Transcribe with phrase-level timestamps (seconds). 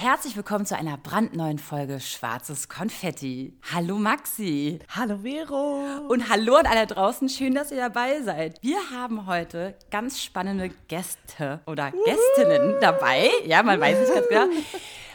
[0.00, 3.52] Herzlich willkommen zu einer brandneuen Folge Schwarzes Konfetti.
[3.74, 4.78] Hallo Maxi.
[4.94, 6.06] Hallo Vero.
[6.08, 8.62] Und hallo an alle draußen, schön, dass ihr dabei seid.
[8.62, 13.28] Wir haben heute ganz spannende Gäste oder Gästinnen dabei.
[13.44, 14.46] Ja, man weiß nicht ganz genau.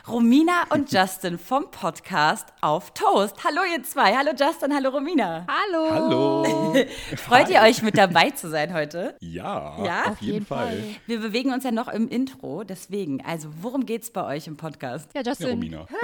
[0.05, 3.37] Romina und Justin vom Podcast auf Toast.
[3.45, 4.13] Hallo ihr zwei.
[4.13, 5.47] Hallo Justin, hallo Romina.
[5.47, 5.89] Hallo.
[5.91, 6.75] Hallo.
[7.15, 9.15] Freut ihr euch mit dabei zu sein heute?
[9.21, 10.01] Ja, Ja?
[10.11, 10.67] auf jeden, jeden Fall.
[10.67, 10.83] Fall.
[11.07, 13.23] Wir bewegen uns ja noch im Intro, deswegen.
[13.25, 15.09] Also, worum geht's bei euch im Podcast?
[15.15, 15.51] Ja, Ja, Justin.
[15.51, 15.87] Romina.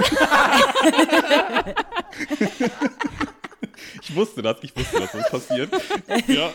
[4.01, 5.69] ich wusste das, ich wusste, dass das passiert.
[6.27, 6.51] Ja,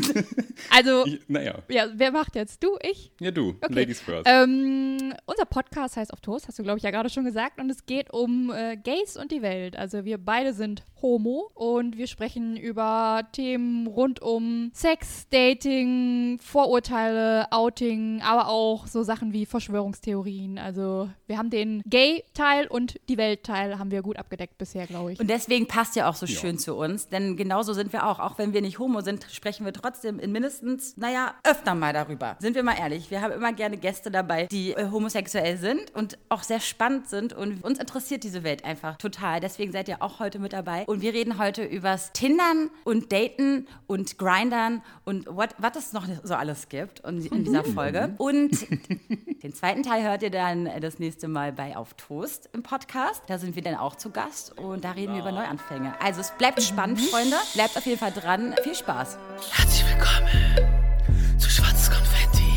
[0.70, 1.62] also, ich, naja.
[1.68, 2.62] ja, wer macht jetzt?
[2.62, 3.12] Du, ich?
[3.20, 3.74] Ja, du, Okay.
[3.74, 4.26] Ladies first.
[4.26, 7.60] Ähm, unser Podcast heißt Auf Toast, hast du, glaube ich, ja gerade schon gesagt.
[7.60, 9.76] Und es geht um äh, Gays und die Welt.
[9.76, 17.50] Also wir beide sind homo und wir sprechen über Themen rund um Sex, Dating, Vorurteile,
[17.52, 20.58] Outing, aber auch so Sachen wie Verschwörungstheorien.
[20.58, 25.20] Also wir haben den Gay-Teil und die Welt-Teil haben wir gut abgedeckt bisher, glaube ich.
[25.20, 26.32] Und deswegen passt ja auch so Ja.
[26.46, 28.20] Schön zu uns, denn genauso sind wir auch.
[28.20, 32.36] Auch wenn wir nicht homo sind, sprechen wir trotzdem in mindestens, naja, öfter mal darüber.
[32.38, 36.18] Sind wir mal ehrlich, wir haben immer gerne Gäste dabei, die äh, homosexuell sind und
[36.28, 39.40] auch sehr spannend sind und uns interessiert diese Welt einfach total.
[39.40, 40.84] Deswegen seid ihr auch heute mit dabei.
[40.84, 46.34] Und wir reden heute übers Tindern und Daten und Grindern und was es noch so
[46.34, 48.14] alles gibt und in dieser Folge.
[48.18, 48.66] Und
[49.42, 53.24] den zweiten Teil hört ihr dann äh, das nächste Mal bei Auf Toast im Podcast.
[53.26, 55.94] Da sind wir dann auch zu Gast und da reden wir über Neuanfänge.
[56.00, 57.36] Also es bleibt spannend, Freunde.
[57.54, 58.54] Bleibt auf jeden Fall dran.
[58.62, 59.18] Viel Spaß.
[59.50, 62.56] Herzlich willkommen zu Schwarzes Konfetti,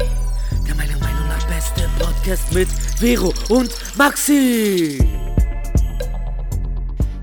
[0.68, 5.00] der meiner Meinung nach beste Podcast mit Vero und Maxi.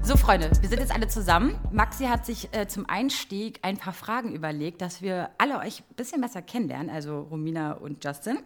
[0.06, 1.58] So, Freunde, wir sind jetzt alle zusammen.
[1.72, 5.96] Maxi hat sich äh, zum Einstieg ein paar Fragen überlegt, dass wir alle euch ein
[5.96, 8.38] bisschen besser kennenlernen, also Romina und Justin.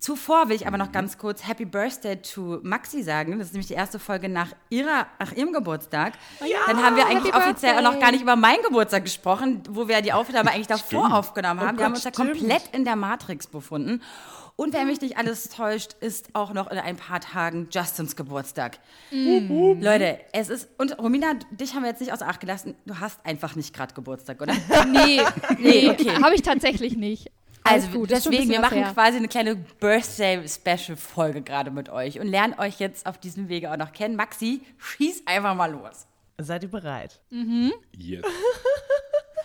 [0.00, 3.38] Zuvor will ich aber noch ganz kurz Happy Birthday to Maxi sagen.
[3.38, 6.14] Das ist nämlich die erste Folge nach, ihrer, nach ihrem Geburtstag.
[6.66, 9.86] Dann haben wir eigentlich Happy offiziell auch noch gar nicht über meinen Geburtstag gesprochen, wo
[9.86, 11.14] wir die Aufnahme eigentlich davor Stimmt.
[11.14, 11.76] aufgenommen haben.
[11.76, 12.32] Oh wir haben Gott, uns ja stimmt.
[12.32, 14.02] komplett in der Matrix befunden.
[14.56, 18.78] Und wenn mich nicht alles täuscht, ist auch noch in ein paar Tagen Justins Geburtstag.
[19.10, 20.68] Leute, es ist.
[20.78, 22.76] Und Romina, dich haben wir jetzt nicht außer Acht gelassen.
[22.86, 24.54] Du hast einfach nicht gerade Geburtstag, oder?
[24.92, 25.20] nee,
[25.58, 26.10] nee, okay.
[26.22, 27.32] habe ich tatsächlich nicht.
[27.64, 28.92] Alles Also gut, deswegen, wir machen her.
[28.92, 33.76] quasi eine kleine Birthday-Special-Folge gerade mit euch und lernen euch jetzt auf diesem Wege auch
[33.78, 34.16] noch kennen.
[34.16, 36.06] Maxi, schieß einfach mal los.
[36.38, 37.20] Seid ihr bereit?
[37.96, 38.22] Yes.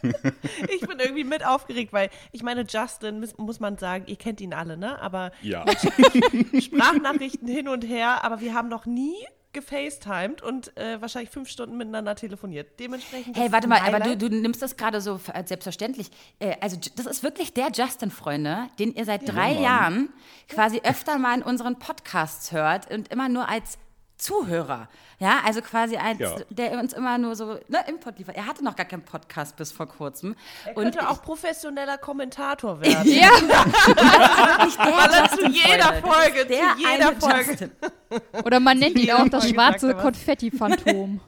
[0.70, 4.54] Ich bin irgendwie mit aufgeregt, weil ich meine, Justin, muss, man sagen, ihr kennt ihn
[4.54, 5.02] alle, ne?
[5.02, 5.66] Aber Ja.
[6.60, 9.16] Sprachnachrichten hin und her, aber wir haben noch nie
[9.52, 12.80] gefacetimed und äh, wahrscheinlich fünf Stunden miteinander telefoniert.
[12.80, 13.36] Dementsprechend.
[13.36, 14.22] Hey, warte mal, aber du, Highlight.
[14.22, 16.12] du nimmst das gerade so als selbstverständlich.
[16.40, 19.64] Äh, also, das ist wirklich der Justin, Freunde, den ihr seit drei Mann.
[19.64, 20.10] Jahren
[20.48, 23.80] quasi öfter mal in unseren Podcasts hört und immer nur als
[24.20, 24.90] Zuhörer.
[25.18, 26.36] Ja, also quasi als, Ja.
[26.50, 28.36] der uns immer nur so ne, Input liefert.
[28.36, 30.36] Er hatte noch gar keinen Podcast bis vor kurzem.
[30.66, 33.10] Er und könnte auch professioneller Kommentator werden.
[33.10, 35.78] Ja, wirklich der Weil er zu jeder.
[35.78, 37.50] Das Folge, ist der zu jeder Folge.
[37.52, 37.72] Justin.
[38.46, 39.94] oder man nennt ihn auch das schwarze er.
[39.96, 41.22] Konfetti-Phantom.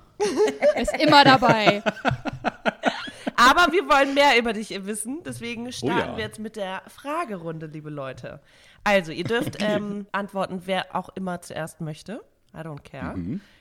[0.75, 1.81] Ist immer dabei.
[3.35, 6.17] Aber wir wollen mehr über dich wissen, deswegen starten ja.
[6.17, 8.39] wir jetzt mit der Fragerunde, liebe Leute.
[8.83, 12.21] Also, ihr dürft ähm, antworten, wer auch immer zuerst möchte.
[12.53, 13.15] I don't care.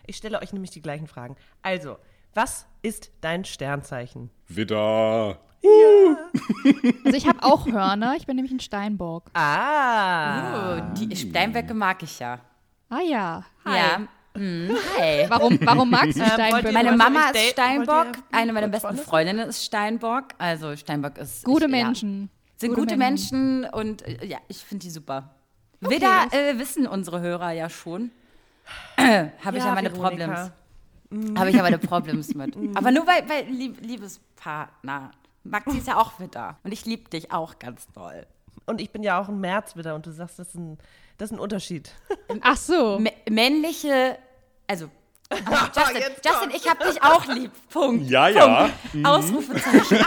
[0.06, 1.36] Ich stelle euch nämlich die gleichen Fragen.
[1.62, 1.96] Also,
[2.34, 4.30] was ist dein Sternzeichen?
[4.48, 5.38] Widder.
[7.04, 9.24] Also ich habe auch Hörner, ich bin nämlich ein Steinbock.
[9.34, 10.78] Ah.
[10.78, 12.40] Oh, die Steinböcke mag ich ja.
[12.88, 13.44] Ah ja.
[13.64, 13.76] Hi.
[13.76, 14.08] Ja.
[14.34, 15.26] Hm, hi.
[15.28, 16.72] Warum, warum magst du Ähm, Steinböcke?
[16.72, 17.50] Meine Mama ist?
[17.50, 18.96] Steinbock, eine meiner besten?
[18.96, 20.28] Freundinnen ist Steinbock.
[20.38, 22.22] Also Steinbock ist Gute ich, Menschen.
[22.22, 23.64] Ja, sind gute, Menschen.
[23.64, 25.34] und äh, ja, ich finde die super.
[25.80, 28.10] Widder äh, wissen unsere Hörer ja schon.
[29.44, 30.50] Habe ich ja meine Veronika.
[31.10, 31.38] Problems.
[31.38, 32.56] Habe ich ja meine Problems mit.
[32.74, 35.10] Aber nur weil, weil lieb, Liebespartner.
[35.42, 36.58] Maxi ist ja auch Widder.
[36.62, 38.26] Und ich liebe dich auch ganz doll.
[38.66, 40.78] Und ich bin ja auch ein März wieder und du sagst, das ist ein,
[41.18, 41.92] das ist ein Unterschied.
[42.42, 42.96] Ach so.
[42.98, 44.18] M männliche,
[44.66, 44.90] also
[45.30, 47.52] Justin, Jetzt Justin ich habe dich auch lieb.
[47.70, 48.10] Punkt.
[48.10, 48.68] Ja, ja.
[48.90, 49.06] Punkt.
[49.06, 50.04] Ausrufezeichen.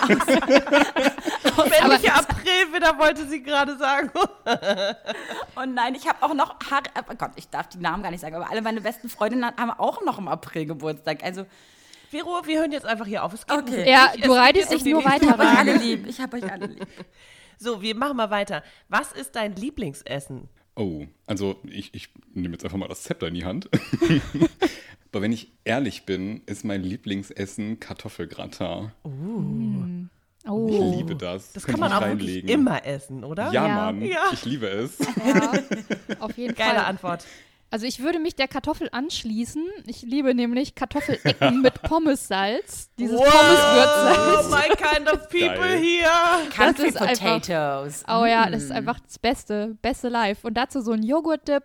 [1.82, 4.12] Männliche April wieder wollte sie gerade sagen.
[5.56, 6.84] Oh nein, ich habe auch noch Haare.
[7.10, 9.70] Oh Gott, ich darf die Namen gar nicht sagen, aber alle meine besten Freundinnen haben
[9.72, 11.24] auch noch im April Geburtstag.
[11.24, 11.46] Also,
[12.10, 13.34] Vero, wir hören jetzt einfach hier auf.
[13.34, 13.90] Es geht Okay.
[13.90, 16.08] Ja, du es reitest dich nur weiter ich habe euch alle lieb.
[16.08, 16.88] Ich habe euch alle lieb.
[17.60, 18.64] So, wir machen mal weiter.
[18.90, 20.50] Was ist dein Lieblingsessen?
[20.76, 23.70] Oh, also ich, ich nehme jetzt einfach mal das Zepter in die Hand.
[25.12, 28.92] Aber wenn ich ehrlich bin, ist mein Lieblingsessen Kartoffelgratin.
[29.06, 30.94] Ich Oh.
[30.98, 31.54] liebe das.
[31.54, 32.28] Das kann man ich auch reinlegen.
[32.36, 33.52] wirklich immer essen, oder?
[33.52, 33.76] Ja, Ja.
[33.76, 34.02] Mann.
[34.02, 34.24] Ja.
[34.34, 34.98] Ich liebe es.
[35.26, 35.52] Ja,
[36.20, 36.86] auf jeden Geile Fall.
[36.86, 37.26] Antwort.
[37.72, 39.66] Also ich würde mich der Kartoffel anschließen.
[39.88, 42.90] Ich liebe nämlich Kartoffelecken mit Pommessalz.
[43.00, 44.46] Dieses Pommeswürzsalz.
[44.46, 45.80] Oh, my kind of people Geil.
[45.80, 46.50] here.
[46.56, 48.04] Country ist einfach- Potatoes.
[48.08, 49.76] Oh ja, das ist einfach das Beste.
[49.82, 50.44] Beste live.
[50.44, 51.64] Und dazu so ein Joghurt-Dip.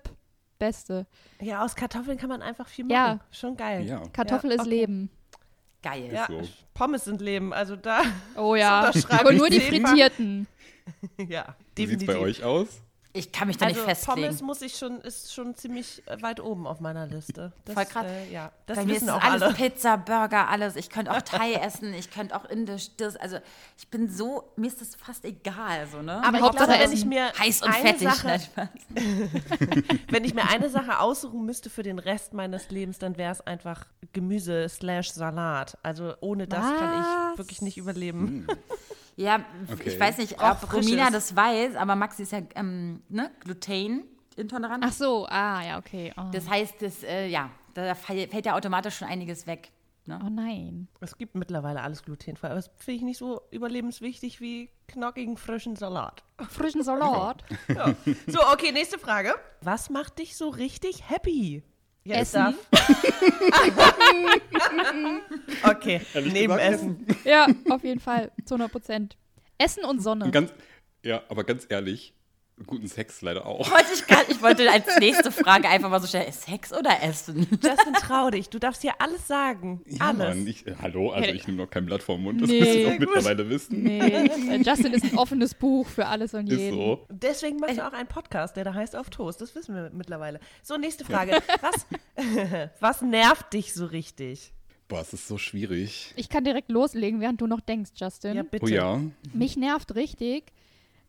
[0.59, 1.07] Beste.
[1.41, 2.95] Ja, aus Kartoffeln kann man einfach viel machen.
[2.95, 3.21] Ja.
[3.31, 3.85] Schon geil.
[3.85, 4.03] Ja.
[4.13, 4.71] Kartoffel Ja, ist okay.
[4.71, 5.11] Leben.
[5.83, 6.11] Geil.
[6.13, 6.43] Ja, So.
[6.75, 8.03] Pommes sind Leben, also da,
[8.37, 8.91] Oh ja.
[9.11, 10.47] Aber nur die frittierten.
[11.29, 12.83] ja, Wie sieht's bei euch aus?
[13.15, 14.21] Ich kann mich da Also nicht festlegen.
[14.21, 17.53] Pommes muss ich schon, ist schon ziemlich äh, weit oben auf meiner Liste.
[17.65, 18.07] Das, Voll krass.
[18.07, 19.55] Äh, ja, das Bei mir ist auch alles alle.
[19.55, 20.77] Pizza, Burger, alles.
[20.77, 23.17] Ich könnte auch Thai essen, ich könnte auch Indisch, das.
[23.17, 23.39] Also
[23.79, 26.23] ich bin so, mir ist das fast egal, so, ne?
[26.23, 28.09] Aber ich Hauptsache glaube, wenn ich mir Heiß und eine fettig.
[28.09, 28.69] Sache, Spaß.
[30.11, 33.41] wenn ich mir eine Sache aussuchen müsste für den Rest meines Lebens, dann wäre es
[33.41, 35.79] einfach Gemüse slash Salat.
[35.83, 37.33] Also ohne das kann Was?
[37.33, 38.47] ich wirklich nicht überleben.
[39.19, 39.89] Ja, Okay.
[39.89, 41.13] ich weiß nicht, ob Romina Frisches.
[41.29, 44.85] das weiß, aber Maxi ist ja ähm, ne, Gluten-intolerant.
[44.87, 46.13] Ach so, ah ja, okay.
[46.17, 49.73] Oh, Das heißt, das, äh, ja, da fällt ja automatisch schon einiges weg.
[50.07, 50.19] Ne?
[50.25, 50.89] oh nein.
[51.01, 55.77] Es gibt mittlerweile alles glutenfrei, aber das finde ich nicht so überlebenswichtig wie knockigen frischen
[55.77, 56.23] Salat.
[56.49, 57.45] Frischen Salat.
[57.69, 57.95] Ja.
[58.27, 59.35] So, okay, nächste Frage.
[59.61, 61.63] Was macht dich so richtig happy?
[62.09, 62.55] Jetzt Essen.
[65.63, 67.07] okay, neben gesagt, Essen.
[67.25, 68.31] Ja, auf jeden Fall.
[68.47, 69.19] Zu 100 Prozent.
[69.59, 70.25] Essen und Sonne.
[70.25, 70.55] Und ganz,
[71.03, 72.15] ja, aber ganz ehrlich,
[72.67, 73.71] guten Sex leider auch.
[73.71, 77.03] Wollte ich, gar, ich wollte als nächste Frage einfach mal so stellen, ist Sex oder
[77.03, 77.41] Essen?
[77.63, 78.49] Justin, trau dich.
[78.51, 79.81] Du darfst hier alles sagen.
[79.87, 80.19] Ja, alles.
[80.19, 82.61] Mann, ich, äh, hallo, also ich nehme noch kein Blatt vom Mund, das Nee.
[82.61, 83.83] müsst ihr doch mittlerweile wissen.
[83.83, 86.77] Nee, äh, Justin ist ein offenes Buch für alles und Ist jeden.
[86.77, 87.07] so.
[87.11, 89.41] Deswegen machst du auch einen Podcast, der da heißt Auf Toast.
[89.41, 90.41] Das wissen wir mittlerweile.
[90.63, 91.39] So, nächste Frage.
[91.61, 91.87] Was,
[92.81, 94.53] was nervt dich so richtig?
[94.89, 96.15] Boah, es ist so schwierig.
[96.17, 98.37] Ich kann direkt loslegen, während du noch denkst, Justin.
[98.37, 98.65] Ja, bitte.
[98.65, 99.01] Oh ja.
[99.35, 100.45] Mich nervt richtig,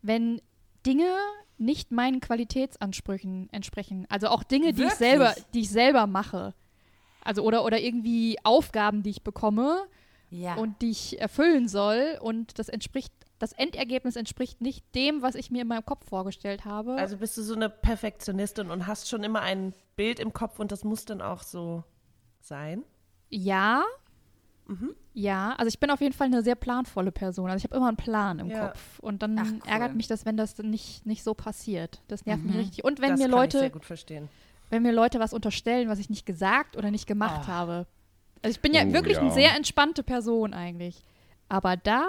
[0.02, 0.42] wenn
[0.86, 1.14] Dinge
[1.58, 4.06] nicht meinen Qualitätsansprüchen entsprechen.
[4.08, 4.98] Also auch Dinge, die ich Wirklich?
[4.98, 6.54] selber, die ich selber mache.
[7.22, 9.82] Also oder, oder irgendwie Aufgaben, die ich bekomme
[10.30, 10.54] Ja.
[10.54, 15.50] und die ich erfüllen soll und das entspricht, das Endergebnis entspricht nicht dem, was ich
[15.50, 16.94] mir in meinem Kopf vorgestellt habe.
[16.94, 20.72] Also bist du so eine Perfektionistin und hast schon immer ein Bild im Kopf und
[20.72, 21.84] das muss dann auch so
[22.40, 22.84] sein?
[23.28, 23.84] ja.
[24.70, 24.94] Mhm.
[25.14, 27.50] Ja, also ich bin auf jeden Fall eine sehr planvolle Person.
[27.50, 28.68] Also ich habe immer einen Plan im Ja.
[28.68, 28.98] Kopf.
[29.00, 29.60] Und dann Ach, cool.
[29.66, 32.00] ärgert mich das, wenn das nicht, nicht so passiert.
[32.08, 32.84] Das nervt mich richtig.
[32.84, 34.28] Und wenn das mir kann ich Leute sehr gut verstehen.
[34.70, 37.48] wenn mir Leute was unterstellen, was ich nicht gesagt oder nicht gemacht Ah.
[37.48, 37.86] habe.
[38.42, 39.34] Also ich bin ja Oh, wirklich eine ja.
[39.34, 41.02] sehr entspannte Person eigentlich.
[41.48, 42.08] Aber da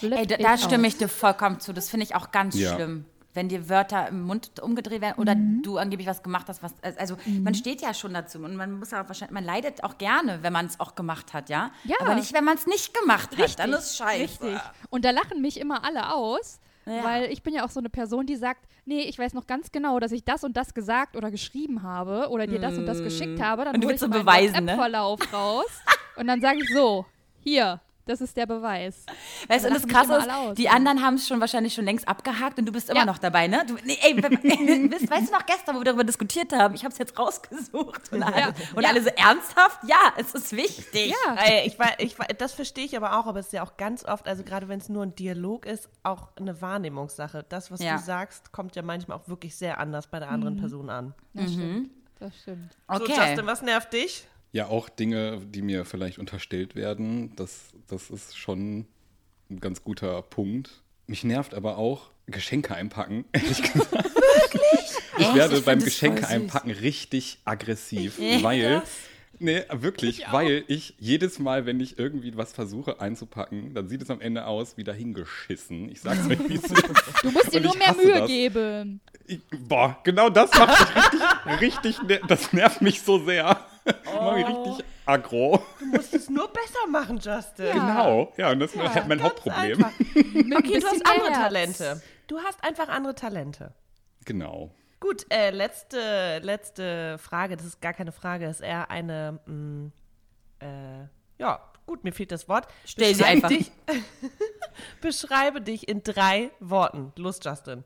[0.00, 1.72] Ey, da, da stimme ich dir vollkommen zu.
[1.74, 2.74] Das finde ich auch ganz Ja.
[2.74, 3.04] schlimm.
[3.38, 5.62] Wenn dir Wörter im Mund umgedreht werden oder Mhm.
[5.62, 6.74] du angeblich was gemacht hast, was.
[6.96, 10.40] Also man steht ja schon dazu und man muss ja wahrscheinlich, man leidet auch gerne,
[10.42, 11.70] wenn man es auch gemacht hat, ja?
[11.84, 11.94] Ja.
[12.00, 13.38] Aber nicht, wenn man es nicht gemacht hat.
[13.38, 14.22] Richtig, Dann ist scheiße.
[14.44, 14.58] Richtig.
[14.90, 17.04] Und da lachen mich immer alle aus, Ja.
[17.04, 19.70] weil ich bin ja auch so eine Person, die sagt, nee, ich weiß noch ganz
[19.70, 22.98] genau, dass ich das und das gesagt oder geschrieben habe oder dir das und das
[23.04, 23.64] geschickt habe.
[23.66, 24.76] Dann Und du hole willst ich so meinen beweisen, ne?
[25.32, 25.68] Raus
[26.16, 27.06] und dann sage ich so,
[27.40, 29.04] hier, das ist der Beweis.
[29.48, 30.54] Weißt du, das immer ist, aus.
[30.56, 33.04] die anderen haben es schon wahrscheinlich schon längst abgehakt und du bist immer Ja.
[33.06, 33.64] noch dabei, ne?
[33.66, 34.22] Du, nee, ey, we-
[34.92, 36.74] weißt, weißt du noch gestern, wo wir darüber diskutiert haben?
[36.74, 38.12] Ich habe es jetzt rausgesucht.
[38.12, 39.80] Und, alle, und alle so ernsthaft?
[39.86, 41.14] Ja, es ist wichtig.
[41.26, 44.04] Ja, Ey, ich, ich, das verstehe ich aber auch, aber es ist ja auch ganz
[44.04, 47.44] oft, also gerade wenn es nur ein Dialog ist, auch eine Wahrnehmungssache.
[47.48, 47.96] Das, was Ja.
[47.96, 51.14] du sagst, kommt ja manchmal auch wirklich sehr anders bei der anderen Person an.
[51.34, 51.90] das stimmt.
[52.20, 52.72] Das stimmt.
[52.88, 53.12] So, Okay.
[53.16, 54.26] Justin, was nervt dich?
[54.52, 58.86] Ja, auch Dinge, die mir vielleicht unterstellt werden, das, das ist schon
[59.50, 60.82] ein ganz guter Punkt.
[61.06, 63.92] Mich nervt aber auch Geschenke einpacken, ehrlich gesagt.
[63.92, 64.62] Wirklich?
[65.18, 65.34] Ich Echt?
[65.34, 68.82] werde Ich beim Geschenke einpacken richtig aggressiv, weil.
[69.40, 74.10] Nee, wirklich, weil ich jedes Mal, wenn ich irgendwie was versuche einzupacken, dann sieht es
[74.10, 75.88] am Ende aus wie dahingeschissen.
[75.90, 76.82] Ich sag's euch, wie es ist.
[77.22, 78.26] Du musst dir nur ich mehr Mühe das.
[78.26, 79.00] geben.
[79.26, 79.38] Ich,
[79.68, 80.80] boah, genau das macht
[81.46, 83.64] mich richtig, richtig, das nervt mich so sehr.
[84.04, 85.62] Ich mach mich richtig aggro.
[85.78, 87.66] Du musst es nur besser machen, Justin.
[87.66, 87.72] Ja.
[87.72, 89.84] Genau, ja, und das ist halt mein Ganz Hauptproblem.
[89.84, 91.38] Okay, du hast andere Herz.
[91.38, 92.02] Talente.
[92.26, 93.72] Du hast einfach andere Talente.
[94.24, 94.70] Genau.
[95.00, 97.56] Gut, äh, letzte, letzte Frage.
[97.56, 99.90] Das ist gar keine Frage, ist eher eine, mh,
[100.60, 101.06] äh,
[101.38, 102.66] ja, gut, mir fehlt das Wort.
[102.84, 103.48] Stell sie Beschreibe einfach.
[103.48, 103.70] Dich,
[105.00, 107.12] beschreibe dich in drei Worten.
[107.16, 107.84] Los, Justin.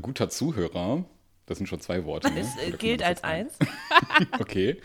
[0.00, 1.04] Guter Zuhörer,
[1.46, 2.30] das sind schon zwei Worte.
[2.30, 2.40] Ne?
[2.40, 3.58] Es äh, gilt das als eins.
[4.40, 4.80] Okay.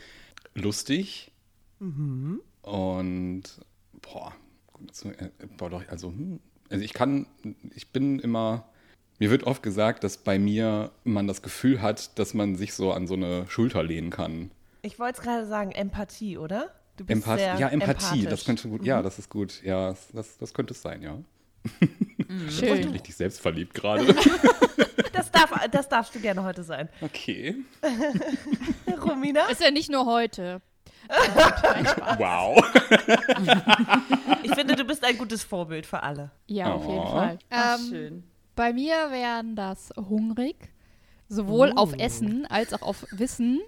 [0.56, 1.32] Lustig.
[1.80, 2.42] Mhm.
[2.62, 3.44] Und,
[4.02, 4.34] boah,
[5.04, 5.30] äh,
[5.90, 7.28] also, hm, also ich kann,
[7.76, 8.66] ich bin immer,
[9.20, 12.92] mir wird oft gesagt, dass bei mir man das Gefühl hat, dass man sich so
[12.92, 14.52] an so eine Schulter lehnen kann.
[14.82, 16.74] Ich wollte es gerade sagen, Empathie, oder?
[16.98, 18.22] Du bist Empath sehr ja, Empathie.
[18.22, 18.30] Mhm.
[18.30, 19.64] das könnte gut, ja, das ist gut.
[19.64, 21.18] Ja, das, das könnte es sein, ja.
[22.50, 22.90] Schön.
[22.90, 24.16] Richtig selbstverliebt gerade.
[25.14, 26.90] Das, darf, das darfst du gerne heute sein.
[27.02, 27.56] Okay.
[29.06, 29.46] Romina?
[29.48, 30.60] Ist ja nicht nur heute.
[32.18, 32.58] Wow.
[34.44, 36.32] Ich finde, du bist ein gutes Vorbild für alle.
[36.48, 37.08] Ja, auf jeden Oh.
[37.12, 37.40] Fall.
[37.52, 38.24] Ach, Ähm, schön.
[38.56, 40.56] bei mir wären das hungrig,
[41.30, 43.62] sowohl auf Essen als auch auf Wissen,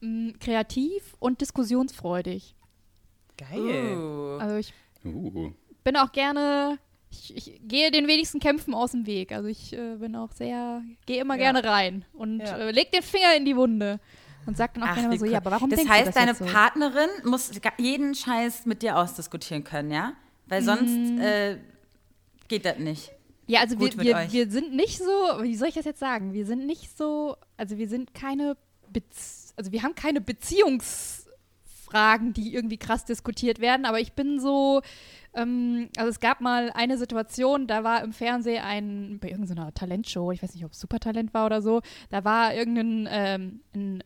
[0.00, 2.54] m, kreativ und diskussionsfreudig.
[3.36, 3.96] Geil.
[3.96, 4.38] Uh.
[4.38, 4.72] Also ich
[5.04, 5.52] Uh.
[5.84, 6.78] bin auch gerne,
[7.16, 9.32] ich, ich gehe den wenigsten Kämpfen aus dem Weg.
[9.32, 11.52] Also ich äh, bin auch sehr, gehe immer Ja.
[11.52, 12.56] gerne rein und Ja.
[12.58, 13.98] äh, leg den Finger in die Wunde
[14.46, 16.12] und sag dann auch Ach, gerne mal so, ja, aber warum das denkst heißt, du
[16.12, 16.44] das deine so?
[16.44, 20.12] Partnerin muss jeden Scheiß mit dir ausdiskutieren können, ja?
[20.46, 21.18] Weil sonst Mm.
[21.18, 21.56] äh,
[22.48, 23.10] geht das nicht.
[23.48, 25.04] Ja, also wir, gut wir, wir sind nicht so,
[25.42, 26.32] wie soll ich das jetzt sagen?
[26.32, 28.56] Wir sind nicht so, also wir sind keine,
[28.92, 30.20] Bez also wir haben keine
[31.86, 34.82] Beziehungsfragen, die irgendwie krass diskutiert werden, aber ich bin so,
[35.34, 40.32] ähm, also es gab mal eine Situation, da war im Fernsehen ein, bei irgendeiner Talentshow,
[40.32, 44.04] ich weiß nicht, ob es Supertalent war oder so, da war irgendein ähm, ein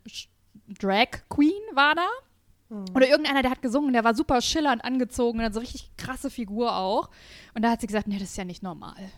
[0.79, 2.07] Drag Queen war da.
[2.95, 6.31] Oder irgendeiner, der hat gesungen, der war super schillernd angezogen und hat so richtig krasse
[6.31, 7.11] Figur auch.
[7.53, 9.11] Und da hat sie gesagt, nee, das ist ja nicht normal.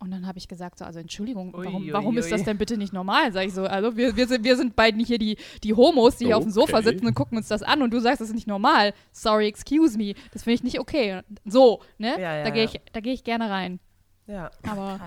[0.00, 2.30] Und dann habe ich gesagt, so, also Entschuldigung, Ui, warum, ui, warum ist ui.
[2.32, 3.32] das denn bitte nicht normal?
[3.32, 6.26] Sag ich so, also wir, wir, sind, wir sind beiden hier die, die Homos, die
[6.26, 6.90] hier auf dem Sofa Okay.
[6.90, 8.92] sitzen und gucken uns das an und du sagst, das ist nicht normal.
[9.12, 10.14] Sorry, excuse me.
[10.32, 11.20] Das finde ich nicht okay.
[11.46, 12.20] So, ne?
[12.20, 13.80] Ja, ja, da gehe ich, da geh ich gerne rein.
[14.26, 14.50] Ja.
[14.68, 15.00] Aber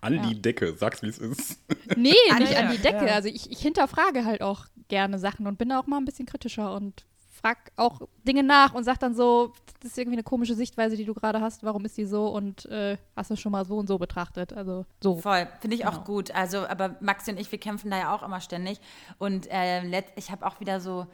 [0.00, 0.22] An Ja.
[0.28, 1.58] die Decke, sag's wie es ist.
[1.96, 3.06] nee, nicht ja, an die Decke.
[3.06, 3.14] ja.
[3.14, 6.26] Also ich, ich hinterfrage halt auch gerne Sachen und bin da auch mal ein bisschen
[6.26, 7.04] kritischer und
[7.40, 11.04] frag auch Dinge nach und sag dann so, das ist irgendwie eine komische Sichtweise, die
[11.04, 11.62] du gerade hast.
[11.64, 12.28] Warum ist die so?
[12.28, 14.52] Und äh, hast du schon mal so und so betrachtet?
[14.52, 15.16] Also so.
[15.18, 16.04] Voll, finde ich auch Genau.
[16.04, 16.30] gut.
[16.32, 18.80] Also, aber Maxi und ich, wir kämpfen da ja auch immer ständig.
[19.18, 21.06] Und äh, ich habe auch wieder so,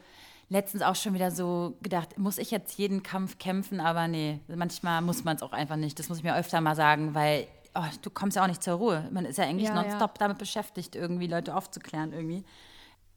[0.49, 3.79] letztens auch schon wieder so gedacht, muss ich jetzt jeden Kampf kämpfen?
[3.79, 5.97] Aber nee, manchmal muss man es auch einfach nicht.
[5.99, 8.75] Das muss ich mir öfter mal sagen, weil oh, du kommst ja auch nicht zur
[8.75, 9.07] Ruhe.
[9.11, 9.81] Man ist ja eigentlich Ja, ja.
[9.81, 12.43] nonstop damit beschäftigt, irgendwie Leute aufzuklären irgendwie.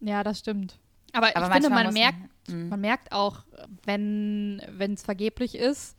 [0.00, 0.78] Ja, das stimmt.
[1.12, 2.68] Aber, Aber ich finde, man merkt, man- mhm.
[2.68, 3.44] man merkt auch,
[3.84, 5.96] wenn es vergeblich ist.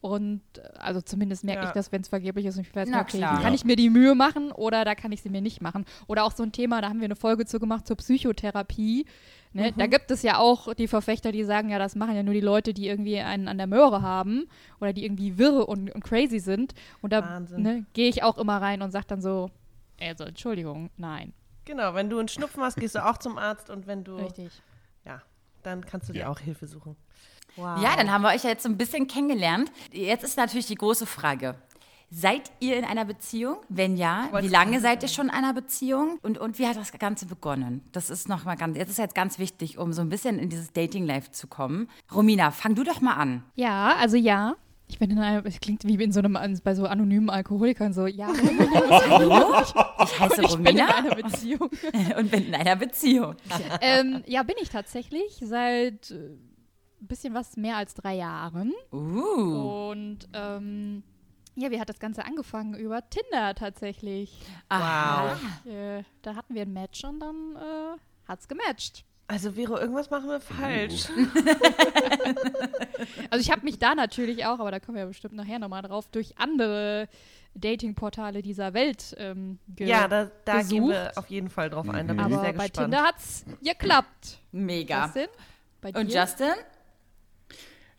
[0.00, 0.42] Und
[0.78, 1.68] also zumindest merke Ja.
[1.68, 3.42] ich das, wenn es vergeblich ist und ich weiß, Na okay, klar.
[3.42, 5.84] kann ich mir die Mühe machen oder da kann ich sie mir nicht machen.
[6.06, 9.06] Oder auch so ein Thema, da haben wir eine Folge zu gemacht zur Psychotherapie.
[9.52, 9.72] Ne?
[9.72, 9.78] Mhm.
[9.78, 12.40] Da gibt es ja auch die Verfechter, die sagen, ja, das machen ja nur die
[12.40, 14.44] Leute, die irgendwie einen an der Möhre haben
[14.80, 16.74] oder die irgendwie wirre und, und crazy sind.
[17.02, 19.50] Und da ne, gehe ich auch immer rein und sage dann so,
[20.00, 21.32] also Entschuldigung, nein.
[21.68, 24.16] Genau, wenn du einen Schnupfen hast, gehst du auch zum Arzt und wenn du.
[24.16, 24.50] Richtig.
[25.04, 25.20] Ja,
[25.62, 26.28] dann kannst du dir Ja.
[26.30, 26.96] auch Hilfe suchen.
[27.56, 27.78] Wow.
[27.82, 29.70] Ja, dann haben wir euch ja jetzt so ein bisschen kennengelernt.
[29.92, 31.56] Jetzt ist natürlich die große Frage.
[32.10, 33.58] Seid ihr in einer Beziehung?
[33.68, 36.18] Wenn ja, wie lange seid ihr schon in einer Beziehung?
[36.22, 37.86] Und, und wie hat das Ganze begonnen?
[37.92, 40.48] Das ist noch mal ganz, jetzt ist jetzt ganz wichtig, um so ein bisschen in
[40.48, 41.90] dieses Dating-Life zu kommen.
[42.14, 43.44] Romina, fang du doch mal an.
[43.56, 44.54] Ja, also ja.
[44.88, 48.06] Ich bin in einer, es klingt wie in so einem, bei so anonymen Alkoholikern so,
[48.06, 49.62] ja, Hallo?
[50.04, 51.70] Ich heiße ich bin in Romina einer Beziehung.
[52.18, 53.36] und bin in einer Beziehung.
[53.80, 58.72] ähm, ja, bin ich tatsächlich seit äh, ein bisschen was mehr als drei Jahren.
[58.92, 59.90] Uh.
[59.90, 61.02] Und ähm,
[61.54, 62.74] ja, wie hat das Ganze angefangen?
[62.74, 64.38] Über Tinder tatsächlich.
[64.68, 65.36] Aha.
[65.66, 69.04] Äh, da hatten wir ein Match und dann äh, hat's gematcht.
[69.28, 71.06] Also, Vero, irgendwas machen wir falsch.
[73.30, 75.82] Also ich habe mich da natürlich auch, aber da kommen wir ja bestimmt nachher nochmal
[75.82, 77.08] drauf, durch andere
[77.54, 82.08] Datingportale dieser Welt ähm, ge Ja, da, da gehen wir auf jeden Fall drauf ein.
[82.08, 82.92] Da bin ich Aber sehr bei gespannt.
[82.92, 84.38] Tinder hat's geklappt.
[84.52, 85.04] Mega.
[85.04, 85.26] Justin,
[85.80, 86.00] bei dir?
[86.00, 86.52] Und Justin?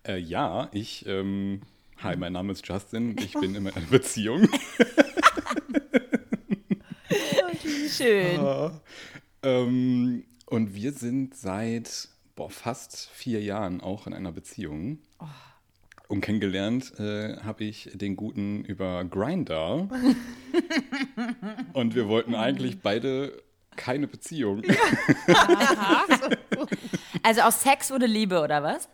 [0.08, 1.62] Äh, ja, ich, ähm,
[2.02, 4.48] hi, mein Name ist Justin, ich bin in einer Beziehung.
[7.90, 8.80] Schön.
[9.44, 15.00] ähm, und wir sind seit boah, fast vier Jahren auch in einer Beziehung.
[16.08, 19.88] Und kennengelernt äh, habe ich den Guten über Grinder.
[21.74, 23.44] und wir wollten eigentlich beide
[23.76, 24.64] keine Beziehung.
[27.22, 28.88] Also aus Sex wurde Liebe, oder was?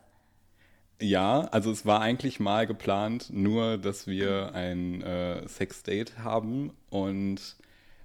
[1.02, 7.56] Ja, also es war eigentlich mal geplant, nur dass wir ein äh, Sexdate haben und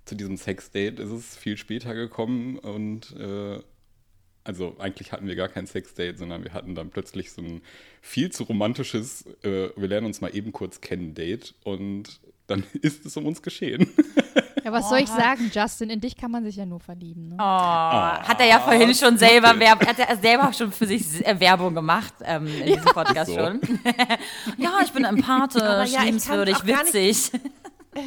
[0.04, 3.60] zu diesem Sexdate ist es viel später gekommen und äh,
[4.42, 7.60] also eigentlich hatten wir gar kein Sexdate, sondern wir hatten dann plötzlich so ein
[8.00, 13.04] viel zu romantisches, äh, wir lernen uns mal eben kurz kennen Date und dann ist
[13.06, 13.88] es um uns geschehen.
[14.64, 15.88] Ja, was soll ich sagen, Justin?
[15.90, 17.28] In dich kann man sich ja nur verlieben.
[17.28, 17.36] Ne?
[17.38, 21.38] Oh, hat er ja vorhin schon selber Werbung, hat er selber schon für sich äh,
[21.38, 23.36] Werbung gemacht ähm, in diesem Podcast So.
[23.38, 23.60] schon.
[24.58, 27.30] ja, ich bin empathisch, ja, liebenswürdig, gar nicht- witzig.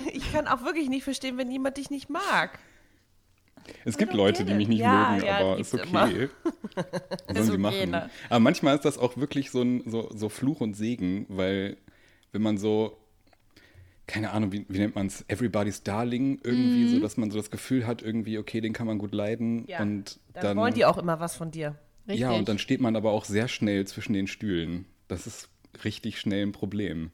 [0.13, 2.59] Ich kann auch wirklich nicht verstehen, wenn jemand dich nicht mag.
[3.85, 6.29] Es gibt Leute, die mich nicht Ja, mögen, ja, aber ist okay.
[7.27, 7.91] Was sollen die okay, machen?
[7.91, 8.09] ne?
[8.29, 11.77] Aber manchmal ist das auch wirklich so ein so, so Fluch und Segen, weil
[12.33, 12.97] wenn man so
[14.05, 16.88] keine Ahnung, wie, wie nennt man es, Everybody's Darling irgendwie, Mhm.
[16.89, 19.63] so dass man so das Gefühl hat, irgendwie, okay, den kann man gut leiden.
[19.67, 21.75] Ja, und Dann, dann, wollen die auch immer was von dir.
[22.05, 22.19] Richtig.
[22.19, 24.85] ja, und dann steht man aber auch sehr schnell zwischen den Stühlen.
[25.07, 25.47] Das ist
[25.85, 27.12] richtig schnell ein Problem.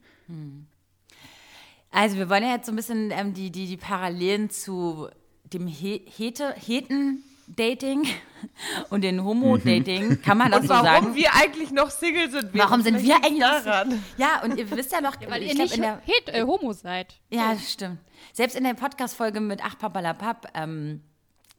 [1.91, 5.10] Also wir wollen ja jetzt so ein bisschen ähm, die, die, die Parallelen zu
[5.43, 8.08] dem He Hete, Heten-Dating
[8.89, 11.15] und den Homo-Dating, kann man das Und so warum sagen?
[11.15, 12.50] wir eigentlich noch Single sind.
[12.53, 14.03] Warum sind wir eigentlich noch daran?
[14.17, 16.43] Ja, und ihr wisst ja noch, Weil ich ihr glaub, nicht in der, het, äh,
[16.43, 17.15] Homo seid.
[17.31, 17.98] Ja, stimmt.
[18.34, 21.01] Selbst in der Podcast-Folge mit Ach Papalapap, ähm,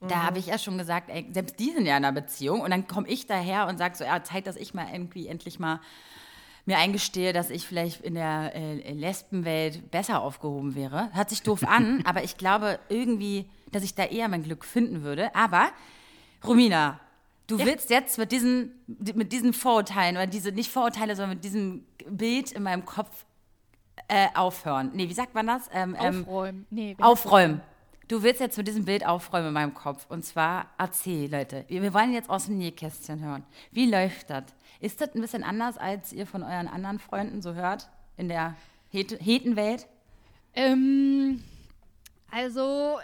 [0.08, 2.70] da habe ich ja schon gesagt, ey, selbst die sind ja in einer Beziehung und
[2.70, 5.80] dann komme ich daher und sage so, ja, Zeit, dass ich mal irgendwie endlich mal
[6.66, 11.10] mir eingestehe, dass ich vielleicht in der äh, Lesbenwelt besser aufgehoben wäre.
[11.12, 15.02] Hört sich doof an, aber ich glaube irgendwie, dass ich da eher mein Glück finden
[15.02, 15.34] würde.
[15.34, 15.70] Aber,
[16.44, 17.00] Romina,
[17.46, 21.84] du willst jetzt mit diesen, mit diesen Vorurteilen, oder diese, nicht Vorurteile, sondern mit diesem
[22.08, 23.24] Bild in meinem Kopf
[24.08, 24.90] äh, aufhören.
[24.94, 25.68] Nee, wie sagt man das?
[25.72, 26.66] Ähm, ähm, Aufräumen.
[26.70, 27.60] Nee, aufräumen.
[28.10, 30.04] Du willst jetzt mit diesem Bild aufräumen in meinem Kopf.
[30.08, 31.64] Und zwar erzähl, Leute.
[31.68, 33.44] Wir, wir wollen jetzt aus dem Nähkästchen hören.
[33.70, 34.46] Wie läuft das?
[34.80, 37.88] Ist das ein bisschen anders, als ihr von euren anderen Freunden so hört?
[38.16, 38.56] In der
[38.90, 39.86] Het Hetenwelt?
[40.54, 41.40] Ähm,
[42.32, 42.98] also,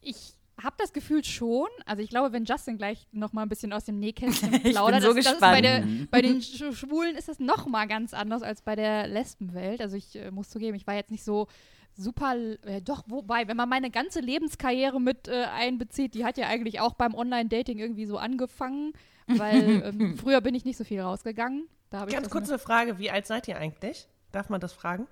[0.00, 1.66] ich habe das Gefühl schon.
[1.84, 5.12] Also, ich glaube, wenn Justin gleich noch mal ein bisschen aus dem Nähkästchen plaudert, so
[5.12, 8.62] das, das bei, der, bei den Sch Schwulen ist das noch mal ganz anders als
[8.62, 9.80] bei der Lesbenwelt.
[9.80, 11.48] Also, ich äh, muss zugeben, ich war jetzt nicht so
[11.96, 12.34] super,
[12.64, 16.80] äh, doch, wobei, wenn man meine ganze Lebenskarriere mit äh, einbezieht, die hat ja eigentlich
[16.80, 18.92] auch beim Online-Dating irgendwie so angefangen,
[19.26, 21.68] weil ähm, früher bin ich nicht so viel rausgegangen.
[21.90, 24.08] Da hab ich Ganz kurze Frage, wie alt seid ihr eigentlich?
[24.32, 25.06] Darf man das fragen?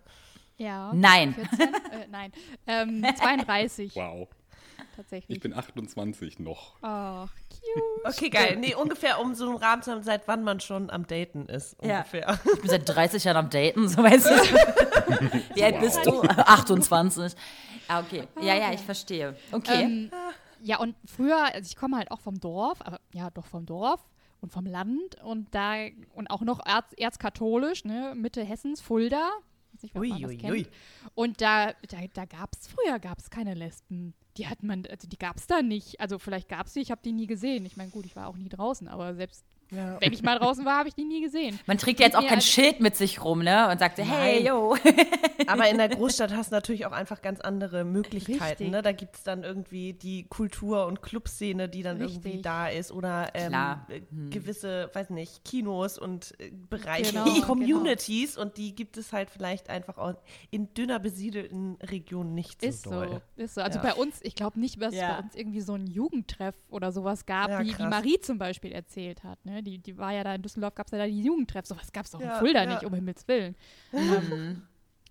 [0.56, 0.92] Ja.
[0.94, 1.34] Nein.
[1.34, 1.60] 14?
[1.60, 1.76] äh,
[2.10, 2.32] nein.
[2.66, 4.28] Ähm, 32 Wow.
[4.96, 5.36] Tatsächlich.
[5.36, 6.76] Ich bin 28 noch.
[6.82, 7.82] Ach, cute.
[8.14, 8.56] Okay, geil.
[8.56, 11.76] Nee, ungefähr um so einen Rahmen zu haben, seit wann man schon am Daten ist.
[11.82, 11.98] Ja.
[11.98, 12.38] Ungefähr.
[12.54, 14.30] Ich bin seit 30 Jahren am Daten, so weißt du.
[15.54, 16.22] Wie alt bist du?
[16.22, 17.34] 28.
[17.88, 18.24] Ah, okay.
[18.40, 19.36] Ja, ja, ich verstehe.
[19.50, 19.82] Okay.
[19.82, 20.10] Ähm,
[20.62, 24.00] ja, und früher, also ich komme halt auch vom Dorf, aber ja, doch vom Dorf
[24.40, 25.74] und vom Land und da
[26.14, 29.30] und auch noch erz, erzkatholisch, ne, Mitte Hessens, Fulda.
[29.72, 30.52] Weiß nicht, ob Ui, man das ui, kennt.
[30.52, 30.66] ui.
[31.14, 34.14] Und da, da, da gab es früher gab es keine Lesben.
[34.36, 36.00] Die hat man, also die gab es da nicht.
[36.00, 37.66] Also vielleicht gab es die, ich habe die nie gesehen.
[37.66, 39.96] Ich meine, gut, ich war auch nie draußen, aber selbst Ja.
[40.00, 41.58] wenn ich mal draußen war, habe ich die nie gesehen.
[41.66, 43.68] Man trägt ja jetzt auch kein Schild mit sich rum, ne?
[43.70, 44.76] Und sagt so, hey, yo.
[45.46, 48.42] Aber in der Großstadt hast du natürlich auch einfach ganz andere Möglichkeiten.
[48.42, 48.70] Richtig.
[48.70, 48.82] Ne?
[48.82, 52.42] Da gibt es dann irgendwie die Kultur- und Clubszene, die dann irgendwie Richtig.
[52.42, 52.92] da ist.
[52.92, 53.54] Oder ähm,
[53.88, 58.36] äh, gewisse, weiß nicht, Kinos und äh, Bereiche, Genau, Communities.
[58.36, 60.14] Und die gibt es halt vielleicht einfach auch
[60.50, 63.20] in dünner besiedelten Regionen nicht so Ist doll.
[63.36, 63.60] so, ist so.
[63.62, 63.82] Also Ja.
[63.84, 65.14] bei uns, ich glaube nicht, dass es Ja.
[65.14, 67.90] bei uns irgendwie so ein Jugendtreff oder sowas gab, Ja, wie, wie krass.
[67.90, 69.44] Marie zum Beispiel erzählt hat.
[69.44, 69.61] Ne?
[69.64, 71.66] Die, die war ja da in Düsseldorf, gab es ja da die Jugendtreff.
[71.66, 72.74] Sowas gab es doch Ja, in Fulda ja.
[72.74, 73.54] nicht, um Himmels Willen.
[73.92, 74.62] Ähm,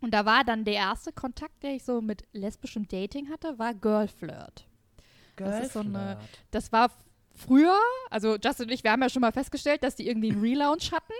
[0.01, 3.73] und da war dann der erste Kontakt, der ich so mit lesbischem Dating hatte, war
[3.73, 4.65] Girlflirt.
[5.35, 6.39] Das ist so eine- Girlflirt.
[6.51, 6.91] Das war
[7.35, 7.77] früher,
[8.09, 10.91] also Justin und ich, wir haben ja schon mal festgestellt, dass die irgendwie einen Relaunch
[10.91, 11.13] hatten,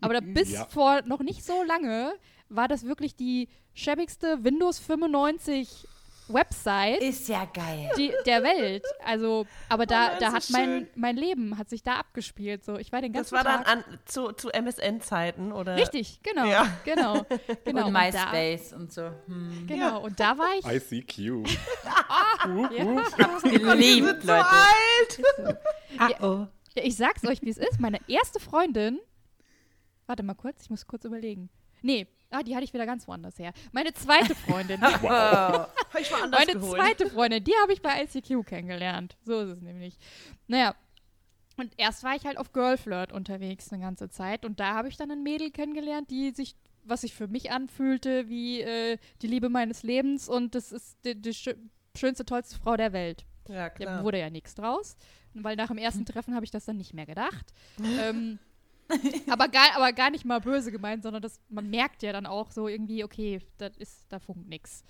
[0.00, 0.66] aber da bis Ja.
[0.66, 2.12] vor noch nicht so lange
[2.48, 5.86] war das wirklich die schäbigste Windows 95
[6.32, 7.90] Website Ist ja geil.
[7.96, 8.84] die, der Welt.
[9.04, 10.86] Also, aber da, das da hat mein, schön.
[10.96, 12.64] mein Leben hat sich da abgespielt.
[12.64, 13.86] So, ich war den Das ganzen war dann Tag.
[13.88, 15.76] an, zu, zu MSN-Zeiten, oder?
[15.76, 16.66] Richtig, genau, Ja.
[16.84, 17.24] genau,
[17.64, 17.86] genau.
[17.86, 19.10] und da, MySpace und so.
[19.26, 19.66] Hm.
[19.66, 20.00] genau.
[20.02, 20.64] Und da war ich.
[20.92, 21.16] ICQ.
[23.42, 24.46] Geliebt, So Leute.
[24.46, 25.62] alt!
[25.98, 26.46] Ah, oh.
[26.74, 27.80] Ja, ich sag's euch, wie es ist.
[27.80, 28.98] Meine erste Freundin.
[30.06, 31.48] Warte mal kurz, ich muss kurz überlegen.
[31.82, 33.52] Nee, ah, die hatte ich wieder ganz woanders her.
[33.72, 34.80] Meine zweite Freundin.
[34.82, 36.80] Hab ich mal anders meine geholt.
[36.80, 39.16] zweite Freundin, die habe ich bei ICQ kennengelernt.
[39.24, 39.98] So ist es nämlich.
[40.46, 40.74] Naja.
[41.58, 44.44] Und erst war ich halt auf Girlflirt unterwegs eine ganze Zeit.
[44.46, 48.28] Und da habe ich dann ein Mädel kennengelernt, die sich, was sich für mich anfühlte,
[48.28, 50.28] wie äh, die Liebe meines Lebens.
[50.28, 51.54] Und das ist die, die schö
[51.94, 53.26] schönste, tollste Frau der Welt.
[53.48, 54.02] Ja, klar.
[54.02, 54.96] wurde ja nichts draus,
[55.34, 57.52] weil nach dem ersten Treffen habe ich das dann nicht mehr gedacht.
[58.00, 58.38] ähm,
[59.28, 62.50] aber, gar, aber gar nicht mal böse gemeint, sondern das, man merkt ja dann auch
[62.50, 64.84] so irgendwie, okay, das ist, da funkt nix.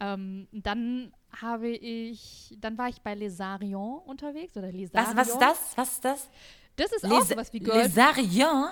[0.00, 5.16] Ähm, dann habe ich, dann war ich bei Lesarion unterwegs oder Lesarion.
[5.16, 5.72] Was, was ist das?
[5.76, 6.30] Was ist das?
[6.76, 7.82] Das ist auch Les sowas wie Girl.
[7.82, 8.68] Lesarion?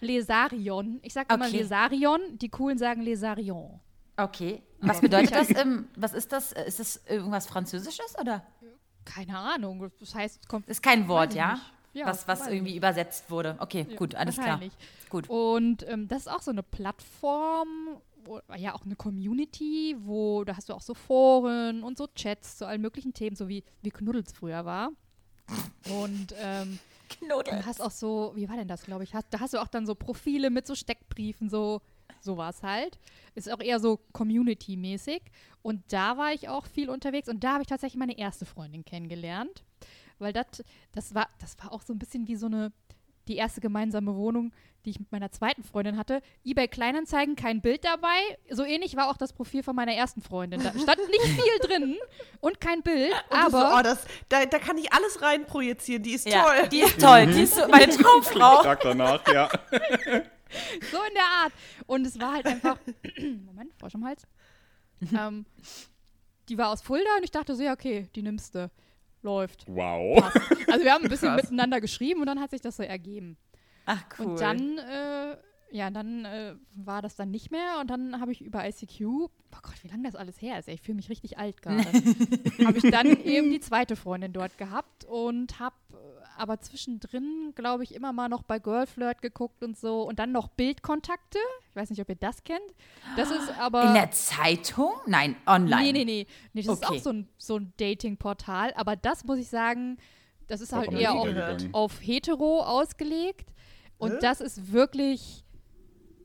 [0.00, 1.00] Lesarion.
[1.02, 1.58] Ich sage immer Okay.
[1.58, 3.80] Lesarion, die Coolen sagen Lesarion.
[4.16, 4.62] Okay.
[4.80, 5.50] Was bedeutet das?
[5.56, 6.52] Ähm, was ist das?
[6.52, 8.46] Ist das irgendwas Französisches oder?
[9.04, 11.54] Keine Ahnung, das heißt, kommt Ist kein Wort, ja?
[11.54, 11.72] nicht.
[11.96, 13.56] Ja, was was irgendwie übersetzt wurde.
[13.58, 14.60] Okay, gut, alles klar.
[15.08, 15.28] Gut.
[15.30, 17.68] Und ähm, das ist auch so eine Plattform,
[18.24, 22.58] wo, ja auch eine Community, wo da hast du auch so Foren und so Chats
[22.58, 24.90] zu allen möglichen Themen, so wie, wie Knuddels früher war.
[25.88, 26.78] Und ähm,
[27.20, 29.14] du hast auch so, wie war denn das, glaube ich?
[29.14, 31.80] Hast, da hast du auch dann so Profile mit so Steckbriefen, so,
[32.20, 32.98] sowas halt.
[33.34, 35.22] Ist auch eher so Community-mäßig.
[35.62, 38.84] Und da war ich auch viel unterwegs und da habe ich tatsächlich meine erste Freundin
[38.84, 39.64] kennengelernt.
[40.18, 42.72] Weil dat, das war, das war auch so ein bisschen wie so eine,
[43.28, 44.52] die erste gemeinsame Wohnung,
[44.84, 46.22] die ich mit meiner zweiten Freundin hatte.
[46.44, 48.16] eBay Kleinanzeigen, kein Bild dabei.
[48.50, 50.62] So ähnlich war auch das Profil von meiner ersten Freundin.
[50.62, 51.96] Da stand nicht viel drin
[52.40, 55.44] und kein Bild, Und du so, aber oh, das, da, da kann ich alles rein
[55.44, 56.04] projizieren.
[56.04, 56.68] Die ist Ja, toll.
[56.68, 57.26] die ist toll.
[57.26, 58.62] Die ist so meine Traumfrau.
[58.62, 59.48] Tag danach, ja.
[59.70, 61.52] so in der Art.
[61.86, 62.78] Und es war halt einfach,
[63.44, 64.22] Moment, Frosch im Hals.
[65.12, 65.46] ähm,
[66.48, 68.70] die war aus Fulda und ich dachte so, ja, okay, die nimmst du.
[69.26, 69.64] Läuft.
[69.66, 70.20] Wow.
[70.20, 70.40] Passt.
[70.68, 71.42] Also wir haben ein bisschen Krass.
[71.42, 73.36] miteinander geschrieben und dann hat sich das so ergeben.
[73.84, 74.26] Ach, cool.
[74.26, 75.36] Und dann, äh,
[75.72, 79.30] ja, dann äh, war das dann nicht mehr und dann habe ich über ICQ, oh
[79.50, 81.84] Gott, wie lange das alles her ist, ey, ich fühle mich richtig alt gerade,
[82.64, 85.74] habe ich dann eben die zweite Freundin dort gehabt und habe
[86.38, 90.48] aber zwischendrin, glaube ich, immer mal noch bei Girlflirt geguckt und so und dann noch
[90.48, 91.38] Bildkontakte.
[91.70, 92.60] Ich weiß nicht, ob ihr das kennt.
[93.16, 93.84] Das ist aber.
[93.84, 94.92] In der Zeitung?
[95.06, 95.82] Nein, online.
[95.82, 96.26] Nee, nee, nee.
[96.52, 96.98] nee das ist Okay.
[96.98, 98.72] auch so ein, so ein Dating-Portal.
[98.74, 99.98] Aber das muss ich sagen,
[100.46, 101.28] das ist halt eher auf,
[101.72, 103.52] auf hetero ausgelegt.
[103.98, 105.44] Und das ist wirklich.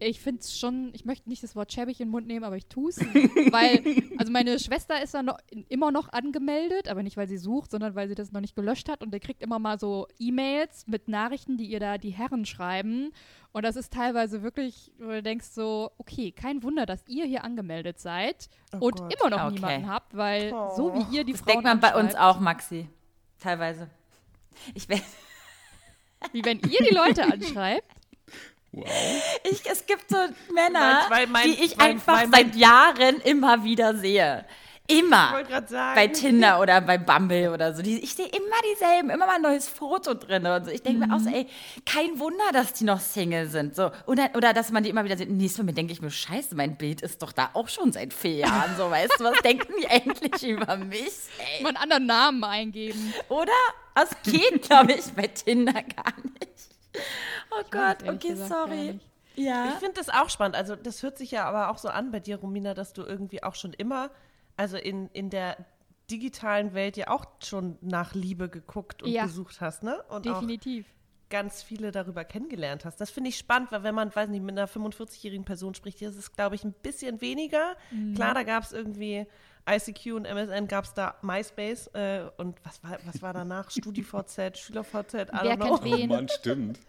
[0.03, 2.57] Ich finde es schon, ich möchte nicht das Wort schäbig in den Mund nehmen, aber
[2.57, 2.97] ich tue es.
[3.51, 3.83] weil,
[4.17, 5.37] also meine Schwester ist da noch,
[5.69, 8.89] immer noch angemeldet, aber nicht, weil sie sucht, sondern weil sie das noch nicht gelöscht
[8.89, 9.03] hat.
[9.03, 13.11] Und der kriegt immer mal so E-Mails mit Nachrichten, die ihr da die Herren schreiben.
[13.51, 17.43] Und das ist teilweise wirklich, wo du denkst so, okay, kein Wunder, dass ihr hier
[17.43, 19.13] angemeldet seid Oh und Gott.
[19.13, 19.53] immer noch Okay.
[19.53, 22.89] niemanden habt, weil so wie ihr die Das Frauen denkt man bei uns auch, Maxi.
[23.39, 23.87] Teilweise.
[24.73, 24.99] Ich, will-
[26.31, 27.85] Wie wenn ihr die Leute anschreibt.
[28.73, 28.87] Wow.
[29.43, 30.15] ich, es gibt so
[30.53, 34.45] Männer, Weil mein- die ich weil- einfach mein- seit Jahren immer wieder sehe.
[34.87, 35.27] Immer.
[35.27, 35.95] Ich wollte gerade sagen.
[35.95, 37.81] bei Tinder oder bei Bumble oder so.
[37.81, 40.71] Die, ich sehe immer dieselben, immer mal ein neues Foto drin und so.
[40.71, 41.47] Ich denke mir auch so, ey,
[41.85, 43.73] kein Wunder, dass die noch Single sind.
[43.75, 43.91] So.
[44.05, 45.29] Oder, oder dass man die immer wieder sieht.
[45.29, 48.33] Nächstes Mal denke ich mir, scheiße, mein Bild ist doch da auch schon seit vier
[48.37, 48.75] Jahren.
[48.75, 51.11] So, weißt du, was denken die eigentlich über mich?
[51.57, 51.63] Ey.
[51.63, 53.13] Mal einen anderen Namen eingeben.
[53.29, 53.51] Oder?
[53.95, 56.70] Das geht, glaube ich, bei Tinder gar nicht.
[57.51, 58.99] Oh Gott, okay, sorry.
[59.35, 59.69] Ja.
[59.69, 60.55] Ich finde das auch spannend.
[60.55, 63.43] Also, das hört sich ja aber auch so an bei dir, Romina, dass du irgendwie
[63.43, 64.09] auch schon immer,
[64.57, 65.57] also in, in der
[66.09, 69.23] digitalen Welt ja auch schon nach Liebe geguckt und Ja.
[69.23, 70.01] gesucht hast, ne?
[70.09, 70.85] Und auch Definitiv.
[71.29, 72.99] ganz viele darüber kennengelernt hast.
[72.99, 76.15] Das finde ich spannend, weil wenn man, weiß nicht, mit einer 45-jährigen Person spricht, das
[76.17, 77.75] ist, glaube ich, ein bisschen weniger.
[77.91, 78.15] Mhm.
[78.15, 79.25] Klar, da gab es irgendwie
[79.69, 83.69] ICQ und MSN, gab es da MySpace äh, und was war, was war danach?
[83.71, 85.77] StudiVZ, SchülerVZ, I Wer don't know.
[85.77, 86.11] kennt wen?
[86.11, 86.79] Oh Mann, stimmt.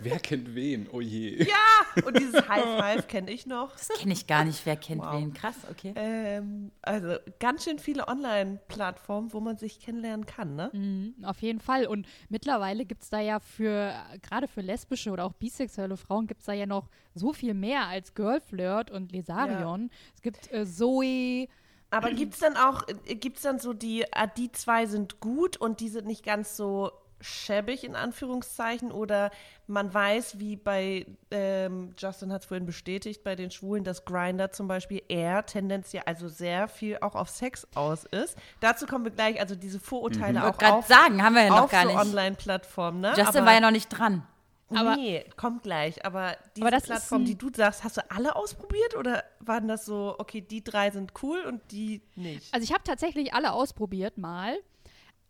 [0.00, 0.88] Wer kennt wen?
[0.90, 1.44] Oh je.
[1.44, 3.70] Ja, und dieses High Five kenne ich noch.
[3.72, 4.64] Das kenne ich gar nicht.
[4.64, 5.12] Wer kennt Wow.
[5.20, 5.34] wen?
[5.34, 5.92] Krass, okay.
[5.94, 10.70] Ähm, also ganz schön viele Online-Plattformen, wo man sich kennenlernen kann, ne?
[10.72, 11.86] Mhm, auf jeden Fall.
[11.86, 16.40] Und mittlerweile gibt es da ja für, gerade für lesbische oder auch bisexuelle Frauen, gibt
[16.40, 19.90] es da ja noch so viel mehr als Girlflirt und Lesarion.
[20.14, 21.46] Es gibt äh, Zoe.
[21.94, 25.80] Aber gibt's dann auch, äh, gibt's dann so die, ah, die zwei sind gut und
[25.80, 29.30] die sind nicht ganz so schäbig in Anführungszeichen oder
[29.66, 34.50] man weiß, wie bei, ähm, Justin hat es vorhin bestätigt, bei den Schwulen, dass Grinder
[34.50, 38.36] zum Beispiel eher tendenziell also sehr viel auch auf Sex aus ist.
[38.60, 41.48] Dazu kommen wir gleich, also diese Vorurteile Ich auch wollte gerade sagen, haben wir ja
[41.48, 41.98] noch gar so nicht.
[41.98, 43.14] Online-Plattformen, ne?
[43.16, 44.26] Justin Aber- war ja noch nicht dran.
[44.70, 46.04] Aber- nee, kommt gleich.
[46.04, 50.14] Aber diese Aber Plattform, die du sagst, hast du alle ausprobiert oder waren das so,
[50.18, 52.52] okay, die drei sind cool und die nicht?
[52.52, 54.56] Also ich habe tatsächlich alle ausprobiert mal.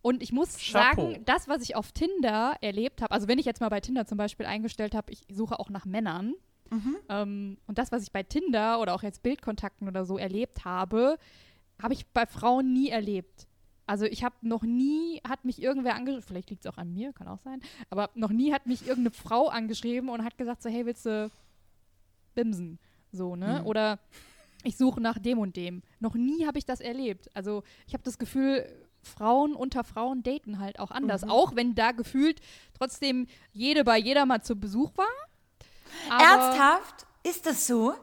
[0.02, 1.12] Und ich muss Chapeau.
[1.12, 4.06] sagen, das, was ich auf Tinder erlebt habe, also wenn ich jetzt mal bei Tinder
[4.06, 6.34] zum Beispiel eingestellt habe, ich suche auch nach Männern.
[7.08, 11.18] Ähm, und das, was ich bei Tinder oder auch jetzt Bildkontakten oder so erlebt habe,
[11.80, 13.46] habe ich bei Frauen nie erlebt.
[13.86, 17.12] Also ich habe noch nie, hat mich irgendwer angeschrieben, vielleicht liegt es auch an mir,
[17.12, 20.70] kann auch sein, aber noch nie hat mich irgendeine Frau angeschrieben und hat gesagt so,
[20.70, 21.30] hey, willst du
[22.34, 22.78] bimsen?
[23.12, 23.62] So, ne?
[23.64, 23.98] Oder
[24.64, 25.82] ich suche nach dem und dem.
[26.00, 27.30] Noch nie habe ich das erlebt.
[27.34, 28.66] Also ich habe das Gefühl,
[29.02, 31.22] Frauen unter Frauen daten halt auch anders.
[31.24, 32.40] Auch wenn da gefühlt
[32.72, 35.06] trotzdem jede bei jeder mal zu Besuch war.
[36.10, 37.06] Aber, Ernsthaft?
[37.22, 37.94] Ist das so?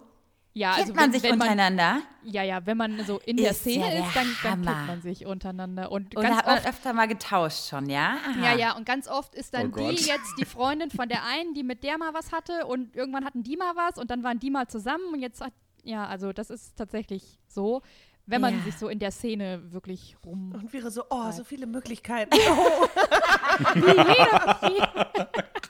[0.54, 2.02] Ja, Kennt also man wenn, sich wenn man, untereinander?
[2.24, 4.88] ja, ja, wenn man so in der Ist Szene ja der ist, dann, dann kennt
[4.88, 5.90] man sich untereinander.
[5.92, 8.18] Und Oder ganz hat man oft öfter mal getauscht schon, ja?
[8.30, 8.44] Aha.
[8.44, 11.54] Ja, ja, und ganz oft ist dann Oh die jetzt die Freundin von der einen,
[11.54, 14.40] die mit der mal was hatte und irgendwann hatten die mal was und dann waren
[14.40, 17.82] die mal zusammen und jetzt hat, ja, also das ist tatsächlich so,
[18.26, 18.64] wenn man Ja.
[18.64, 20.52] sich so in der Szene wirklich rum.
[20.54, 22.38] Und wäre so, oh, so viele Möglichkeiten.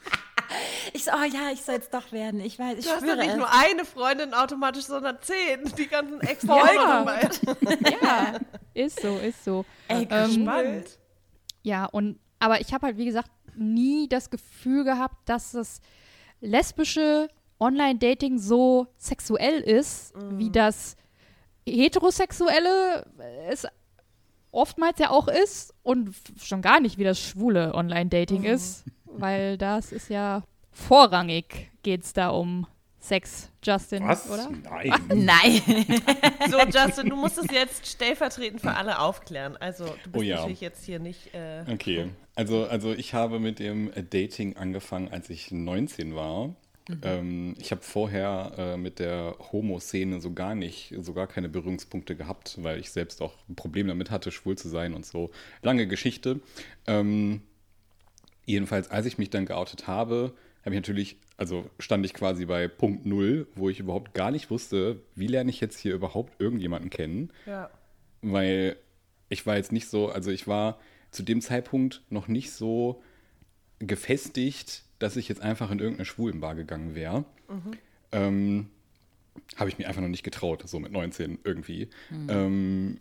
[1.02, 2.40] Ich so, oh ja, ich soll jetzt doch werden.
[2.42, 3.38] Ich weiß, ich Du hast ja nicht es.
[3.38, 5.64] nur eine Freundin automatisch, sondern zehn.
[5.78, 7.04] Die ganzen extra Ja.
[7.04, 7.30] dabei.
[8.04, 8.40] Ja,
[8.76, 9.66] ist so, ist so.
[9.88, 11.00] Ey, Ähm, Spannend.
[11.64, 15.82] Ja, und aber ich habe halt, wie gesagt, nie das Gefühl gehabt, dass es
[16.40, 17.28] lesbische
[17.60, 20.96] Online-Dating so sexuell ist, wie das
[21.68, 23.06] Heterosexuelle
[23.50, 23.66] es
[24.52, 29.92] oftmals ja auch ist und schon gar nicht, wie das schwule Online-Dating ist, weil das
[29.92, 32.67] ist ja vorrangig geht es da um
[32.99, 34.29] Sex, Justin, Was?
[34.29, 34.51] oder?
[34.63, 34.93] Nein.
[35.25, 35.62] Nein.
[36.49, 39.55] So, Justin, du musst es jetzt stellvertretend für alle aufklären.
[39.57, 40.38] Also, du bist Oh ja.
[40.38, 41.34] natürlich jetzt hier nicht.
[41.34, 46.55] Äh, Okay, also, also ich habe mit dem äh, Dating angefangen, als ich 19 war.
[47.03, 52.15] Ähm, ich habe vorher äh, mit der Homo-Szene so gar nicht, so gar keine Berührungspunkte
[52.15, 55.29] gehabt, weil ich selbst auch ein Problem damit hatte, schwul zu sein und so.
[55.62, 56.41] Lange Geschichte.
[56.88, 57.43] Ähm,
[58.45, 62.67] jedenfalls, als ich mich dann geoutet habe, habe ich natürlich, also stand ich quasi bei
[62.67, 66.89] Punkt Null, wo ich überhaupt gar nicht wusste, wie lerne ich jetzt hier überhaupt irgendjemanden
[66.89, 67.69] kennen ja.
[68.21, 68.78] weil
[69.30, 70.78] ich war jetzt nicht so, also ich war
[71.10, 73.02] zu dem Zeitpunkt noch nicht so
[73.80, 77.26] gefestigt, dass ich jetzt einfach in irgendeine Schwulenbar gegangen wäre.
[78.12, 78.69] Ähm,
[79.56, 81.89] Habe ich mir einfach noch nicht getraut, so mit 19 irgendwie.
[82.30, 83.00] Ähm,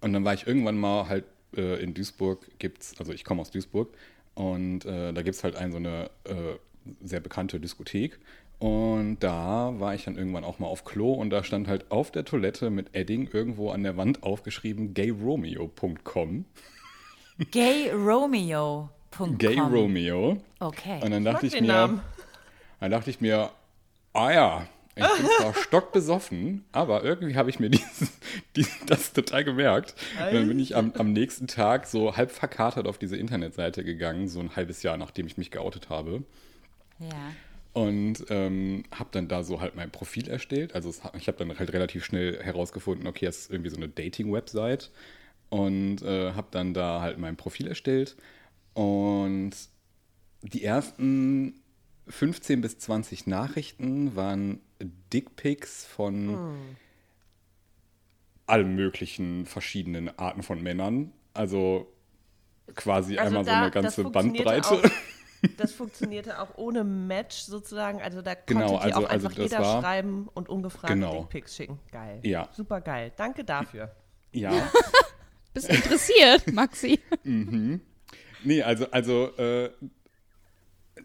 [0.00, 1.24] und dann war ich irgendwann mal halt
[1.56, 3.94] äh, in Duisburg, gibt's, also ich komme aus Duisburg,
[4.34, 6.54] und äh, da gibt es halt ein, so eine äh,
[7.02, 8.18] sehr bekannte Diskothek.
[8.58, 12.10] Und da war ich dann irgendwann auch mal auf Klo und da stand halt auf
[12.10, 16.44] der Toilette mit Edding irgendwo an der Wand aufgeschrieben gayromeo.com.
[17.50, 19.38] GayRomeo.com.
[19.38, 20.38] Gay Romeo.
[20.58, 21.00] Okay.
[21.02, 22.00] Und dann dachte ich den mir, Namen.
[22.80, 23.50] dann dachte ich mir,
[24.12, 28.12] ah ja, ich bin zwar stockbesoffen, aber irgendwie habe ich mir dieses,
[28.56, 29.94] dieses, das total gemerkt.
[30.26, 34.28] Und dann bin ich am, am nächsten Tag so halb verkatert auf diese Internetseite gegangen,
[34.28, 36.24] so ein halbes Jahr nachdem ich mich geoutet habe.
[36.98, 37.32] Ja.
[37.74, 40.74] Und ähm, habe dann da so halt mein Profil erstellt.
[40.74, 43.88] Also es, ich habe dann halt relativ schnell herausgefunden, okay, es ist irgendwie so eine
[43.88, 44.90] Dating-Website.
[45.50, 48.16] Und äh, habe dann da halt mein Profil erstellt.
[48.74, 49.52] Und
[50.42, 51.54] die ersten
[52.08, 54.60] 15 bis 20 Nachrichten waren
[55.12, 56.34] Dickpics von
[58.46, 61.12] allen möglichen verschiedenen Arten von Männern.
[61.34, 61.86] Also
[62.74, 64.68] quasi Also einmal so da- eine das ganze Bandbreite.
[64.70, 64.82] Auch,
[65.56, 68.00] das funktionierte auch ohne Match sozusagen.
[68.02, 70.92] Also da Genau, konnte dir also- auch also einfach das jeder war- schreiben und ungefragt
[70.92, 71.20] Genau.
[71.20, 71.78] Dickpics schicken.
[71.92, 72.20] Geil.
[72.22, 72.48] Ja.
[72.52, 73.12] Super geil.
[73.16, 73.94] Danke dafür.
[74.32, 74.52] ja.
[75.54, 77.00] Bist interessiert, Maxi?
[78.44, 79.70] Nee, also, also äh,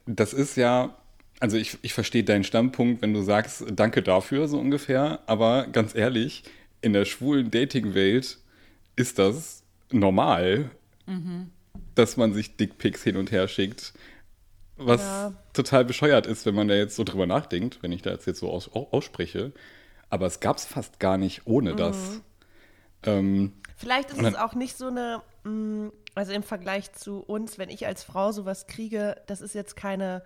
[0.05, 0.97] das ist ja,
[1.39, 5.95] also ich, ich verstehe deinen Standpunkt, wenn du sagst, danke dafür, so ungefähr, aber ganz
[5.95, 6.43] ehrlich,
[6.81, 8.37] in der schwulen Dating-Welt
[8.97, 10.69] ist das normal,
[11.95, 13.93] dass man sich Dickpics hin und her schickt.
[14.77, 15.33] Was Ja.
[15.53, 18.39] total bescheuert ist, wenn man da jetzt so drüber nachdenkt, wenn ich da jetzt, jetzt
[18.39, 19.51] so aus, au- ausspreche.
[20.09, 22.21] Aber es gab es fast gar nicht ohne das.
[23.03, 27.69] Ähm, Vielleicht ist es auch nicht so eine, mh, also im Vergleich zu uns, wenn
[27.69, 30.23] ich als Frau sowas kriege, das ist jetzt keine,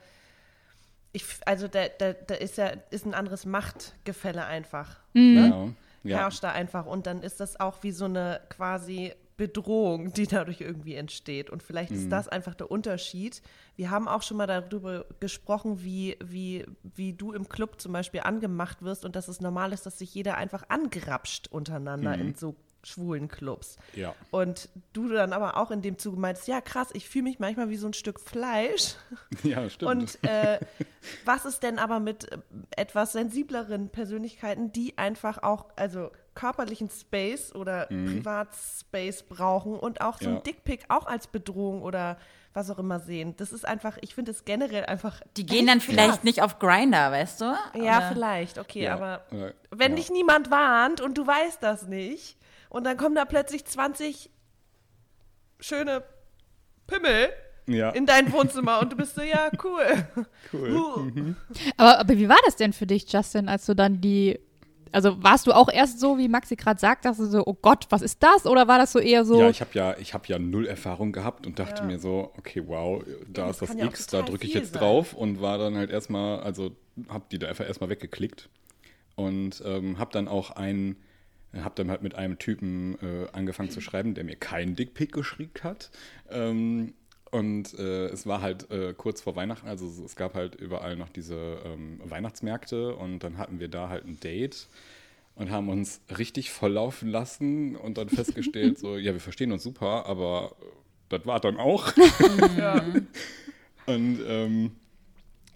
[1.14, 4.98] ich, also da, da, da ist ja ist ein anderes Machtgefälle einfach.
[5.14, 5.68] ja,
[6.04, 6.18] ja.
[6.20, 10.62] Herrscht da einfach und dann ist das auch wie so eine quasi Bedrohung, die dadurch
[10.62, 11.50] irgendwie entsteht.
[11.50, 11.98] Und vielleicht Mhm.
[11.98, 13.42] ist das einfach der Unterschied.
[13.76, 18.22] Wir haben auch schon mal darüber gesprochen, wie, wie, wie du im Club zum Beispiel
[18.22, 22.56] angemacht wirst und dass es normal ist, dass sich jeder einfach angrapscht untereinander in so
[22.84, 23.78] schwulen Clubs.
[23.94, 24.00] Mhm.
[24.02, 24.16] Ja.
[24.32, 27.70] Und du dann aber auch in dem Zuge meinst, ja krass, ich fühle mich manchmal
[27.70, 28.96] wie so ein Stück Fleisch.
[29.44, 29.92] ja, stimmt.
[29.92, 30.60] Und äh,
[31.26, 32.38] was ist denn aber mit äh,
[32.76, 40.26] etwas sensibleren Persönlichkeiten, die einfach auch, also körperlichen Space oder Privatspace brauchen und auch so
[40.30, 40.32] Mhm.
[40.34, 40.38] Ja.
[40.40, 42.18] ein Dickpick auch als Bedrohung oder
[42.54, 43.36] was auch immer sehen.
[43.38, 45.22] Das ist einfach, ich finde es generell einfach.
[45.36, 46.24] Die gehen dann vielleicht krass.
[46.24, 47.46] nicht auf Grinder, weißt du?
[47.76, 49.96] Ja, Oder- vielleicht, okay, Ja, aber äh, wenn ja.
[49.98, 52.38] dich niemand warnt und du weißt das nicht
[52.70, 54.30] und dann kommen da plötzlich 20
[55.60, 56.04] schöne
[56.88, 57.30] Pimmel
[57.68, 57.90] ja.
[57.92, 60.08] in dein Wohnzimmer und du bist so, ja, cool.
[60.54, 60.72] Cool.
[60.72, 61.34] Uh.
[61.76, 64.40] Aber, aber wie war das denn für dich, Justin, als du dann die.
[64.92, 67.86] Also warst du auch erst so, wie Maxi gerade sagt, dass du so, oh Gott,
[67.90, 68.46] was ist das?
[68.46, 71.12] Oder war das so eher so, Ja, ich habe ja, ich hab ja null Erfahrung
[71.12, 71.88] gehabt und dachte Ja.
[71.88, 74.82] mir so, okay, wow, da das ist das ja X, da drücke ich jetzt sein.
[74.82, 76.72] drauf und war dann halt erstmal, also
[77.10, 78.50] habe die da einfach erstmal weggeklickt
[79.16, 80.98] und ähm, habe dann auch einen,
[81.54, 85.54] habe dann halt mit einem Typen äh, angefangen zu schreiben, der mir keinen Dickpick geschrieben
[85.64, 85.90] hat.
[86.30, 86.94] Ähm,
[87.32, 91.10] und äh, es war halt äh, kurz vor Weihnachten, also es gab halt überall noch
[91.10, 94.68] diese ähm, Weihnachtsmärkte und dann hatten wir da halt ein Date
[95.36, 100.06] und haben uns richtig volllaufen lassen und dann festgestellt, so, ja, wir verstehen uns super,
[100.06, 100.56] aber
[101.10, 101.94] das war dann auch.
[102.58, 102.84] ja.
[103.86, 104.72] Und ähm,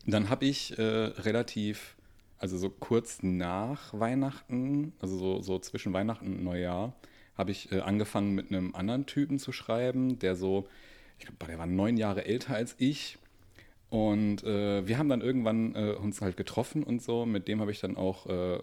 [0.06, 1.98] dann habe ich äh, relativ,
[2.38, 6.94] also so kurz nach Weihnachten, also so, so zwischen Weihnachten und Neujahr,
[7.38, 10.66] habe ich äh, angefangen mit einem anderen Typen zu schreiben, der so,
[11.22, 13.20] ich glaube, der war neun Jahre älter als ich.
[13.90, 17.26] Und äh, wir haben dann irgendwann äh, uns halt getroffen und so.
[17.26, 18.60] Mit dem habe ich dann auch, äh,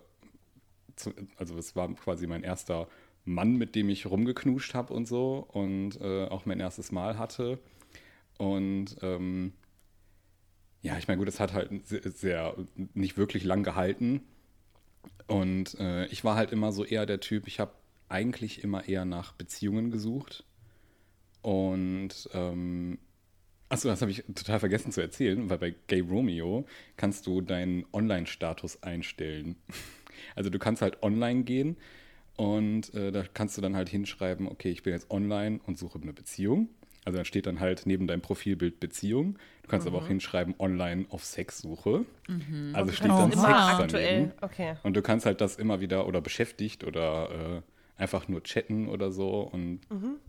[0.96, 2.88] zu, also es war quasi mein erster
[3.24, 7.60] Mann, mit dem ich rumgeknuscht habe und so und äh, auch mein erstes Mal hatte.
[8.38, 9.52] Und ähm,
[10.82, 12.56] ja, ich meine, gut, es hat halt sehr, sehr,
[12.94, 14.22] nicht wirklich lang gehalten.
[15.28, 17.72] Und äh, ich war halt immer so eher der Typ, ich habe
[18.08, 20.44] eigentlich immer eher nach Beziehungen gesucht.
[21.48, 22.98] Und ähm,
[23.70, 26.66] Achso, das habe ich total vergessen zu erzählen, weil bei Gay Romeo
[26.98, 29.56] kannst du deinen Online-Status einstellen.
[30.34, 31.76] Also du kannst halt online gehen
[32.34, 36.00] und äh, da kannst du dann halt hinschreiben, okay, ich bin jetzt online und suche
[36.02, 36.70] eine Beziehung.
[37.04, 39.38] Also dann steht dann halt neben deinem Profilbild Beziehung.
[39.62, 42.04] Du kannst aber auch hinschreiben, online auf Sexsuche.
[42.72, 44.06] Also steht dann immer Sex aktuell.
[44.06, 44.32] daneben.
[44.40, 44.74] Okay.
[44.82, 47.62] Und du kannst halt das immer wieder oder beschäftigt oder äh,
[47.98, 49.40] einfach nur chatten oder so.
[49.40, 49.80] Und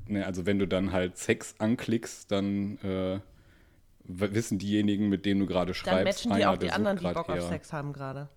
[0.07, 3.19] ne, also wenn du dann halt Sex anklickst, dann äh,
[4.03, 6.97] wissen diejenigen, mit denen du gerade Dann schreibst, matchen die einer, auch die der anderen,
[6.97, 8.27] die Bock auf Sex haben gerade.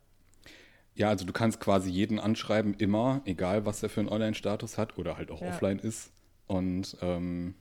[0.95, 4.99] Ja, also du kannst quasi jeden anschreiben, immer, egal was er für einen Online-Status hat
[4.99, 5.49] oder halt auch Ja.
[5.49, 6.13] offline ist.
[6.47, 7.55] Und ähm,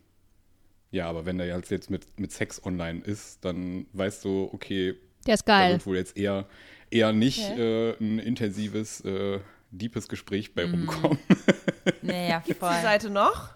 [0.91, 5.35] ja, aber wenn der jetzt mit, mit Sex online ist, dann weißt du, okay, Der
[5.35, 5.71] ist da geil.
[5.71, 6.45] wird wohl jetzt eher,
[6.89, 7.91] eher nicht Okay.
[7.91, 9.39] äh, ein intensives, äh,
[9.71, 10.73] deepes Gespräch bei Mhm.
[10.87, 11.17] rumkommen.
[12.03, 12.73] Naja, Gibt's voll.
[12.75, 13.49] die Seite noch?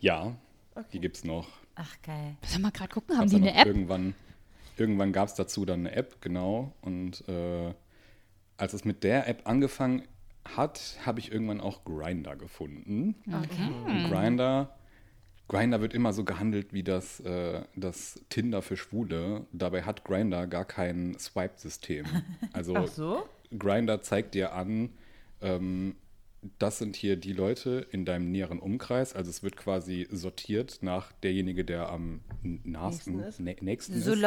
[0.00, 0.34] ja,
[0.92, 1.48] die gibt's noch.
[1.74, 2.36] Ach, geil.
[2.46, 3.66] Soll mal gerade gucken, haben Gab's die eine noch App?
[3.66, 4.14] Irgendwann,
[4.76, 6.72] irgendwann gab es dazu dann eine App, genau.
[6.82, 7.72] Und äh,
[8.56, 10.02] als es mit der App angefangen
[10.56, 13.14] hat, habe ich irgendwann auch Grinder gefunden.
[13.26, 13.68] Okay.
[13.86, 14.74] Und Grinder,
[15.48, 19.46] Grinder wird immer so gehandelt wie das, äh, das Tinder für Schwule.
[19.52, 22.06] Dabei hat Grinder gar kein Swipe-System.
[22.52, 23.28] Also Ach so?
[23.58, 24.90] Grinder zeigt dir an,
[25.40, 25.96] ähm,
[26.58, 29.14] das sind hier die Leute in deinem näheren Umkreis.
[29.14, 33.58] Also es wird quasi sortiert nach derjenige, der am nahesten, Nächsten ist.
[33.60, 34.20] nä- nächsten So ist.
[34.20, 34.26] genau.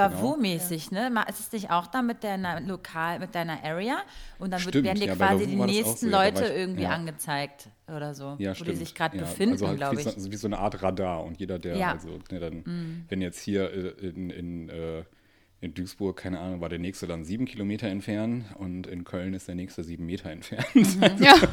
[0.92, 1.26] Ne?
[1.28, 3.98] Ist es nicht auch da mit deiner Lokal, mit deiner Area?
[4.38, 6.56] Und dann wird, Stimmt, werden dir ja, quasi die nächsten so, ja, Leute war ich-
[6.56, 6.90] irgendwie ja.
[6.92, 8.36] angezeigt oder so.
[8.38, 8.70] Ja, wo stimmt.
[8.70, 10.16] die sich gerade ja, befinden, also halt glaube wie ich.
[10.16, 11.24] So, wie so eine Art Radar.
[11.24, 11.94] Und jeder, der, Ja.
[11.94, 15.04] Also, ne, dann, wenn jetzt hier äh, in, in, äh,
[15.64, 19.48] in Duisburg, keine Ahnung, war der nächste dann sieben Kilometer entfernt und in Köln ist
[19.48, 20.66] der nächste sieben Meter entfernt.
[21.20, 21.36] Ja.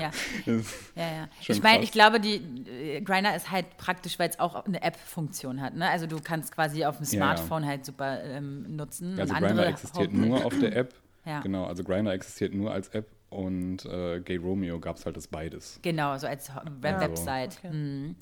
[0.00, 0.10] Ja,
[0.44, 1.28] Das- ja, ja.
[1.40, 2.36] Schon Ich meine, ich glaube, die
[2.68, 5.74] äh, ist halt praktisch, weil es auch eine App-Funktion hat.
[5.76, 5.88] Ne?
[5.88, 7.36] Also du kannst quasi auf dem Ja, ja.
[7.36, 9.18] Smartphone halt super ähm, nutzen.
[9.20, 10.94] Also andere existiert nur auf der App.
[11.26, 11.40] Ja.
[11.40, 15.26] Genau, also Grindr existiert nur als App und äh, Gay Romeo gab es halt das
[15.26, 15.78] beides.
[15.80, 16.50] Genau, so als
[16.82, 17.56] Web Website.
[17.64, 17.74] Okay.
[17.74, 18.16] Mhm.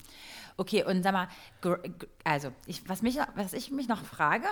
[0.55, 1.27] Okay, und sag mal,
[2.23, 4.47] also ich, was, mich, was ich mich noch frage,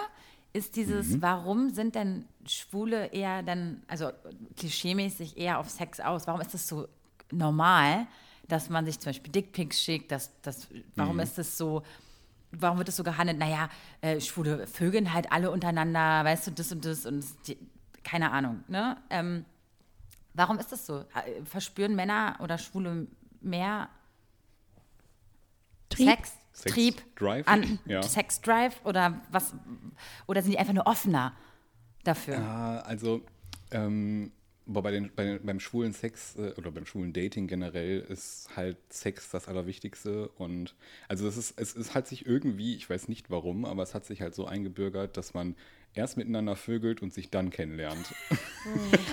[0.54, 1.22] ist dieses, Mhm.
[1.22, 4.12] warum sind denn Schwule eher dann, also
[4.58, 6.28] klischeemäßig eher auf Sex aus?
[6.28, 6.88] Warum ist das so
[7.32, 8.08] normal,
[8.48, 10.12] dass man sich zum Beispiel Dickpics schickt?
[10.12, 11.22] Dass, dass, warum Mhm.
[11.22, 11.84] ist das so,
[12.52, 13.38] warum wird das so gehandelt?
[13.40, 13.70] Naja,
[14.02, 17.58] äh, Schwule vögeln halt alle untereinander, weißt du, das und das und das, die,
[18.04, 18.98] keine Ahnung, ne?
[19.10, 19.46] Ähm,
[20.34, 21.00] warum ist das so?
[21.14, 23.08] Äh, Verspüren Männer oder Schwule
[23.40, 23.88] mehr
[25.90, 26.10] Trieb?
[26.10, 27.48] Sex, Sex Trieb, Drive?
[27.48, 28.04] an Ja.
[28.04, 29.54] Sex Drive oder was?
[30.28, 31.34] Oder sind die einfach nur offener
[32.04, 32.38] dafür?
[32.40, 33.22] Ah, also,
[33.72, 34.32] ähm,
[34.68, 38.50] aber bei den, bei den, beim schwulen Sex äh, oder beim schwulen Dating generell ist
[38.56, 40.30] halt Sex das Allerwichtigste.
[40.30, 40.76] Und
[41.08, 44.06] also es ist, es ist halt sich irgendwie, ich weiß nicht warum, aber es hat
[44.06, 45.56] sich halt so eingebürgert, dass man
[45.94, 48.08] erst miteinander vögelt und sich dann kennenlernt.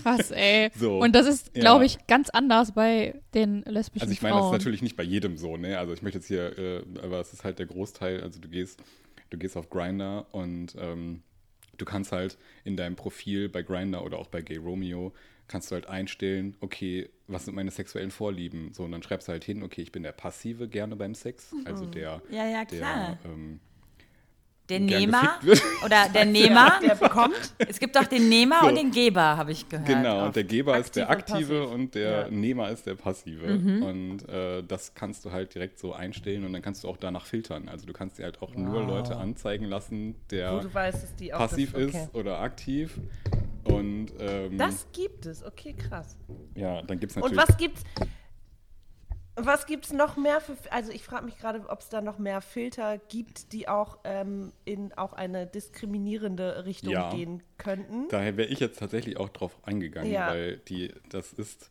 [0.02, 0.70] Krass, ey.
[0.74, 0.98] So.
[0.98, 1.60] Und das ist, Ja.
[1.62, 5.02] glaube ich, ganz anders bei den lesbischen Also ich meine, das ist natürlich nicht bei
[5.02, 5.78] jedem so, ne?
[5.78, 8.82] Also ich möchte jetzt hier, äh, aber es ist halt der Großteil, also du gehst,
[9.30, 11.22] du gehst auf Grinder und ähm,
[11.76, 15.12] du kannst halt in deinem Profil bei Grinder oder auch bei Gay Romeo
[15.48, 18.74] kannst du halt einstellen, okay, was sind meine sexuellen Vorlieben?
[18.74, 21.54] So, und dann schreibst du halt hin, okay, ich bin der Passive gerne beim Sex,
[21.64, 23.18] also der, Ja, ja, klar.
[23.24, 23.58] der ähm,
[24.68, 25.38] Der Nehmer
[25.84, 26.78] oder der Nehmer.
[26.82, 27.34] Der bekommt.
[27.56, 28.66] Es gibt doch den Nehmer So.
[28.68, 29.86] und den Geber, habe ich gehört.
[29.88, 31.74] Genau, und der Geber ist der Aktiv und Aktive passiv.
[31.74, 32.28] und der Ja.
[32.30, 33.46] Nehmer ist der Passive.
[33.46, 33.82] Mhm.
[33.82, 37.24] Und äh, das kannst du halt direkt so einstellen und dann kannst du auch danach
[37.26, 37.68] filtern.
[37.68, 41.32] Also du kannst dir halt auch nur Leute anzeigen lassen, der du weißt, dass die
[41.32, 42.02] auch passiv das, okay.
[42.04, 43.00] ist oder aktiv.
[43.64, 46.16] Und ähm, Das gibt es, okay, krass.
[46.54, 47.48] ja, dann gibt es Und natürlich.
[47.48, 47.82] was gibt's?
[49.40, 50.56] Was gibt's noch mehr für?
[50.70, 54.52] Also ich frage mich gerade, ob es da noch mehr Filter gibt, die auch ähm,
[54.64, 57.10] in auch eine diskriminierende Richtung Ja.
[57.14, 58.08] gehen könnten.
[58.08, 60.28] Daher wäre ich jetzt tatsächlich auch drauf eingegangen, Ja.
[60.28, 61.70] weil die, das ist,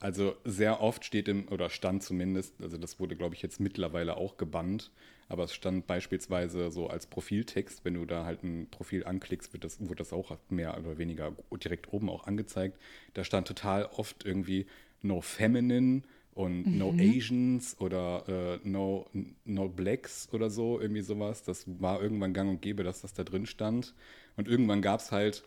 [0.00, 4.16] also sehr oft steht im, oder stand zumindest, also das wurde, glaube ich, jetzt mittlerweile
[4.16, 4.90] auch gebannt,
[5.28, 9.64] aber es stand beispielsweise so als Profiltext, wenn du da halt ein Profil anklickst, wird
[9.64, 12.78] das, wird das auch mehr oder weniger direkt oben auch angezeigt.
[13.14, 14.66] Da stand total oft irgendwie
[15.00, 16.02] no feminine
[16.34, 19.06] Und No Asians oder äh, no,
[19.44, 21.44] no Blacks oder so, irgendwie sowas.
[21.44, 23.94] Das war irgendwann gang und gäbe, dass das da drin stand.
[24.36, 25.44] Und irgendwann gab es halt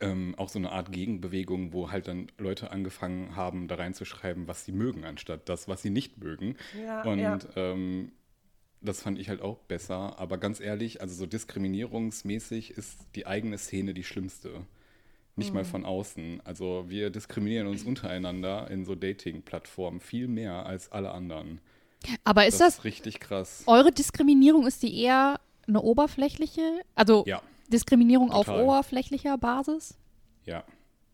[0.00, 4.64] ähm, auch so eine Art Gegenbewegung, wo halt dann Leute angefangen haben, da reinzuschreiben, was
[4.64, 6.56] sie mögen, anstatt das, was sie nicht mögen.
[6.84, 7.38] Ja, und ja.
[7.54, 8.10] Ähm,
[8.80, 10.18] das fand ich halt auch besser.
[10.18, 14.66] Aber ganz ehrlich, also so diskriminierungsmäßig ist die eigene Szene die schlimmste.
[15.36, 15.54] Nicht Mhm.
[15.56, 16.40] mal von außen.
[16.44, 21.60] Also wir diskriminieren uns untereinander in so Dating-Plattformen viel mehr als alle anderen.
[22.24, 23.62] Aber ist das das, ist richtig krass.
[23.66, 26.82] eure Diskriminierung, ist die eher eine oberflächliche?
[26.94, 28.56] Also Ja, Diskriminierung Total.
[28.60, 29.96] auf oberflächlicher Basis?
[30.44, 30.64] ja.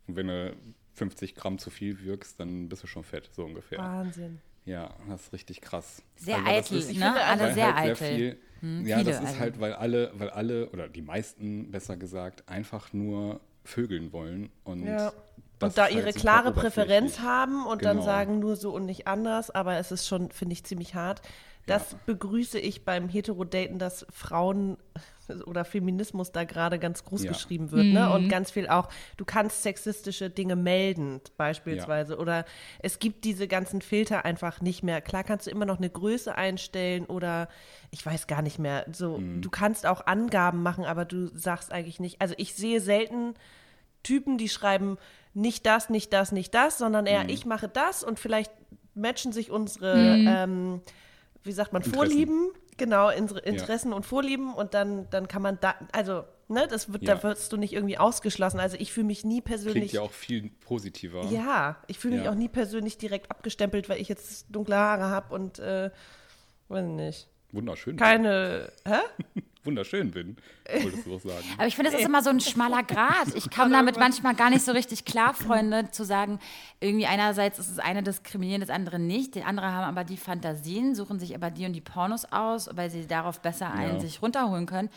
[0.07, 0.57] Und wenn du
[0.95, 3.79] 50 Gramm zu viel wirkst, dann bist du schon fett, so ungefähr.
[3.79, 4.41] Wahnsinn.
[4.65, 6.03] Ja, das ist richtig krass.
[6.17, 7.15] Sehr Also eitel, ist- ne?
[7.23, 8.17] Alle weil sehr halt eitel.
[8.17, 9.41] viel, ja, viele, das ist also.
[9.41, 14.85] halt, weil alle, weil alle oder die meisten besser gesagt einfach nur vögeln wollen und
[14.87, 15.13] Ja.
[15.61, 16.75] Und da halt ihre super klare oberflächlich.
[16.87, 18.07] Präferenz haben und dann Genau.
[18.07, 21.21] sagen nur so und nicht anders, aber es ist schon, finde ich, ziemlich hart.
[21.67, 21.99] Das Ja.
[22.07, 24.77] begrüße ich beim Hetero-Daten, dass Frauen
[25.47, 27.33] oder Feminismus da gerade ganz groß Ja.
[27.33, 27.87] geschrieben wird.
[27.93, 28.11] Ne?
[28.11, 32.19] Und ganz viel auch, du kannst sexistische Dinge melden, beispielsweise.
[32.19, 32.45] Oder
[32.81, 35.01] es gibt diese ganzen Filter einfach nicht mehr.
[35.01, 37.49] Klar kannst du immer noch eine Größe einstellen oder
[37.91, 38.85] ich weiß gar nicht mehr.
[38.93, 39.41] So, Mhm.
[39.43, 42.21] du kannst auch Angaben machen, aber du sagst eigentlich nicht.
[42.21, 43.35] Also ich sehe selten
[44.03, 44.97] Typen, die schreiben
[45.35, 47.31] nicht das, nicht das, nicht das, sondern eher Mhm.
[47.31, 48.53] ich mache das und vielleicht
[48.95, 50.25] matchen sich unsere, Mhm.
[50.27, 50.81] ähm,
[51.45, 51.97] wie sagt man, Interessen.
[52.11, 57.07] Vorlieben, genau, Interessen und Vorlieben und dann, dann kann man da, also, ne, das wird,
[57.07, 57.23] da Ja.
[57.23, 58.59] wirst du nicht irgendwie ausgeschlossen.
[58.61, 59.93] Also ich fühle mich nie Klingt persönlich.
[59.93, 61.25] ja auch viel positiver.
[61.27, 62.31] Ja, ich fühle mich Ja.
[62.31, 65.91] auch nie persönlich direkt abgestempelt, weil ich jetzt dunkle Haare habe und äh,
[66.69, 67.29] weiß nicht.
[67.53, 67.97] Wunderschön.
[67.97, 68.71] Keine.
[68.87, 68.99] Hä?
[69.65, 70.37] Wunderschön bin,
[70.83, 71.45] wolltest du auch sagen.
[71.59, 73.35] Aber ich finde, das ist immer so ein schmaler Grat.
[73.35, 76.39] Ich komme damit manchmal gar nicht so richtig klar, Freunde, zu sagen,
[76.81, 79.35] irgendwie einerseits ist es eine diskriminieren, das andere nicht.
[79.35, 82.89] Die andere haben aber die Fantasien, suchen sich aber die und die Pornos aus, weil
[82.91, 84.01] sie darauf besser einen Ja.
[84.01, 84.89] sich runterholen können.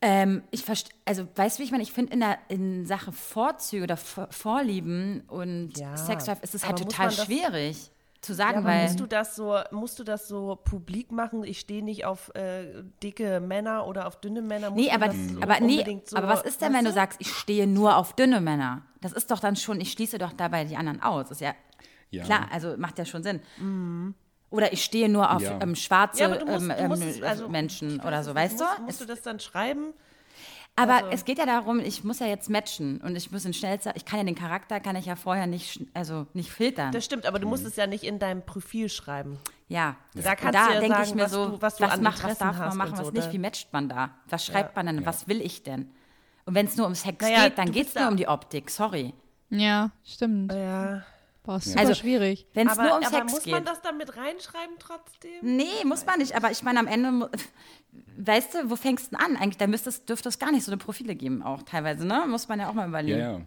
[0.00, 1.82] Ähm, ich verstehe, also weißt du, wie ich meine?
[1.82, 6.64] Ich finde in, der- in Sache Vorzüge oder Vor Vorlieben und Ja, Sexlife ist es
[6.64, 7.90] halt total schwierig
[8.20, 8.82] zu Ja, sagen, aber weil.
[8.84, 11.44] musst du das so, musst du das so publik machen?
[11.44, 14.70] Ich stehe nicht auf äh, dicke Männer oder auf dünne Männer.
[14.70, 16.92] Muss Nee, aber, das so aber, nee, unbedingt so, aber was ist denn, wenn du
[16.92, 18.82] sagst, ich stehe nur auf dünne Männer?
[19.00, 21.30] Das ist doch dann schon, ich schließe doch dabei die anderen aus.
[21.30, 21.54] Ist ja,
[22.10, 22.24] Ja.
[22.24, 23.40] klar, also macht ja schon Sinn.
[24.50, 25.58] Oder ich stehe nur auf Ja.
[25.60, 28.64] ähm, schwarze Ja, musst, ähm, musst ähm, also, Menschen oder so, weißt du?
[28.64, 29.92] musst, Musst du das dann schreiben?
[30.78, 33.52] Aber also- es geht ja darum, ich muss ja jetzt matchen und ich muss den
[33.54, 36.92] schnellster, ich kann ja den Charakter, kann ich ja vorher nicht, also nicht filtern.
[36.92, 39.38] Das stimmt, aber du musst es ja nicht in deinem Profil schreiben.
[39.68, 41.76] ja, Da Und kannst da du ja denke sagen, ich mir was so, du- was
[41.76, 43.72] du was, an macht, was darf man machen, und was so, nicht, da- wie matcht
[43.72, 44.10] man da?
[44.28, 45.90] Was schreibt man denn, was will ich denn?
[46.46, 48.26] Und wenn es nur um Sex Naja, geht, dann geht es nur da- um die
[48.28, 49.12] Optik, sorry.
[49.50, 50.52] Ja, stimmt.
[50.52, 51.02] Ja.
[51.48, 52.46] Boah, super Also- schwierig.
[52.52, 53.54] Wenn es Aber, nur um aber Sex muss geht.
[53.54, 55.30] man das dann mit reinschreiben trotzdem?
[55.40, 56.36] Nee, muss man nicht.
[56.36, 57.30] Aber ich meine, am Ende,
[58.18, 59.36] weißt du, wo fängst du denn an?
[59.40, 62.26] Eigentlich, da müsste es, dürfte es gar nicht so eine Profile geben, auch teilweise, ne?
[62.28, 63.18] Muss man ja auch mal Ja, überlegen.
[63.18, 63.40] ja.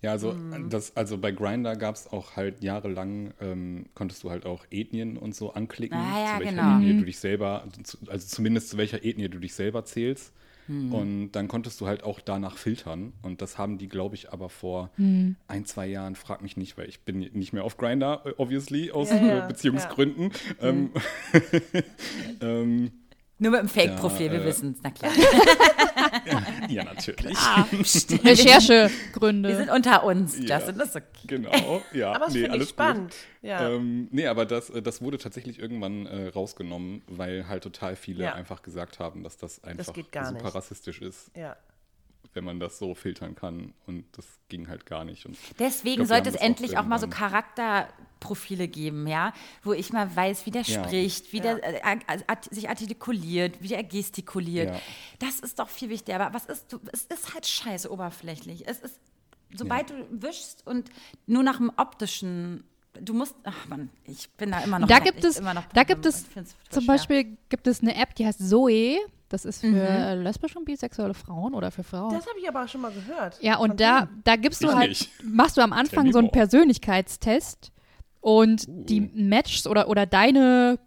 [0.00, 0.70] Ja, also, Mhm.
[0.70, 5.18] das, also bei Grindr gab es auch halt jahrelang, ähm, konntest du halt auch Ethnien
[5.18, 6.76] und so anklicken, Ah, ja, zu welcher genau.
[6.78, 7.64] Ethnie du dich selber,
[8.08, 10.32] also zumindest zu welcher Ethnie du dich selber zählst.
[10.68, 10.92] Mhm.
[10.92, 13.12] Und dann konntest du halt auch danach filtern.
[13.22, 15.36] Und das haben die, glaube ich, aber vor Mhm.
[15.48, 18.90] ein, zwei Jahren, frag mich nicht, weil ich bin nicht mehr auf Grindr, äh, obviously,
[18.90, 20.30] aus Ja, ja, Beziehungsgründen.
[20.60, 20.90] Ähm,
[22.40, 22.90] ähm,
[23.38, 25.12] Nur mit dem Fake-Profil, Ja, wir äh, wissen es, na klar.
[26.68, 27.36] ja, natürlich.
[28.24, 29.48] Recherchegründe.
[29.48, 30.56] Wir sind unter uns, Ja.
[30.58, 31.26] Justin, das ist okay.
[31.26, 32.10] Genau, ja.
[32.12, 33.10] Aber das nee, finde ich alles spannend.
[33.10, 33.48] Gut.
[33.48, 33.68] Ja.
[33.70, 38.24] Ähm, nee, aber das, äh, das wurde tatsächlich irgendwann äh, rausgenommen, weil halt total viele
[38.24, 38.34] Ja.
[38.34, 40.54] einfach gesagt haben, dass das einfach geht gar super nicht.
[40.54, 41.56] rassistisch ist, ja.
[42.34, 43.72] wenn man das so filtern kann.
[43.86, 45.26] Und das ging halt gar nicht.
[45.26, 47.20] Und Deswegen glaub, sollte es das auch endlich auch mal so irgendwann-
[48.20, 50.84] Charakterprofile geben, ja, wo ich mal weiß, wie der Ja.
[50.84, 51.80] spricht, wie der äh,
[52.26, 54.70] art, sich artikuliert, wie der gestikuliert.
[54.70, 54.80] Ja.
[55.18, 56.20] Das ist doch viel wichtiger.
[56.20, 58.66] Aber was ist, du, es ist halt scheiße oberflächlich.
[58.66, 59.00] Es ist,
[59.54, 60.90] sobald du wischst und
[61.26, 62.64] nur nach dem optischen,
[63.00, 64.88] du musst, ach man, ich bin da immer noch.
[64.88, 66.24] da ich gibt es, immer noch da gibt es
[66.70, 66.94] zum schwer.
[66.94, 68.98] Beispiel gibt es eine App, die heißt Zoe.
[69.28, 70.22] Das ist für Mhm.
[70.22, 72.14] lesbische und bisexuelle Frauen oder für Frauen.
[72.14, 73.42] Das habe ich aber auch schon mal gehört.
[73.42, 75.10] Ja, und da, da gibst du Ich halt, nicht.
[75.24, 76.30] machst du am Anfang so einen.
[76.30, 77.72] Persönlichkeitstest
[78.26, 78.84] und Uh.
[78.86, 80.80] die Matches oder, oder deine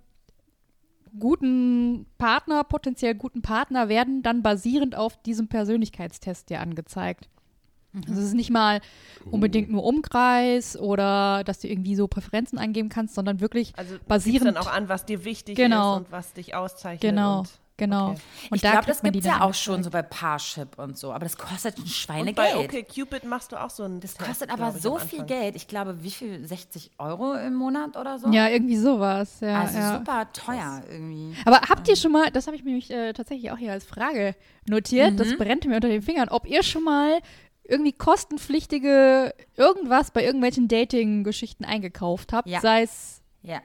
[1.18, 7.30] guten Partner, potenziell guten Partner, werden dann basierend auf diesem Persönlichkeitstest dir angezeigt.
[8.08, 8.82] Also es ist nicht mal
[9.26, 9.30] Uh.
[9.32, 14.10] unbedingt nur Umkreis oder dass du irgendwie so Präferenzen eingeben kannst, sondern wirklich Also basierend
[14.10, 15.94] basierend dann auch an, was dir wichtig Genau.
[15.94, 17.02] ist und was dich auszeichnet.
[17.10, 17.44] Genau.
[17.82, 18.10] Und, Genau.
[18.12, 18.20] Okay.
[18.52, 20.98] Und ich da glaube, das gibt die es ja auch schon so bei Parship und
[20.98, 21.12] so.
[21.12, 22.36] Aber das kostet ein Und Schweinegeld.
[22.36, 25.56] bei OkCupid machst du auch so ein das kostet aber so viel Geld.
[25.56, 26.46] Ich glaube, wie viel?
[26.46, 28.30] 60 Euro im Monat oder so?
[28.32, 29.40] Ja, irgendwie sowas.
[29.42, 29.98] Ja, Also ja.
[29.98, 31.36] super teuer irgendwie.
[31.46, 33.86] Aber habt ihr schon mal, das habe ich mir nämlich äh, tatsächlich auch hier als
[33.86, 34.36] Frage
[34.68, 35.18] notiert, Mhm.
[35.18, 37.20] das brennt mir unter den Fingern, ob ihr schon mal
[37.64, 42.60] irgendwie kostenpflichtige irgendwas bei irgendwelchen Dating-Geschichten eingekauft habt, Ja.
[42.62, 43.62] sei es Ja.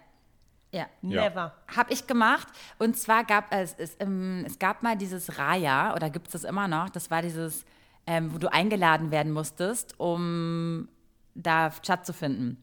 [0.74, 0.86] Ja.
[1.02, 1.52] Never.
[1.76, 2.48] Habe ich gemacht.
[2.78, 6.44] Und zwar gab es, es, ähm, es gab mal dieses Raya, oder gibt es das
[6.44, 6.90] immer noch?
[6.90, 7.64] Das war dieses,
[8.06, 10.88] ähm, wo du eingeladen werden musstest, um
[11.34, 12.58] da Chat zu finden.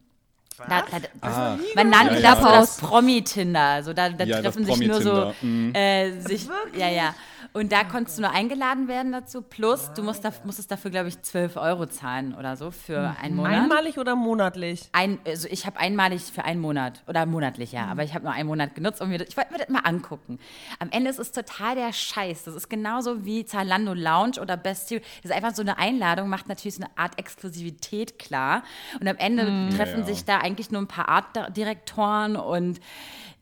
[0.68, 2.44] Da, da, Ah, man nannte Ja, das ja.
[2.44, 3.60] so das Promi-Tinder.
[3.60, 5.74] Also da, da Ja, das treffen sich nur so mhm.
[5.74, 6.46] äh, sich,
[6.76, 7.14] ja, ja.
[7.54, 9.42] Und da konntest du nur eingeladen werden dazu.
[9.42, 13.36] Plus, du musst da, musstest dafür, glaube ich, 12 Euro zahlen oder so für einen
[13.36, 13.52] Monat.
[13.52, 14.88] Einmalig oder monatlich?
[14.92, 18.32] Ein, also ich habe einmalig für einen Monat oder monatlich, ja, aber ich habe nur
[18.32, 20.38] einen Monat genutzt und mir, das- ich wollte mir das mal angucken.
[20.78, 22.44] Am Ende ist es total der Scheiß.
[22.44, 25.00] Das ist genauso wie Zalando Lounge oder Bestie.
[25.22, 28.62] Das ist einfach so eine Einladung, macht natürlich so eine Art Exklusivität klar.
[28.98, 29.44] Und am Ende
[29.76, 30.14] treffen Ja, ja.
[30.14, 32.80] sich da eigentlich nur ein paar Artdirektoren und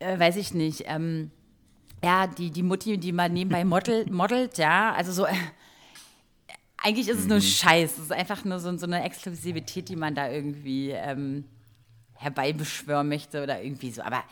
[0.00, 1.30] äh, weiß ich nicht, ähm,
[2.02, 5.26] ja, die, die Mutti, die mal nebenbei modelt, modelt ja, also so.
[5.26, 5.34] Äh,
[6.82, 7.92] eigentlich ist es nur Scheiß.
[7.92, 11.44] Es ist einfach nur so, so eine Exklusivität, die man da irgendwie ähm,
[12.14, 14.00] herbeibeschwören möchte oder irgendwie so.
[14.02, 14.22] Aber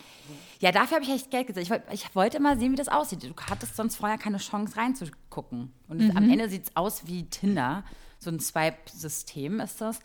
[0.61, 1.65] ja, dafür habe ich echt Geld gesetzt.
[1.65, 3.23] Ich, wollt- ich wollte mal sehen, wie das aussieht.
[3.23, 5.73] Du hattest sonst vorher keine Chance reinzugucken.
[5.89, 7.85] Und es, am Ende sieht es aus wie Tinder.
[8.19, 10.01] So ein Swipe-System ist das.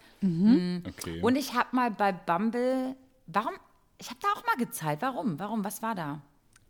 [0.86, 1.22] okay.
[1.22, 2.96] Und ich habe mal bei Bumble,
[3.28, 3.54] warum?
[4.00, 5.02] Ich habe da auch mal gezahlt.
[5.02, 5.40] Warum?
[5.40, 5.64] Warum?
[5.64, 6.22] Was war da?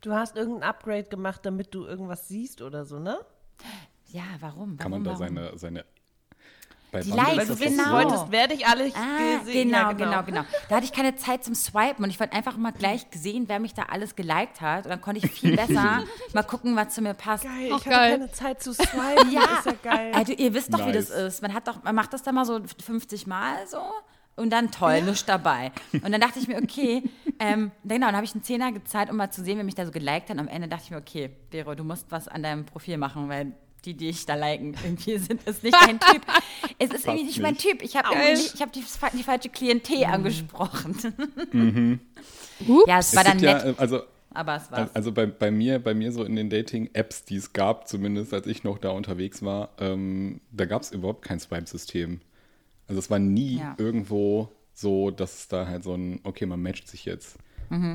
[0.04, 3.20] Du hast irgendein Upgrade gemacht, damit du irgendwas siehst oder so, ne?
[4.08, 4.78] Ja, warum?
[4.78, 5.36] Kann warum, man da warum?
[5.36, 5.86] seine, seine
[6.92, 7.84] bei Die Likes, doch genau.
[7.84, 9.70] Du so- wolltest, werde ich alle Ah, gesehen.
[9.70, 12.56] genau, ja, genau, genau, Da hatte ich keine Zeit zum Swipen und ich wollte einfach
[12.58, 14.86] mal gleich gesehen, wer mich da alles geliked hat.
[14.86, 17.46] Und dann konnte ich viel besser mal gucken, was zu mir passt.
[17.46, 18.12] Geil, Auch ich hatte geil.
[18.12, 19.32] keine Zeit zu swipen.
[19.32, 20.12] Ja, ist ja geil.
[20.14, 21.18] Also, ihr wisst doch, wie das Nice.
[21.36, 21.42] ist.
[21.42, 23.80] Man hat doch, man macht das dann mal so 50 Mal so
[24.36, 25.72] und dann toll, nicht dabei.
[25.92, 27.04] Und dann dachte ich mir, okay,
[27.40, 29.86] ähm, genau, dann habe ich einen Zehner gezahlt, um mal zu sehen, wer mich da
[29.86, 30.32] so geliked hat.
[30.32, 33.30] Und am Ende dachte ich mir, okay, Vero, du musst was an deinem Profil machen,
[33.30, 33.54] weil
[33.86, 36.22] die, die ich da liken, irgendwie sind, ist nicht dein Typ.
[36.80, 37.58] Es ist irgendwie nicht mein.
[37.58, 37.82] Typ.
[37.82, 40.92] Ich habe hab die, die falsche Klientel angesprochen.
[40.92, 42.00] Ups.
[42.88, 44.04] Ja, es Es war dann gibt ja, nett, äh, also
[44.34, 47.54] aber es war Also bei, bei mir, bei mir so in den Dating-Apps, die es
[47.54, 52.22] gab, zumindest als ich noch da unterwegs war, ähm, da gab es überhaupt kein Swipe-System.
[52.88, 53.76] Also es war nie Ja.
[53.78, 57.38] irgendwo so, dass es da halt so ein, okay, man matcht sich jetzt.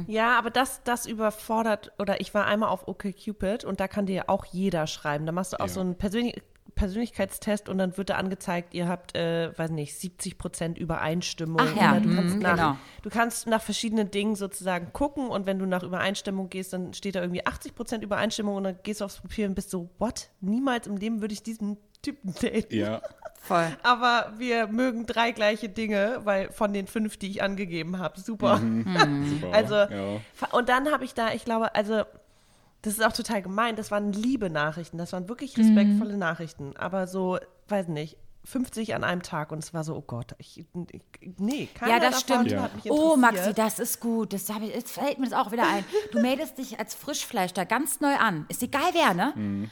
[0.08, 4.28] Ja, aber das, das überfordert, oder ich war einmal auf OkCupid und da kann dir
[4.28, 5.24] auch jeder schreiben.
[5.24, 5.72] Da machst du auch Ja.
[5.72, 6.42] so einen Persönlich
[6.74, 11.60] Persönlichkeitstest und dann wird da angezeigt, ihr habt, äh, weiß nicht, 70 Prozent Übereinstimmung.
[11.60, 12.76] Ach ja, Oder du kannst, mhm, nach, genau.
[13.02, 17.16] du kannst nach verschiedenen Dingen sozusagen gucken und wenn du nach Übereinstimmung gehst, dann steht
[17.16, 20.30] da irgendwie 80 Prozent Übereinstimmung und dann gehst du aufs Profil und bist so, what?
[20.40, 22.74] Niemals im Leben würde ich diesen Typen daten.
[22.74, 23.00] Ja,
[23.40, 23.76] voll.
[23.82, 28.58] Aber wir mögen drei gleiche Dinge, weil von den fünf, die ich angegeben habe, super.
[28.58, 29.52] super.
[29.52, 30.20] Also, ja.
[30.52, 32.02] und dann habe ich da, ich glaube, also,
[32.82, 37.06] das ist auch total gemein, das waren liebe Nachrichten, das waren wirklich respektvolle Nachrichten, aber
[37.08, 37.38] so,
[37.68, 38.16] weiß nicht,
[38.48, 41.04] 50 an einem Tag und es war so, oh Gott, ich, ich
[41.36, 42.62] nee, keiner Ja, das davon stimmt.
[42.62, 44.32] hat mich Oh, Maxi, das ist gut.
[44.32, 45.84] Das ich, jetzt fällt mir das auch wieder ein.
[46.12, 48.46] Du meldest dich als Frischfleisch da ganz neu an.
[48.48, 49.32] Ist egal wer, ne?
[49.36, 49.70] Mhm.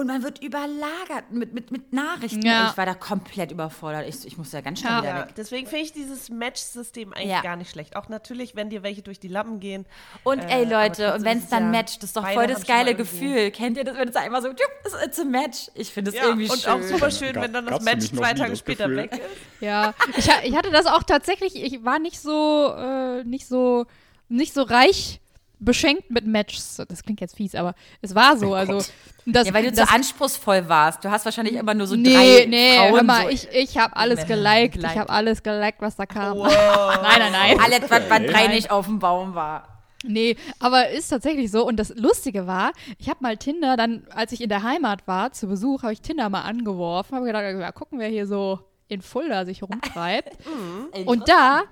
[0.00, 2.40] Und man wird überlagert mit, mit, mit Nachrichten.
[2.40, 2.70] Ja.
[2.70, 4.08] Ich war da komplett überfordert.
[4.08, 5.02] Ich, ich musste ja ganz schnell Ja.
[5.02, 5.34] wieder weg.
[5.36, 7.42] deswegen finde ich dieses Match-System eigentlich Ja.
[7.42, 7.96] gar nicht schlecht.
[7.96, 9.84] Auch natürlich, wenn dir welche durch die Lappen gehen.
[10.24, 12.46] Und Äh, ey Leute, und wenn es es dann ja- matcht, das ist doch voll
[12.46, 13.50] das geile Gefühl.
[13.50, 15.70] Kennt ihr das, wenn es einmal so, es ist ein Match?
[15.74, 16.72] Ich finde Ja, irgendwie und schön.
[16.72, 18.96] auch super schön, wenn dann das Match zwei Tage später Gefühl.
[19.02, 19.60] weg ist.
[19.60, 23.84] Ja, ich, ich hatte das auch tatsächlich, ich war nicht so, äh, nicht so,
[24.30, 25.20] nicht so reich
[25.60, 26.82] beschenkt mit Matches.
[26.88, 28.54] Das klingt jetzt fies, aber es war so.
[28.54, 28.82] also,
[29.26, 31.04] das, ja, weil du das, zu anspruchsvoll warst.
[31.04, 32.94] Du hast wahrscheinlich immer nur so Nee, drei nee, Frauen.
[32.94, 34.78] hör mal, so, ich, ich habe alles geliked.
[34.78, 36.38] Ich habe alles geliked, was da kam.
[36.38, 36.48] Wow.
[37.02, 37.60] Nein, nein, nein.
[37.60, 39.70] alles, was bei drei nicht auf dem Baum war.
[40.02, 41.66] Nee, aber ist tatsächlich so.
[41.66, 45.32] Und das Lustige war, ich habe mal Tinder dann, als ich in der Heimat war,
[45.32, 47.16] zu Besuch, habe ich Tinder mal angeworfen.
[47.16, 50.38] Habe gedacht, ja, gucken, wer hier so in Fulda sich rumtreibt.
[51.04, 51.64] und da,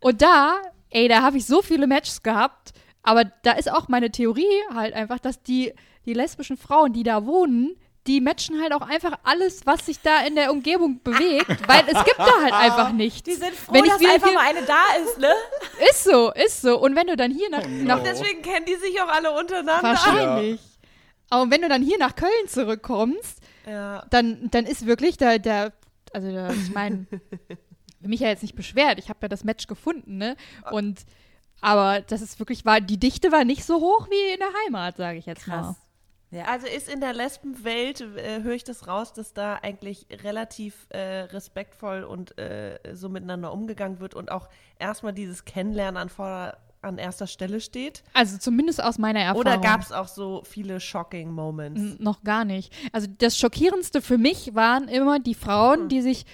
[0.00, 0.56] und da,
[0.90, 2.72] ey, da habe ich so viele Matches gehabt.
[3.06, 4.44] Aber da ist auch meine Theorie
[4.74, 5.72] halt einfach, dass die,
[6.04, 7.76] die lesbischen Frauen, die da wohnen,
[8.06, 12.04] die matchen halt auch einfach alles, was sich da in der Umgebung bewegt, weil es
[12.04, 13.22] gibt da halt einfach nichts.
[13.22, 15.32] Die sind froh, Wenn ich dass einfach hier- mal eine da ist, ne?
[15.90, 16.78] Ist so, ist so.
[16.80, 19.82] Und wenn du dann hier nach, nach Deswegen kennen die sich auch alle untereinander.
[19.82, 20.60] Wahrscheinlich.
[21.30, 24.04] Aber wenn du dann hier nach Köln zurückkommst, Ja.
[24.10, 25.72] dann, dann ist wirklich der, der
[26.12, 27.06] also der, ich meine,
[28.00, 28.98] mich ja jetzt nicht beschwert.
[28.98, 30.36] Ich habe ja das Match gefunden, ne?
[30.70, 31.00] Und
[31.60, 34.96] aber das ist wirklich, war, die Dichte war nicht so hoch wie in der Heimat,
[34.96, 35.62] sage ich jetzt mal.
[35.62, 35.76] Krass.
[36.32, 36.44] Ja.
[36.46, 40.98] Also ist in der Lesbenwelt, äh, höre ich das raus, dass da eigentlich relativ äh,
[41.22, 44.48] respektvoll und äh, so miteinander umgegangen wird und auch
[44.78, 48.02] erstmal dieses Kennenlernen an, vorder an erster Stelle steht?
[48.12, 49.40] Also zumindest aus meiner Erfahrung.
[49.40, 51.80] Oder gab es auch so viele shocking Moments?
[51.80, 52.72] N- Noch gar nicht.
[52.92, 56.26] Also das Schockierendste für mich waren immer die Frauen, die sich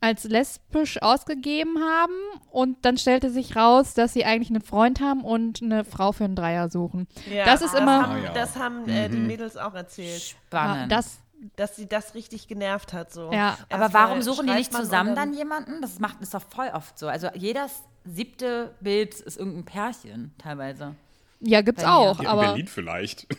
[0.00, 2.12] als lesbisch ausgegeben haben
[2.50, 6.24] und dann stellte sich raus, dass sie eigentlich einen Freund haben und eine Frau für
[6.24, 7.08] einen Dreier suchen.
[7.32, 8.32] Ja, das ist immer- Haben, Ah, ja.
[8.32, 10.90] Das haben äh, die Mädels auch erzählt, Spannend.
[10.92, 11.18] Ja, das,
[11.56, 13.12] dass sie das richtig genervt hat.
[13.12, 13.32] So.
[13.32, 13.58] Ja.
[13.70, 15.82] Aber Erstmal warum suchen die nicht zusammen und dann jemanden?
[15.82, 17.08] Das macht ist doch voll oft so.
[17.08, 20.94] Also jedes siebte Bild ist irgendein Pärchen teilweise.
[21.40, 23.26] ja, gibt's Bei auch, Hier in aber Berlin vielleicht.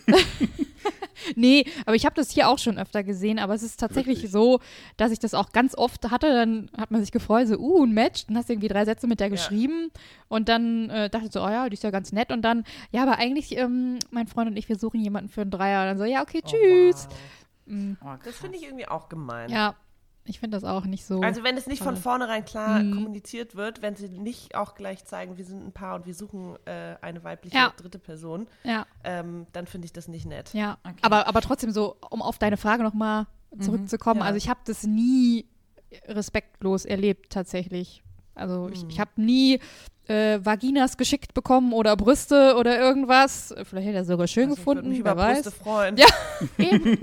[1.35, 4.31] nee, aber ich habe das hier auch schon öfter gesehen, aber es ist tatsächlich Wirklich?
[4.31, 4.59] so,
[4.97, 7.93] dass ich das auch ganz oft hatte, dann hat man sich gefreut, so, uh, ein
[7.93, 9.91] Match, dann hast du irgendwie drei Sätze mit der geschrieben.
[10.27, 12.31] Und dann äh, dachte ich so, oh ja, die ist ja ganz nett.
[12.31, 15.51] Und dann, ja, aber eigentlich, ähm, mein Freund und ich, wir suchen jemanden für einen
[15.51, 15.81] Dreier.
[15.81, 17.07] Und dann so, ja, okay, tschüss.
[17.65, 19.49] Mm, Oh, Das finde ich irgendwie auch gemein.
[19.49, 19.75] Ja,
[20.29, 21.21] ich finde das auch nicht so.
[21.21, 22.93] Also wenn es nicht von vornherein klar Mhm.
[22.93, 26.55] kommuniziert wird, wenn sie nicht auch gleich zeigen, wir sind ein Paar und wir suchen
[26.65, 27.73] äh, eine weibliche Ja.
[27.75, 30.53] dritte Person, ja, ähm, dann finde ich das nicht nett.
[30.53, 30.77] ja.
[30.83, 30.95] Okay.
[31.01, 33.25] Aber, aber trotzdem so, um auf deine Frage nochmal
[33.59, 34.25] zurückzukommen, Ja.
[34.27, 35.45] also ich habe das nie
[36.07, 38.03] respektlos erlebt tatsächlich.
[38.35, 38.89] Also ich, Mhm.
[38.89, 39.59] ich habe nie
[40.07, 43.53] äh, Vaginas geschickt bekommen oder Brüste oder irgendwas.
[43.63, 45.43] Vielleicht hätte er sogar schön Also ich würde gefunden, mich wer über weiß.
[45.43, 45.97] Brüste freuen.
[45.97, 46.07] Ja.
[46.57, 46.97] Eben.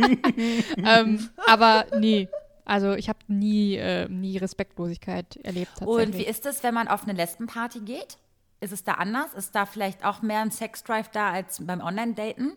[0.77, 2.29] ähm, aber nee,
[2.67, 6.07] also ich habe nie, äh, nie Respektlosigkeit erlebt tatsächlich.
[6.09, 8.19] Und wie ist es, wenn man auf eine Lesbenparty geht?
[8.61, 9.33] Ist es da anders?
[9.35, 12.57] Ist da vielleicht auch mehr ein Sexdrive da als beim Online-Daten?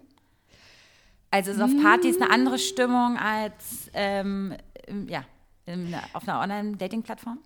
[1.32, 4.56] Also ist auf Partys eine andere Stimmung als ähm,
[5.08, 5.24] ja,
[5.66, 7.38] in, auf einer Online-Dating-Plattform?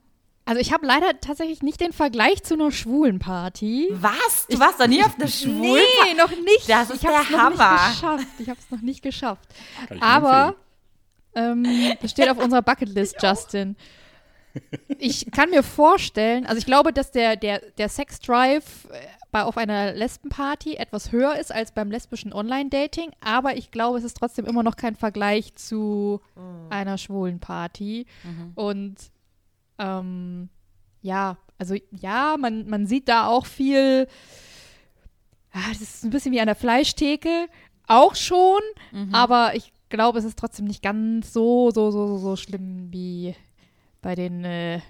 [0.45, 3.87] Also ich habe leider tatsächlich nicht den Vergleich zu einer schwulen Party.
[3.91, 4.47] Was?
[4.49, 6.67] Du warst doch nie auf einer schwulen Nee, noch nicht.
[6.69, 7.89] Das ist ich hab's der noch nicht Hammer.
[7.89, 8.27] geschafft.
[8.39, 9.49] Ich habe es noch nicht geschafft.
[9.89, 10.55] Ich Aber
[11.35, 11.65] ähm,
[12.01, 13.75] das steht auf unserer Bucketlist, Justin.
[14.99, 18.99] Ich kann mir vorstellen, also ich glaube, dass der, der, der Sex-Drive äh,
[19.31, 24.03] bei, auf einer Lesbenparty etwas höher ist als beim lesbischen Online-Dating, aber ich glaube, es
[24.03, 26.21] ist trotzdem immer noch kein Vergleich zu
[26.69, 28.05] einer schwulen Party.
[28.53, 28.95] Und
[29.79, 30.49] ähm,
[31.01, 34.07] ja, also ja, man, man sieht da auch viel,
[35.51, 37.47] ja, das ist ein bisschen wie an der Fleischtheke,
[37.87, 38.61] auch schon,
[39.11, 43.35] aber ich glaube, es ist trotzdem nicht ganz so, so, so, so, so schlimm wie
[44.01, 44.81] bei den äh,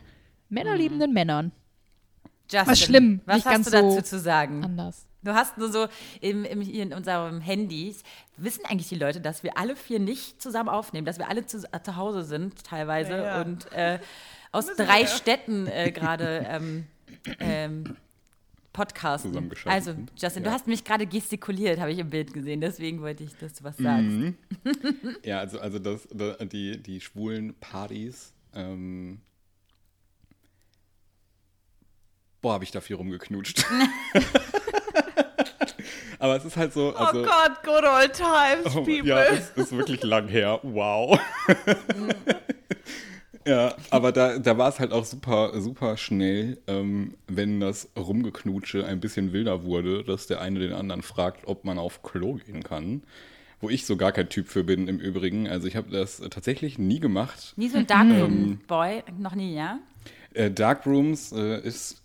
[0.49, 1.51] männerliebenden Männern.
[2.49, 4.63] Justin, Was schlimm, Was nicht hast ganz du dazu so zu sagen?
[4.63, 5.05] Anders.
[5.21, 5.87] Du hast nur so
[6.21, 8.03] im, im, hier in unserem Handys,
[8.37, 11.59] wissen eigentlich die Leute, dass wir alle vier nicht zusammen aufnehmen, dass wir alle zu,
[11.71, 13.41] äh, zu Hause sind teilweise Ja, ja.
[13.41, 13.99] und äh,
[14.51, 16.87] aus drei Städten äh, gerade ähm,
[17.39, 17.97] ähm,
[18.73, 19.31] podcasten.
[19.31, 20.01] Zusammengeschaltet Also.
[20.19, 20.49] Justin, Ja.
[20.49, 23.63] du hast mich gerade gestikuliert, habe ich im Bild gesehen, deswegen wollte ich, dass du
[23.63, 24.03] was sagst.
[24.09, 24.35] Mhm.
[25.23, 29.21] Ja, also, also das, da- die, die schwulen Partys, ähm,
[32.41, 33.65] boah, habe ich da viel rumgeknutscht.
[36.19, 39.07] Aber es ist halt so, also, oh Gott, good old times, oh, people.
[39.09, 41.19] ja, es ist wirklich lang her, wow.
[43.45, 48.85] ja, aber da, da war es halt auch super, super schnell, ähm, wenn das Rumgeknutsche
[48.85, 52.63] ein bisschen wilder wurde, dass der eine den anderen fragt, ob man auf Klo gehen
[52.63, 53.03] kann.
[53.59, 55.47] Wo ich so gar kein Typ für bin im Übrigen.
[55.47, 57.53] Also ich habe das tatsächlich nie gemacht.
[57.55, 59.79] Nie so ein Darkroom-Boy, noch nie, ja?
[60.33, 62.01] Äh, Darkrooms äh, ist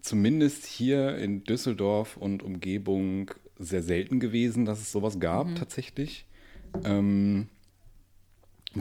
[0.00, 6.24] zumindest hier in Düsseldorf und Umgebung sehr selten gewesen, dass es sowas gab tatsächlich.
[6.84, 7.48] Ähm,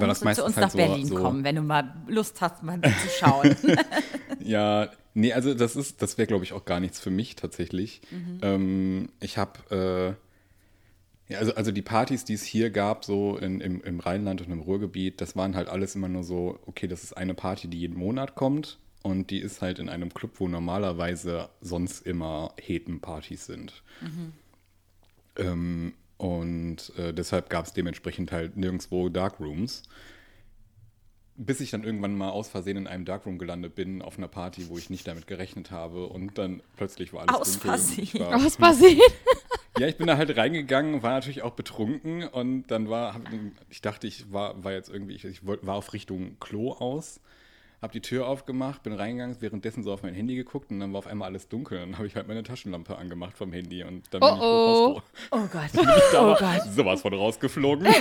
[0.02, 1.96] weil das du zu uns meistens halt nach so, Berlin so kommen, wenn du mal
[2.08, 3.56] Lust hast, mal zu schauen.
[4.40, 8.02] Ja, nee, also das ist, das wäre, glaube ich, auch gar nichts für mich tatsächlich.
[8.42, 10.18] Ähm, ich habe,
[11.30, 14.42] äh, ja, also, also die Partys, die es hier gab, so in, im, im Rheinland
[14.42, 17.68] und im Ruhrgebiet, das waren halt alles immer nur so, okay, das ist eine Party,
[17.68, 22.54] die jeden Monat kommt und die ist halt in einem Club, wo normalerweise sonst immer
[22.62, 23.82] Hetenpartys sind.
[25.38, 29.84] Ähm, und äh, deshalb gab es dementsprechend halt nirgendwo Darkrooms.
[31.38, 34.70] Bis ich dann irgendwann mal aus Versehen in einem Darkroom gelandet bin, auf einer Party,
[34.70, 36.08] wo ich nicht damit gerechnet habe.
[36.08, 38.22] Und dann plötzlich war alles Aus Versehen.
[38.22, 39.02] War, Was passiert?
[39.78, 42.26] ja, ich bin da halt reingegangen, war natürlich auch betrunken.
[42.26, 43.20] Und dann war,
[43.70, 47.20] ich dachte, ich war, war jetzt irgendwie, ich, ich war auf Richtung Klo aus.
[47.82, 51.00] Hab die Tür aufgemacht, bin reingegangen, währenddessen so auf mein Handy geguckt und dann war
[51.00, 51.80] auf einmal alles dunkel.
[51.80, 55.02] Dann habe ich halt meine Taschenlampe angemacht vom Handy und dann bin ich Oh, Klo.
[55.32, 55.70] Oh Gott.
[56.12, 56.74] Da Oh war Gott.
[56.74, 57.88] sowas von rausgeflogen.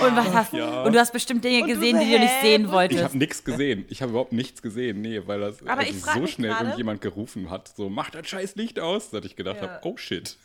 [0.00, 0.82] Und was hast Ja.
[0.82, 3.04] Und du hast bestimmt Dinge Und du gesehen, so, die du nicht sehen Ich wolltest.
[3.04, 3.84] habe nichts gesehen.
[3.88, 5.00] Ich habe überhaupt nichts gesehen.
[5.00, 7.88] Nee, weil das Aber als ich frag so mich schnell gerade- irgendjemand gerufen hat, so
[7.88, 9.68] mach das scheiß Licht aus, dass ich gedacht Ja.
[9.68, 10.36] habe, oh shit.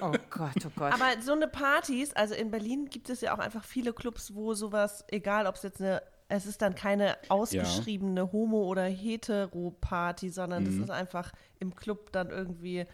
[0.00, 0.92] Oh Gott, oh Gott.
[0.92, 4.54] Aber so eine Partys, also in Berlin gibt es ja auch einfach viele Clubs, wo
[4.54, 10.64] sowas, egal ob es jetzt eine, es ist dann keine ausgeschriebene Homo- oder Hetero-Party, sondern
[10.64, 12.84] das ist einfach im Club dann irgendwie,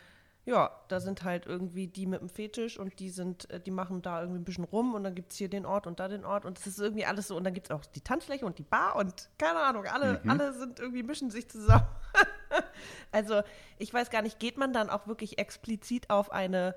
[0.45, 4.03] ja, da sind halt irgendwie die mit dem Fetisch und die sind, äh, die machen
[4.03, 6.25] da irgendwie ein bisschen rum und dann gibt es hier den Ort und da den
[6.25, 8.59] Ort und es ist irgendwie alles so und dann gibt es auch die Tanzfläche und
[8.59, 11.87] die Bar und keine Ahnung, alle, alle sind irgendwie, mischen sich zusammen.
[13.13, 13.43] also
[13.79, 16.75] ich weiß gar nicht, geht man dann auch wirklich explizit auf eine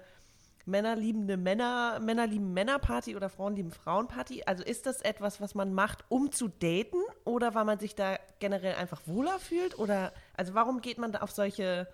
[0.66, 4.44] männerliebende Männer, Männerlieben Männerparty oder Frauenlieben Frauenparty?
[4.46, 8.18] Also ist das etwas, was man macht, um zu daten oder weil man sich da
[8.40, 9.78] generell einfach wohler fühlt?
[9.78, 11.88] Oder also warum geht man da auf solche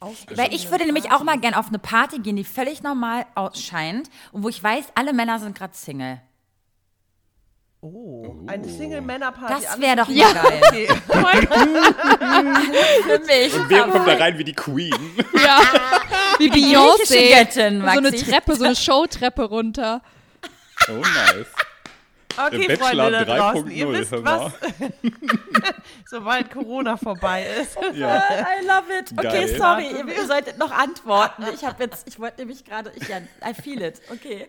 [0.00, 4.08] Weil ich würde nämlich auch mal gern auf eine Party gehen, die völlig normal ausscheint
[4.32, 6.20] und wo ich weiß, alle Männer sind gerade Single.
[7.86, 9.62] Oh, eine Single-Männer-Party.
[9.62, 10.62] Das wäre doch mal geil.
[10.68, 10.86] Okay.
[13.02, 13.54] Für mich.
[13.54, 14.94] Und wer kommt da rein wie die Queen?
[15.34, 15.60] Ja.
[16.38, 17.28] Wie Beyoncé.
[17.38, 18.12] Göttin, So eine.
[18.12, 20.02] Treppe, so eine Showtreppe runter.
[20.88, 21.46] Oh, nice.
[22.36, 24.52] Okay, Der Freunde da draußen, ihr 3.0, wisst hör was,
[26.10, 27.76] sobald Corona vorbei ist.
[27.94, 28.16] Ja.
[28.18, 29.12] I love it.
[29.16, 29.56] Okay, Geil.
[29.56, 31.44] sorry, ihr, ihr solltet noch antworten.
[31.54, 34.00] Ich habe jetzt, ich wollte nämlich gerade, ich ja, I feel it.
[34.10, 34.48] Okay.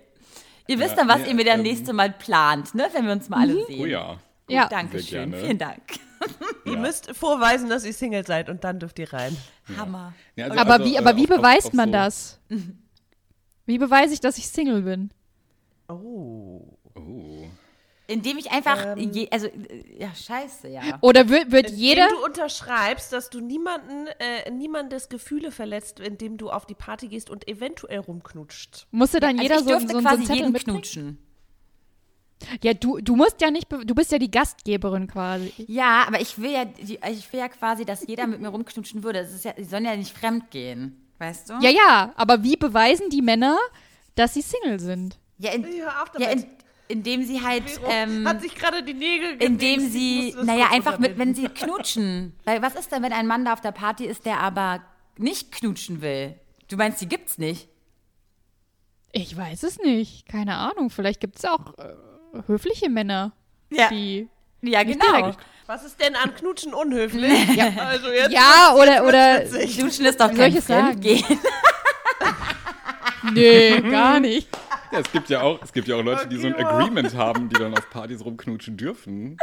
[0.67, 2.89] Ihr wisst Ja, dann, was nee, ihr mir das ähm, nächste Mal plant, ne?
[2.91, 3.81] Wenn wir uns mal alle sehen.
[3.81, 4.07] Oh ja.
[4.13, 4.19] Gut,
[4.55, 4.67] Ja.
[4.67, 5.31] Dankeschön.
[5.33, 5.81] Vielen Dank.
[6.65, 6.79] Ihr Ja.
[6.79, 9.35] müsst vorweisen, dass ihr Single seid und dann dürft ihr rein.
[9.77, 10.13] Hammer.
[10.35, 12.39] Ja, also- Aber also, wie, äh, aber wie auf- beweist auf man so- das?
[13.65, 15.11] Wie beweise ich, dass ich Single bin?
[15.87, 16.77] Oh.
[16.95, 17.45] Oh.
[18.07, 19.11] Indem ich einfach, Ähm.
[19.11, 20.81] je, also, äh, ja, scheiße, ja.
[21.01, 22.03] Oder wird, wird jeder.
[22.03, 27.07] Indem du unterschreibst, dass du niemanden, äh, niemandes Gefühle verletzt, indem du auf die Party
[27.07, 28.85] gehst und eventuell rumknutscht.
[28.91, 30.77] Musste dann jeder also ich so, so, so einen quasi Zettel jeden mitbringen?
[30.77, 31.17] knutschen.
[32.63, 35.53] Ja, du, du musst ja nicht, du bist ja die Gastgeberin quasi.
[35.67, 39.23] Ja, aber ich will ja, ich will ja quasi, dass jeder mit mir rumknutschen würde.
[39.23, 41.53] Das ist ja, die sollen ja nicht fremd gehen, weißt du?
[41.61, 43.57] Ja, ja, aber wie beweisen die Männer,
[44.15, 45.17] dass sie Single sind?
[45.37, 45.65] Ja, in,
[46.19, 46.45] ja in,
[46.87, 49.85] indem sie halt, ähm, hat sich gerade die Nägel indem gebissen.
[49.85, 52.33] Ich sie, naja, einfach mit, wenn sie knutschen.
[52.43, 54.81] Weil was ist denn, wenn ein Mann da auf der Party ist, der aber
[55.17, 56.35] nicht knutschen will?
[56.67, 57.69] Du meinst, die gibt's nicht?
[59.11, 60.27] Ich weiß es nicht.
[60.27, 60.89] Keine Ahnung.
[60.89, 61.93] Vielleicht gibt es auch äh,
[62.47, 63.31] höfliche Männer,
[63.69, 64.27] Ja, die.
[64.61, 65.33] ja genau.
[65.67, 67.31] Was ist denn an Knutschen unhöflich?
[67.55, 67.71] Ja.
[67.87, 69.41] Also jetzt Ja, oder, oder.
[69.65, 70.61] Knutschen ist doch kein?
[70.61, 71.23] Fremdgehen.
[73.33, 74.47] Nee, gar nicht.
[74.91, 76.71] Ja, es gibt ja auch, es gibt ja auch Leute, die so ein Okay, wow.
[76.73, 79.37] Agreement haben, die dann auf Partys rumknutschen dürfen.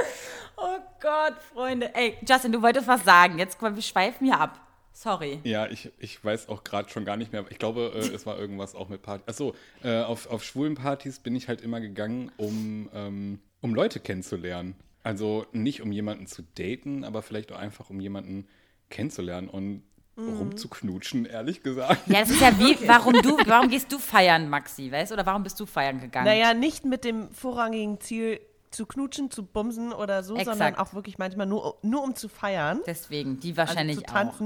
[0.56, 1.92] Oh Gott, Freunde.
[1.94, 3.38] Ey, Justin, du wolltest was sagen.
[3.38, 4.60] Jetzt wir schweifen hier ab.
[4.92, 5.40] Sorry.
[5.44, 7.44] Ja, ich, ich weiß auch gerade schon gar nicht mehr.
[7.50, 9.26] Ich glaube, äh, es war irgendwas auch mit Partys.
[9.26, 14.00] Achso, äh, auf, auf schwulen Partys bin ich halt immer gegangen, um, ähm, um Leute
[14.00, 14.74] kennenzulernen.
[15.02, 18.46] Also nicht um jemanden zu daten, aber vielleicht auch einfach um jemanden
[18.90, 19.82] kennenzulernen und
[20.16, 22.06] rumzuknutschen, ehrlich gesagt.
[22.06, 25.14] Ja, das ist ja wie, warum du, warum gehst du feiern, Maxi, weißt du?
[25.14, 26.26] Oder warum bist du feiern gegangen?
[26.26, 28.40] Naja, nicht mit dem vorrangigen Ziel
[28.70, 30.58] zu knutschen, zu bumsen oder so, Exakt.
[30.58, 34.40] sondern auch wirklich manchmal nur, nur um zu feiern, Deswegen, die also wahrscheinlich zu auch.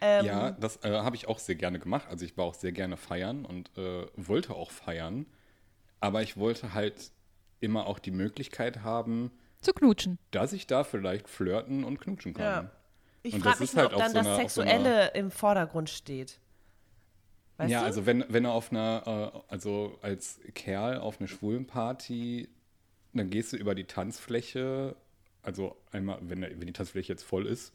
[0.00, 2.06] Ähm, Ja, das äh, habe ich auch sehr gerne gemacht.
[2.08, 5.26] Also ich war auch sehr gerne feiern und äh, wollte auch feiern.
[6.00, 7.10] Aber ich wollte halt
[7.60, 9.30] immer auch die Möglichkeit haben,
[9.60, 10.18] Zu knutschen.
[10.32, 12.44] dass ich da vielleicht flirten und knutschen kann.
[12.64, 12.70] Ja.
[13.22, 15.30] Ich Und frage das mich halt ob dann so das einer- auf so Sexuelle im
[15.30, 16.40] Vordergrund steht.
[17.58, 17.86] Weißt ja, du?
[17.86, 22.48] also wenn, wenn er auf einer, äh, also als Kerl auf eine Schwulenparty,
[23.12, 24.96] dann gehst du über die Tanzfläche,
[25.42, 27.72] also einmal, wenn, wenn die Tanzfläche jetzt voll ist,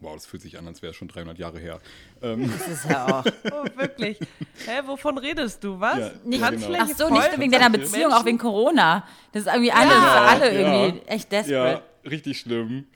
[0.00, 1.80] wow, das fühlt sich an, als wäre es schon 300 Jahre her.
[2.22, 3.24] Ähm, Das ist ja auch.
[3.52, 4.18] Oh, wirklich.
[4.66, 5.80] Hä, wovon redest du?
[5.80, 5.98] Was?
[5.98, 7.70] Ja, Nicht, ja, Tanzfläche Ach so, nicht wegen deiner.
[7.70, 9.06] Beziehung, auch wegen Corona.
[9.32, 10.84] Das ist irgendwie alles Ja, alle ja.
[10.84, 11.82] irgendwie echt desperate.
[12.04, 12.86] Ja, richtig schlimm.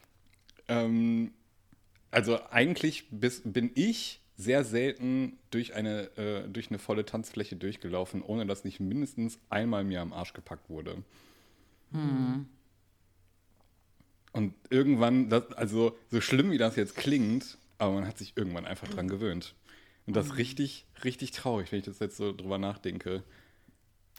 [0.69, 1.33] Ähm,
[2.11, 8.23] also eigentlich bis, bin ich sehr selten durch eine, äh, durch eine volle Tanzfläche durchgelaufen,
[8.23, 11.03] ohne dass nicht mindestens einmal mir am Arsch gepackt wurde.
[14.33, 18.65] Und irgendwann, das, also so schlimm wie das jetzt klingt, aber man hat sich irgendwann
[18.65, 19.55] einfach dran gewöhnt.
[20.07, 23.23] Und das ist richtig, richtig traurig, wenn ich das jetzt so drüber nachdenke.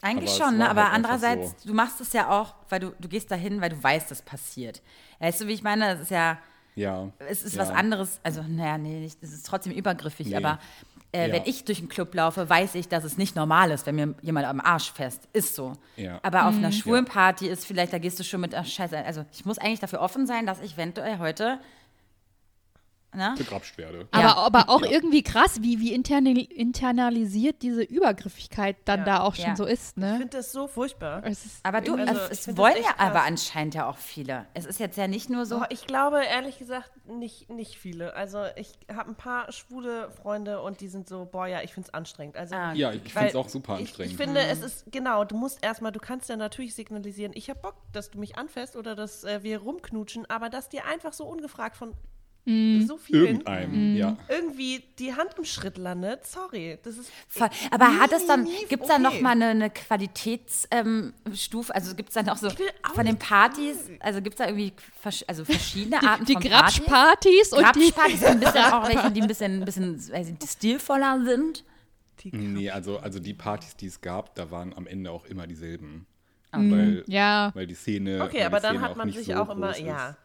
[0.02, 0.68] Eigentlich Aber schon, ne?
[0.68, 1.68] aber halt andererseits, so.
[1.68, 4.82] du machst es ja auch, weil du, du gehst dahin, weil du weißt, das passiert.
[5.18, 5.92] Weißt du, wie ich meine?
[5.94, 6.38] Das ist ja,
[6.74, 7.10] Ja.
[7.20, 7.62] es ist ja.
[7.62, 10.36] was anderes, also naja, nee, nicht, es ist trotzdem übergriffig, Nee.
[10.36, 10.58] aber
[11.14, 11.34] äh, Ja.
[11.34, 14.14] wenn ich durch den Club laufe, weiß ich, dass es nicht normal ist, wenn mir
[14.22, 15.72] jemand am Arsch fest ist so.
[15.96, 16.18] Ja.
[16.22, 19.24] Aber auf einer schwulen Party ist vielleicht, da gehst du schon mit, ach scheiße, also
[19.32, 21.58] ich muss eigentlich dafür offen sein, dass ich eventuell heute
[23.14, 23.34] Ne?
[23.38, 24.08] begrapscht werde.
[24.10, 24.36] Aber, Ja.
[24.36, 29.04] aber auch irgendwie krass, wie, wie internal, internalisiert diese Übergriffigkeit dann Ja.
[29.04, 29.56] da auch schon Ja.
[29.56, 30.16] so ist, Ich ne?
[30.18, 31.22] finde das so furchtbar.
[31.24, 32.94] Es ist, Aber du, Also, es, ich wollen ja krass.
[33.10, 34.46] aber anscheinend ja auch viele.
[34.54, 35.58] Es ist jetzt ja nicht nur so.
[35.60, 38.14] Oh, ich glaube ehrlich gesagt nicht, nicht viele.
[38.14, 41.88] Also ich habe ein paar schwule Freunde und die sind so, boah ja, ich finde
[41.88, 42.36] es anstrengend.
[42.36, 44.12] Also Ah, Ja, ich finde es auch super Ich, anstrengend.
[44.12, 47.60] ich finde, es ist, genau, du musst erstmal, du kannst ja natürlich signalisieren, ich habe
[47.60, 51.24] Bock, dass du mich anfässt oder dass äh, wir rumknutschen, aber dass dir einfach so
[51.26, 51.94] ungefragt von
[52.46, 52.86] Mhm.
[52.86, 54.16] so vielen Irgendeinem, ja.
[54.28, 56.26] irgendwie die Hand im Schritt landet.
[56.26, 57.10] Sorry, das ist.
[57.26, 57.48] Voll.
[57.70, 59.22] Aber hat es dann, gibt es da noch okay.
[59.22, 61.74] mal eine, eine Qualitätsstufe?
[61.74, 64.74] also gibt es dann auch so auch von den Partys, also gibt es da irgendwie
[65.00, 66.84] vers also verschiedene Arten die von Partys?
[66.84, 67.92] Grabschpartys und die.
[67.92, 71.64] Grabschpartys ein bisschen auch welche, die ein bisschen, ein bisschen ich, stilvoller sind.
[72.30, 76.06] Nee, also, also die Partys, die es gab, da waren am Ende auch immer dieselben.
[76.54, 76.70] Mhm.
[76.70, 77.50] Weil, Ja.
[77.54, 78.22] weil die Szene.
[78.22, 80.16] Okay, weil aber die dann Szene hat man sich so auch immer, ja.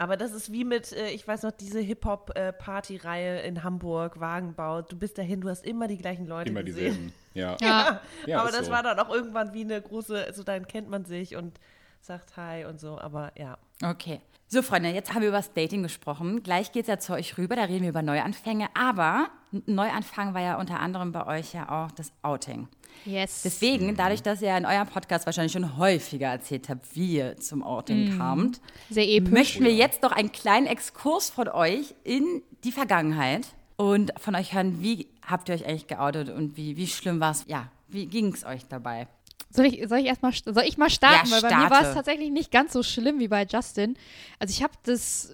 [0.00, 4.82] Aber das ist wie mit, äh, ich weiß noch, diese Hip-Hop-Party-Reihe in Hamburg, Wagenbau.
[4.82, 6.94] Du bist dahin, du hast immer die gleichen Leute Immer gesehen.
[6.94, 7.12] dieselben.
[7.34, 7.56] Ja.
[7.60, 8.00] Ja.
[8.26, 8.72] Ja, aber das so.
[8.72, 11.58] war dann auch irgendwann wie eine große, also dann kennt man sich und
[12.00, 13.58] sagt Hi und so, aber ja.
[13.82, 14.20] Okay.
[14.50, 16.42] So, Freunde, jetzt haben wir über das Dating gesprochen.
[16.42, 18.68] Gleich geht es ja zu euch rüber, da reden wir über Neuanfänge.
[18.74, 19.28] Aber
[19.66, 22.66] Neuanfang war ja unter anderem bei euch ja auch das Outing.
[23.04, 23.42] Yes.
[23.42, 27.62] Deswegen, dadurch, dass ihr in eurem Podcast wahrscheinlich schon häufiger erzählt habt, wie ihr zum
[27.62, 29.30] Outing kamt, Sehr episch.
[29.30, 34.54] möchten wir jetzt noch einen kleinen Exkurs von euch in die Vergangenheit und von euch
[34.54, 37.44] hören, wie habt ihr euch eigentlich geoutet und wie, wie schlimm war es?
[37.48, 39.08] Ja, wie ging es euch dabei?
[39.50, 41.28] Soll ich, soll ich erstmal soll ich mal starten?
[41.28, 43.96] Ja, Weil bei mir war es tatsächlich nicht ganz so schlimm wie bei Justin.
[44.38, 45.32] Also ich habe das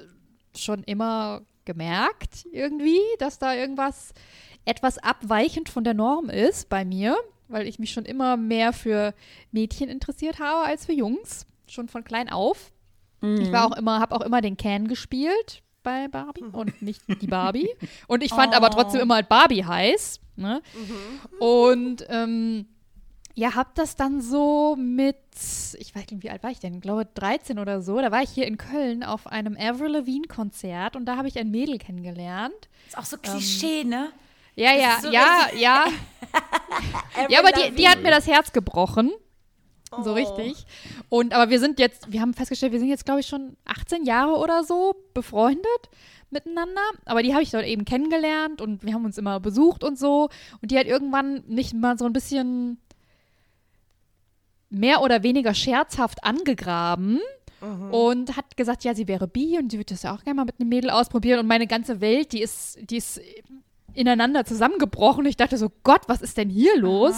[0.57, 4.13] schon immer gemerkt irgendwie, dass da irgendwas
[4.65, 7.17] etwas abweichend von der Norm ist bei mir,
[7.49, 9.15] weil ich mich schon immer mehr für
[9.51, 12.71] Mädchen interessiert habe als für Jungs, schon von klein auf.
[13.41, 17.27] Ich war auch immer, habe auch immer den Can gespielt bei Barbie und nicht die
[17.27, 17.69] Barbie.
[18.07, 20.21] Und ich fand aber trotzdem immer halt Barbie heiß.
[20.37, 20.63] Ne?
[21.39, 22.67] Und ähm,
[23.35, 25.17] ja, hab das dann so mit,
[25.79, 26.75] ich weiß nicht, wie alt war ich denn?
[26.75, 28.01] Ich glaube 13 oder so.
[28.01, 31.39] Da war ich hier in Köln auf einem Avril Lavigne Konzert und da habe ich
[31.39, 32.69] ein Mädel kennengelernt.
[32.87, 34.13] Ist auch so Klischee, ne?
[34.55, 35.85] Ja, ja, so ja, ja.
[37.29, 39.11] ja, aber die, die hat mir das Herz gebrochen.
[40.03, 40.15] So Oh.
[40.15, 40.65] richtig.
[41.09, 44.05] Und aber wir sind jetzt, wir haben festgestellt, wir sind jetzt, glaube ich, schon 18
[44.05, 45.91] Jahre oder so befreundet
[46.31, 46.83] miteinander.
[47.05, 50.29] Aber die habe ich dort eben kennengelernt und wir haben uns immer besucht und so.
[50.61, 52.79] Und die hat irgendwann nicht mal so ein bisschen
[54.75, 57.21] mehr oder weniger scherzhaft angegraben
[57.91, 60.45] und hat gesagt, ja, sie wäre bi und sie würde das ja auch gerne mal
[60.45, 61.41] mit einem Mädel ausprobieren.
[61.41, 63.21] Und meine ganze Welt, die ist, die ist
[63.95, 65.25] ineinander zusammengebrochen.
[65.25, 67.15] Ich dachte so, Gott, was ist denn hier los?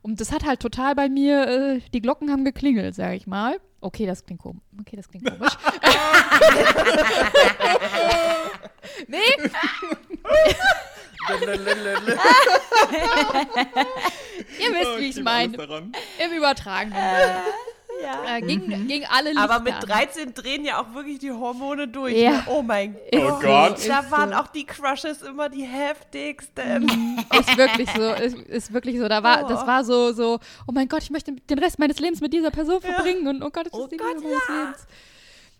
[0.00, 3.60] Und das hat halt total bei mir, äh, die Glocken haben geklingelt, sage ich mal.
[3.82, 4.62] Okay, das klingt komisch.
[4.80, 5.52] Okay, das klingt komisch.
[9.08, 9.18] nee,
[14.58, 15.56] ihr wisst, wie ich es meine.
[15.56, 16.96] Im Übertragenen.
[18.26, 19.80] Äh, ging, ging alle Lichter Aber mit an.
[19.80, 22.16] 13 drehen ja auch wirklich die Hormone durch.
[22.16, 22.30] Ja.
[22.30, 22.42] Ne?
[22.46, 23.42] Oh mein Oh Gott.
[23.42, 23.78] Gott.
[23.80, 24.36] so, Da waren so.
[24.36, 27.18] auch die Crushes immer die heftigsten.
[27.38, 29.06] Ist wirklich so, ist, ist wirklich so.
[29.06, 32.22] Da war, das war so, so, oh mein Gott, ich möchte den Rest meines Lebens
[32.22, 34.86] mit dieser Person verbringen und oh Gott, das Oh ist die Gott, Liebe meines Lebens.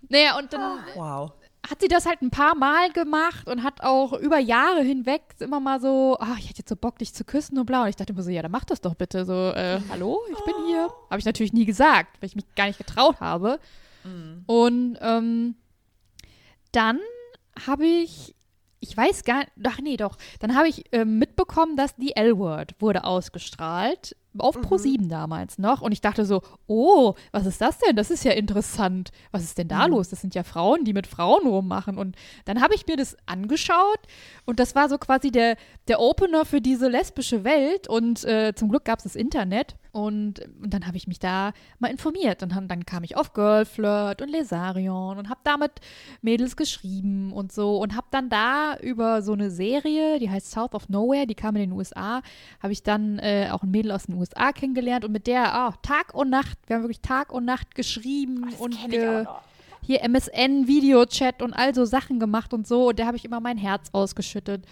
[0.08, 1.32] Naja, und dann Wow.
[1.68, 5.60] Hat sie das halt ein paar Mal gemacht und hat auch über Jahre hinweg immer
[5.60, 7.82] mal so, ah, ich hätte jetzt so Bock, dich zu küssen und bla.
[7.82, 9.24] Und ich dachte immer so, ja, dann mach das doch bitte.
[9.24, 10.90] So, äh, hallo, ich bin hier.
[11.10, 13.60] Habe ich natürlich nie gesagt, weil ich mich gar nicht getraut habe.
[14.46, 15.54] Und ähm,
[16.72, 17.00] dann
[17.66, 18.34] habe ich,
[18.80, 22.74] ich weiß gar nicht, ach nee, doch, dann habe ich ähm, mitbekommen, dass die L-Word
[22.78, 24.16] wurde ausgestrahlt.
[24.38, 25.80] Auf Pro7 damals noch.
[25.80, 27.96] Und ich dachte so, oh, was ist das denn?
[27.96, 29.10] Das ist ja interessant.
[29.32, 30.08] Was ist denn da los?
[30.08, 31.98] Das sind ja Frauen, die mit Frauen rummachen.
[31.98, 34.00] Und dann habe ich mir das angeschaut
[34.44, 35.56] und das war so quasi der,
[35.88, 37.88] der Opener für diese lesbische Welt.
[37.88, 39.76] Und äh, zum Glück gab es das Internet.
[39.92, 42.42] Und, und dann habe ich mich da mal informiert.
[42.42, 45.72] Und dann, dann kam ich auf Girlflirt und Lesarion und habe damit
[46.22, 47.78] Mädels geschrieben und so.
[47.78, 51.56] Und habe dann da über so eine Serie, die heißt South of Nowhere, die kam
[51.56, 52.22] in den USA,
[52.62, 55.04] habe ich dann äh, auch ein Mädel aus den USA kennengelernt.
[55.04, 58.74] Und mit der ah, Tag und Nacht, wir haben wirklich Tag und Nacht geschrieben und
[58.74, 59.26] ich auch ge-
[59.82, 62.90] hier MSN, Videochat und all so Sachen gemacht und so.
[62.90, 64.64] Und der habe ich immer mein Herz ausgeschüttet.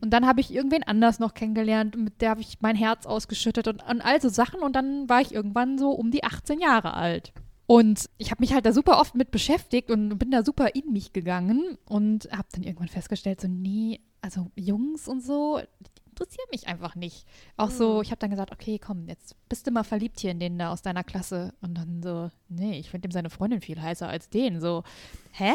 [0.00, 3.68] Und dann habe ich irgendwen anders noch kennengelernt, mit der habe ich mein Herz ausgeschüttet
[3.68, 4.60] und, und all so Sachen.
[4.60, 7.32] Und dann war ich irgendwann so um die 18 Jahre alt.
[7.66, 10.92] Und ich habe mich halt da super oft mit beschäftigt und bin da super in
[10.92, 15.60] mich gegangen und habe dann irgendwann festgestellt, so, nee, also Jungs und so,
[16.18, 17.26] interessiert mich einfach nicht.
[17.56, 20.40] Auch so, ich habe dann gesagt, okay, komm, jetzt bist du mal verliebt hier in
[20.40, 21.54] den da aus deiner Klasse.
[21.60, 24.60] Und dann so, nee, ich finde dem seine Freundin viel heißer als den.
[24.60, 24.82] So,
[25.32, 25.52] hä?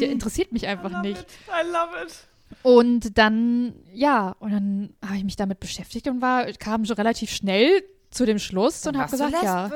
[0.00, 1.26] Der interessiert mich einfach nicht.
[1.48, 2.26] I love it.
[2.62, 7.30] Und dann, ja, und dann habe ich mich damit beschäftigt und war, kam schon relativ
[7.30, 9.70] schnell zu dem Schluss und habe gesagt, ja,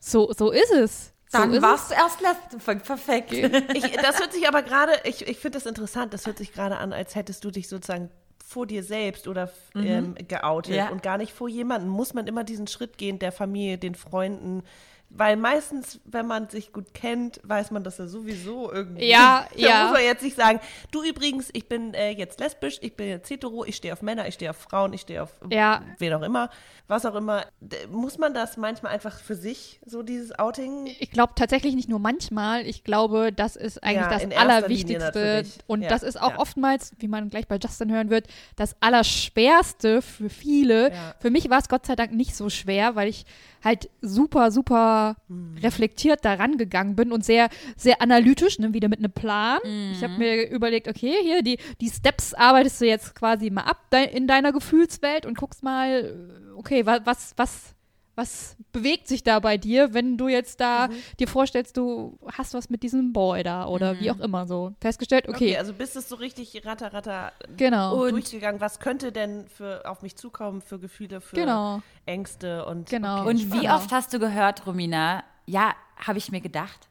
[0.00, 1.12] so, so ist es.
[1.28, 2.82] So Dann ist warst du erst lesbisch.
[2.84, 3.32] Perfekt.
[3.32, 6.76] Ich, das hört sich aber gerade, ich, ich finde das interessant, das hört sich gerade
[6.78, 8.10] an, als hättest du dich sozusagen
[8.44, 10.90] vor dir selbst oder ähm, geoutet Ja.
[10.90, 11.90] und gar nicht vor jemandem.
[11.90, 14.62] Muss man immer diesen Schritt gehen, der Familie, den Freunden.
[15.08, 19.06] Weil meistens, wenn man sich gut kennt, weiß man das ja sowieso irgendwie.
[19.08, 19.82] Ja, da ja.
[19.84, 23.30] muss man jetzt nicht sagen, du übrigens, ich bin äh, jetzt lesbisch, ich bin jetzt
[23.30, 25.82] hetero, ich stehe auf Männer, ich stehe auf Frauen, ich stehe auf Ja.
[25.98, 26.50] wen auch immer,
[26.88, 27.46] was auch immer.
[27.90, 30.86] Muss man das manchmal einfach für sich, so dieses Outing?
[30.98, 32.66] Ich glaube tatsächlich nicht nur manchmal.
[32.66, 35.44] Ich glaube, das ist eigentlich Ja, das Allerwichtigste.
[35.66, 38.26] Und Ja, das ist auch oftmals, wie man gleich bei Justin hören wird,
[38.56, 40.92] das Allerschwerste für viele.
[41.20, 43.24] Für mich war es Gott sei Dank nicht so schwer, weil ich
[43.66, 45.56] halt super, super Hm.
[45.62, 49.58] reflektiert daran gegangen bin und sehr, sehr analytisch, ne, wieder mit einem Plan.
[49.92, 53.90] Ich habe mir überlegt, okay, hier, die, die Steps arbeitest du jetzt quasi mal ab
[53.92, 56.14] de in deiner Gefühlswelt und guckst mal,
[56.56, 57.74] okay, wa was, was,
[58.16, 60.92] was bewegt sich da bei dir, wenn du jetzt da Mhm.
[61.20, 64.74] dir vorstellst, du hast was mit diesem Boy da oder wie auch immer so.
[64.80, 68.08] Festgestellt, okay, Okay, also bist es so richtig ratter, ratter genau.
[68.08, 68.60] durchgegangen.
[68.60, 71.82] Was könnte denn für, auf mich zukommen für Gefühle, für Genau.
[72.06, 73.20] Ängste und Genau.
[73.20, 73.76] Okay, Und wie Genau.
[73.76, 75.22] oft hast du gehört, Romina?
[75.46, 76.88] Ja, habe ich mir gedacht.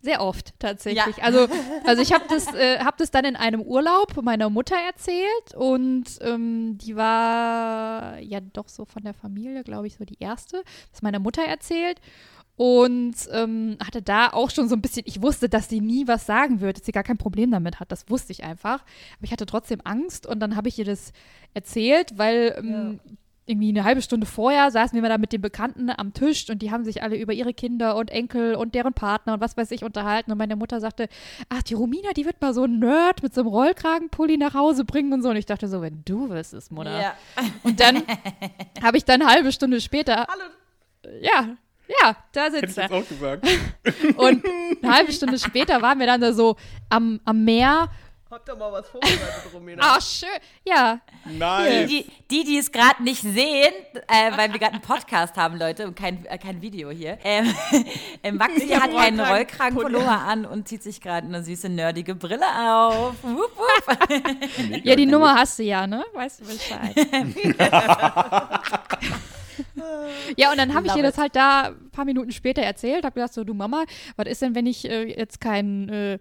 [0.00, 1.16] Sehr oft tatsächlich.
[1.16, 1.24] Ja.
[1.24, 1.48] Also,
[1.86, 6.04] also ich habe das, äh, hab das dann in einem Urlaub meiner Mutter erzählt und
[6.20, 10.62] ähm, die war ja doch so von der Familie, glaube ich, so die erste.
[10.90, 12.00] Das meiner Mutter erzählt
[12.56, 16.24] und ähm, hatte da auch schon so ein bisschen, ich wusste, dass sie nie was
[16.26, 17.90] sagen wird, dass sie gar kein Problem damit hat.
[17.90, 18.82] Das wusste ich einfach.
[18.82, 21.12] Aber ich hatte trotzdem Angst und dann habe ich ihr das
[21.52, 23.00] erzählt, weil ähm,
[23.46, 26.62] irgendwie eine halbe Stunde vorher saßen wir mal da mit den Bekannten am Tisch und
[26.62, 29.70] die haben sich alle über ihre Kinder und Enkel und deren Partner und was weiß
[29.70, 30.32] ich unterhalten.
[30.32, 31.08] Und meine Mutter sagte,
[31.50, 34.84] ach, die Romina, die wird mal so ein Nerd mit so einem Rollkragenpulli nach Hause
[34.84, 35.28] bringen und so.
[35.28, 37.14] Und ich dachte so, wenn du wüsstest, Mutter.
[37.62, 38.02] Und dann
[38.82, 41.14] habe ich dann eine halbe Stunde später, Hallo.
[41.20, 42.90] ja, ja, da sitzt er.
[42.90, 43.46] auch gesagt.
[44.16, 44.42] Und
[44.82, 46.56] eine halbe Stunde später waren wir dann da so
[46.88, 47.90] am, am Meer.
[48.34, 49.80] Hab doch mal was vorbereitet, Romina.
[49.80, 50.28] Ach, schön.
[50.64, 51.86] Ja, Nein.
[51.86, 53.72] Die, die, die es gerade nicht sehen,
[54.08, 57.16] äh, weil wir gerade einen Podcast haben, Leute, und kein, äh, kein Video hier.
[57.22, 57.54] Ähm,
[58.24, 60.10] äh, Maxi hat einen Rollkragenpullover.
[60.10, 63.14] An und zieht sich gerade eine süße, nerdige Brille auf.
[63.22, 63.98] Wupp, wupp.
[64.82, 66.04] ja, die Nummer hast du ja, ne?
[66.12, 66.96] Weißt du Bescheid.
[70.36, 73.04] ja, und dann habe ich ihr das halt da ein paar Minuten später erzählt.
[73.04, 73.84] Habe gesagt, so, du Mama,
[74.16, 76.18] was ist denn, wenn ich äh, jetzt keinen äh,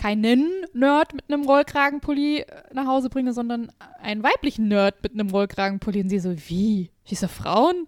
[0.00, 3.70] keinen Nerd mit einem Rollkragenpulli äh, nach Hause bringe, sondern
[4.00, 6.00] einen weiblichen Nerd mit einem Rollkragenpulli?
[6.00, 6.90] Und sie so, wie?
[7.10, 7.86] Diese Frauen?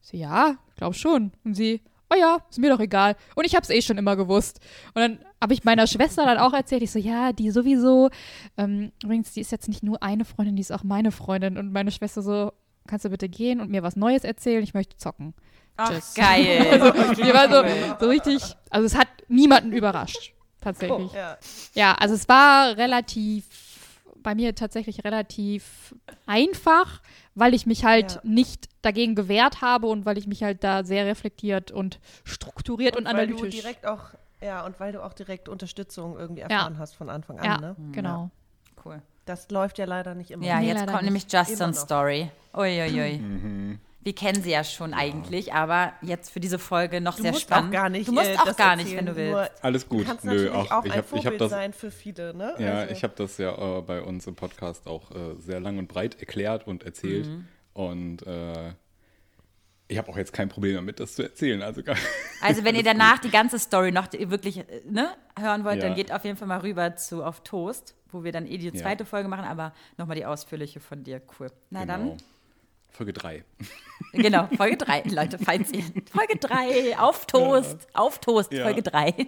[0.00, 1.32] Ich so, ja, glaub schon.
[1.44, 1.80] Und sie,
[2.10, 3.16] oh ja, ist mir doch egal.
[3.34, 4.60] Und ich hab's eh schon immer gewusst.
[4.94, 8.10] Und dann habe ich meiner Schwester dann auch erzählt, ich so, ja, die sowieso.
[8.56, 11.58] Ähm, übrigens, die ist jetzt nicht nur eine Freundin, die ist auch meine Freundin.
[11.58, 12.52] Und meine Schwester so,
[12.86, 14.62] kannst du bitte gehen und mir was Neues erzählen?
[14.62, 15.34] Ich möchte zocken.
[15.76, 16.14] Ach, Tschüss.
[16.14, 16.92] geil.
[17.16, 20.34] Die war so, so richtig, also es hat niemanden überrascht.
[20.62, 21.12] Tatsächlich.
[21.12, 21.36] Ja.
[21.74, 23.44] Ja, also es war relativ,
[24.22, 25.94] bei mir tatsächlich relativ
[26.26, 27.02] einfach,
[27.34, 28.20] weil ich mich halt Ja.
[28.24, 33.06] nicht dagegen gewehrt habe und weil ich mich halt da sehr reflektiert und strukturiert und,
[33.06, 33.60] Und weil du analytisch.
[33.60, 34.10] direkt auch,
[34.40, 37.76] ja, und weil du auch direkt Unterstützung irgendwie erfahren hast von Anfang an, ja, ne?
[37.92, 38.30] genau.
[38.84, 39.00] Cool.
[39.24, 40.44] Das läuft ja leider nicht immer.
[40.44, 41.02] Ja, Nee, jetzt kommt nicht.
[41.04, 41.80] nämlich Justins.
[41.80, 42.30] Story.
[42.56, 43.78] Uiuiui.
[44.04, 47.44] Wir kennen sie ja schon eigentlich, aber jetzt für diese Folge noch Du sehr musst
[47.44, 47.68] spannend.
[47.68, 48.08] auch gar nicht.
[48.08, 49.64] Du musst äh, auch gar nicht, erzählen, wenn du nur willst.
[49.64, 50.00] Alles gut.
[50.00, 52.34] Du kannst Nö, natürlich auch, auch, ich ein ich Vorbild hab das, sein für viele,
[52.34, 52.54] ne?
[52.58, 55.78] ja, Also- ich habe das ja äh, bei uns im Podcast auch äh, sehr lang
[55.78, 57.26] und breit erklärt und erzählt.
[57.28, 57.46] Mhm.
[57.74, 58.72] Und äh,
[59.88, 61.62] ich habe auch jetzt kein Problem damit, das zu erzählen.
[61.62, 61.96] Also, gar-
[62.40, 65.90] Also wenn ihr danach die ganze Story noch die- wirklich äh, ne, hören wollt, dann
[65.90, 65.94] Ja.
[65.96, 68.74] geht auf jeden Fall mal rüber zu Auf Toast, wo wir dann eh die Ja.
[68.74, 71.20] zweite Folge machen, aber nochmal die ausführliche von dir.
[71.38, 71.52] Cool.
[71.70, 72.16] Na genau.
[72.92, 73.44] Folge 3.
[74.12, 75.84] dann, genau, Folge 3, Leute, falls ihr.
[76.12, 78.64] Folge 3, Auf Toast, Auf Toast, Ja.
[78.64, 79.26] Folge 3.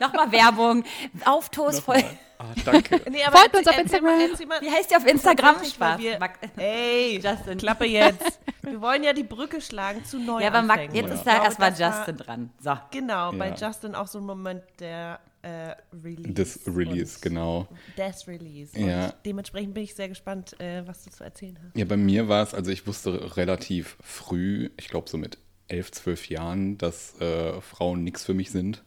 [0.00, 0.84] Nochmal Werbung,
[1.24, 2.04] Auf Toast, Folge.
[2.38, 3.00] Ah, danke.
[3.10, 4.18] Nee, aber Folgt uns auf Instagram.
[4.48, 5.62] mal- Wie heißt die auf Instagram?
[5.62, 5.98] Spaß.
[5.98, 6.18] wir-
[6.56, 7.58] Ey, Justin.
[7.58, 8.40] Klappe jetzt.
[8.62, 10.42] Wir wollen ja die Brücke schlagen zu Neuanfängen.
[10.42, 12.50] Ja, aber Max, jetzt Und ist da glaube, erstmal Justin dran.
[12.58, 12.72] So.
[12.90, 13.54] Genau, bei Ja.
[13.68, 15.74] Justin auch so ein Moment der äh,
[16.04, 16.32] Release.
[16.32, 17.68] Das Release, genau.
[17.96, 18.78] Des Release.
[18.78, 19.06] Ja.
[19.06, 21.76] Und dementsprechend bin ich sehr gespannt, äh, was du zu erzählen hast.
[21.76, 25.38] Ja, bei mir war es, also ich wusste relativ früh, ich glaube so mit
[25.68, 28.82] elf, zwölf Jahren, dass äh, Frauen nichts für mich sind.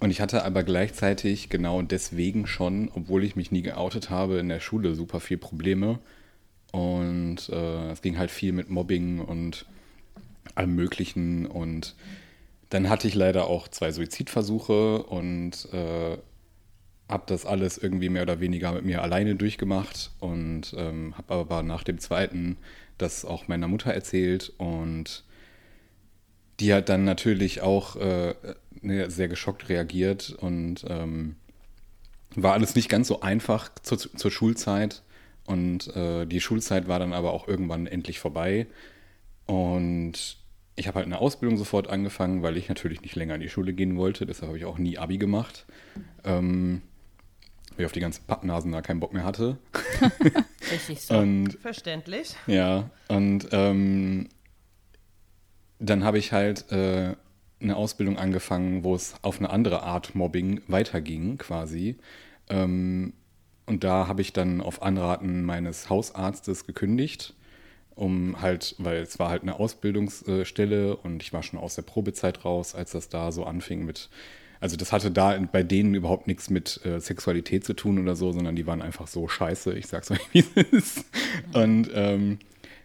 [0.00, 4.48] Und ich hatte aber gleichzeitig genau deswegen schon, obwohl ich mich nie geoutet habe, in
[4.48, 6.00] der Schule super viel Probleme.
[6.72, 9.66] Und äh, es ging halt viel mit Mobbing und
[10.56, 11.46] allem Möglichen.
[11.46, 11.94] Und
[12.72, 16.16] dann hatte ich leider auch zwei Suizidversuche und äh,
[17.06, 21.62] habe das alles irgendwie mehr oder weniger mit mir alleine durchgemacht und ähm, habe aber
[21.62, 22.56] nach dem zweiten
[22.96, 25.22] das auch meiner Mutter erzählt und
[26.60, 28.34] die hat dann natürlich auch äh,
[28.80, 31.36] ne, sehr geschockt reagiert und ähm,
[32.34, 35.02] war alles nicht ganz so einfach zur, zur Schulzeit
[35.44, 38.66] und äh, die Schulzeit war dann aber auch irgendwann endlich vorbei
[39.44, 40.41] und
[40.74, 43.72] ich habe halt eine Ausbildung sofort angefangen, weil ich natürlich nicht länger in die Schule
[43.72, 44.26] gehen wollte.
[44.26, 45.66] Deshalb habe ich auch nie Abi gemacht.
[46.24, 46.82] Ähm,
[47.70, 49.58] weil ich auf die ganzen Pappnasen da keinen Bock mehr hatte.
[50.72, 51.18] Richtig so.
[51.18, 52.34] Und Verständlich.
[52.46, 54.28] ja, und ähm,
[55.78, 57.14] dann habe ich halt äh,
[57.60, 61.98] eine Ausbildung angefangen, wo es auf eine andere Art Mobbing weiterging, quasi.
[62.48, 63.14] Ähm,
[63.66, 67.34] und da habe ich dann auf Anraten meines Hausarztes gekündigt,
[67.94, 72.44] um halt, weil es war halt eine Ausbildungsstelle und ich war schon aus der Probezeit
[72.44, 74.08] raus, als das da so anfing mit,
[74.60, 78.32] also das hatte da bei denen überhaupt nichts mit äh, Sexualität zu tun oder so,
[78.32, 81.04] sondern die waren einfach so scheiße, ich sag's euch, wie es ist.
[81.52, 82.38] Und ähm,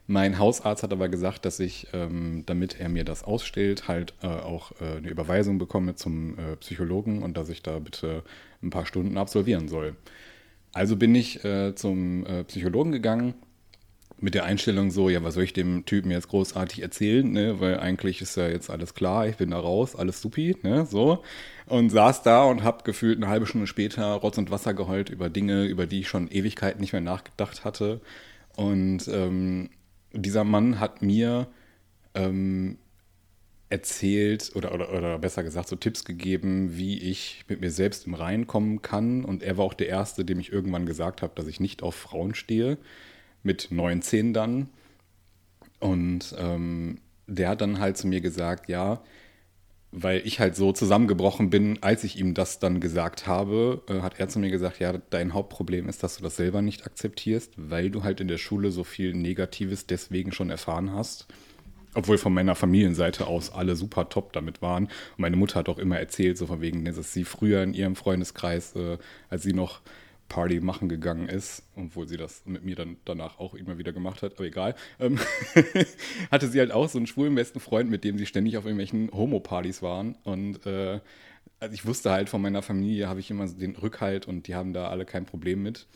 [0.07, 4.27] mein Hausarzt hat aber gesagt, dass ich, ähm, damit er mir das ausstellt, halt äh,
[4.27, 8.23] auch äh, eine Überweisung bekomme zum äh, Psychologen und dass ich da bitte
[8.63, 9.95] ein paar Stunden absolvieren soll.
[10.71, 13.33] Also bin ich äh, zum äh, Psychologen gegangen
[14.19, 17.59] mit der Einstellung so, ja, was soll ich dem Typen jetzt großartig erzählen, ne?
[17.59, 20.85] Weil eigentlich ist ja jetzt alles klar, ich bin da raus, alles supi, ne?
[20.85, 21.23] So.
[21.67, 25.29] Und saß da und hab gefühlt eine halbe Stunde später Rotz und Wasser geheult über
[25.29, 28.01] Dinge, über die ich schon Ewigkeiten nicht mehr nachgedacht hatte.
[28.55, 29.69] Und ähm,
[30.13, 31.47] dieser Mann hat mir
[32.15, 32.77] ähm,
[33.69, 38.13] erzählt oder, oder, oder besser gesagt so Tipps gegeben, wie ich mit mir selbst im
[38.13, 39.25] Rein kommen kann.
[39.25, 41.95] Und er war auch der Erste, dem ich irgendwann gesagt habe, dass ich nicht auf
[41.95, 42.77] Frauen stehe.
[43.43, 44.69] Mit 19 dann.
[45.79, 49.01] Und ähm, der hat dann halt zu mir gesagt, ja,
[49.91, 54.19] weil ich halt so zusammengebrochen bin, als ich ihm das dann gesagt habe, äh, hat
[54.19, 57.89] er zu mir gesagt, ja, dein Hauptproblem ist, dass du das selber nicht akzeptierst, weil
[57.89, 61.27] du halt in der Schule so viel Negatives deswegen schon erfahren hast.
[61.93, 64.85] Obwohl von meiner Familienseite aus alle super top damit waren.
[64.85, 67.95] Und meine Mutter hat auch immer erzählt, so von wegen, dass sie früher in ihrem
[67.95, 68.97] Freundeskreis, äh,
[69.29, 69.81] als sie noch
[70.29, 74.21] Party machen gegangen ist, obwohl sie das mit mir dann danach auch immer wieder gemacht
[74.21, 75.19] hat, aber egal, ähm,
[76.31, 79.11] hatte sie halt auch so einen schwulen besten Freund, mit dem sie ständig auf irgendwelchen
[79.11, 80.15] Homo-Partys waren.
[80.23, 80.99] Und äh,
[81.59, 84.73] also ich wusste halt von meiner Familie, habe ich immer den Rückhalt und die haben
[84.73, 85.87] da alle kein Problem mit.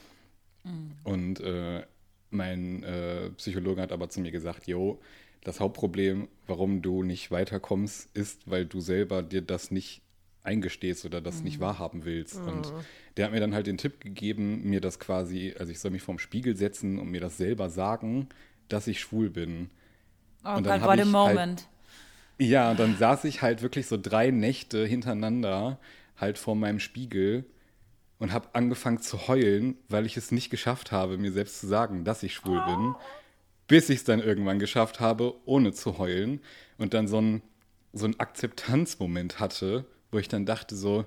[1.04, 1.84] Und äh,
[2.30, 5.00] mein äh, Psychologe hat aber zu mir gesagt, jo,
[5.44, 10.02] das Hauptproblem, warum du nicht weiterkommst, ist, weil du selber dir das nicht
[10.44, 12.38] eingestehst oder das nicht wahrhaben willst.
[12.38, 12.74] Und
[13.16, 16.02] der hat mir dann halt den Tipp gegeben, mir das quasi, also ich soll mich
[16.02, 18.28] vorm Spiegel setzen und mir das selber sagen,
[18.68, 19.70] dass ich schwul bin.
[20.44, 21.68] Oh Und dann Gott, what a ich moment.
[22.38, 25.80] Ja, und dann saß ich halt wirklich so drei Nächte hintereinander
[26.18, 27.46] halt vor meinem Spiegel
[28.18, 32.04] und habe angefangen zu heulen, weil ich es nicht geschafft habe, mir selbst zu sagen,
[32.04, 32.96] dass ich schwul bin,
[33.68, 36.42] bis ich es dann irgendwann geschafft habe, ohne zu heulen
[36.78, 37.42] und dann so ein
[37.94, 41.06] so einen Akzeptanzmoment hatte, wo ich dann dachte so,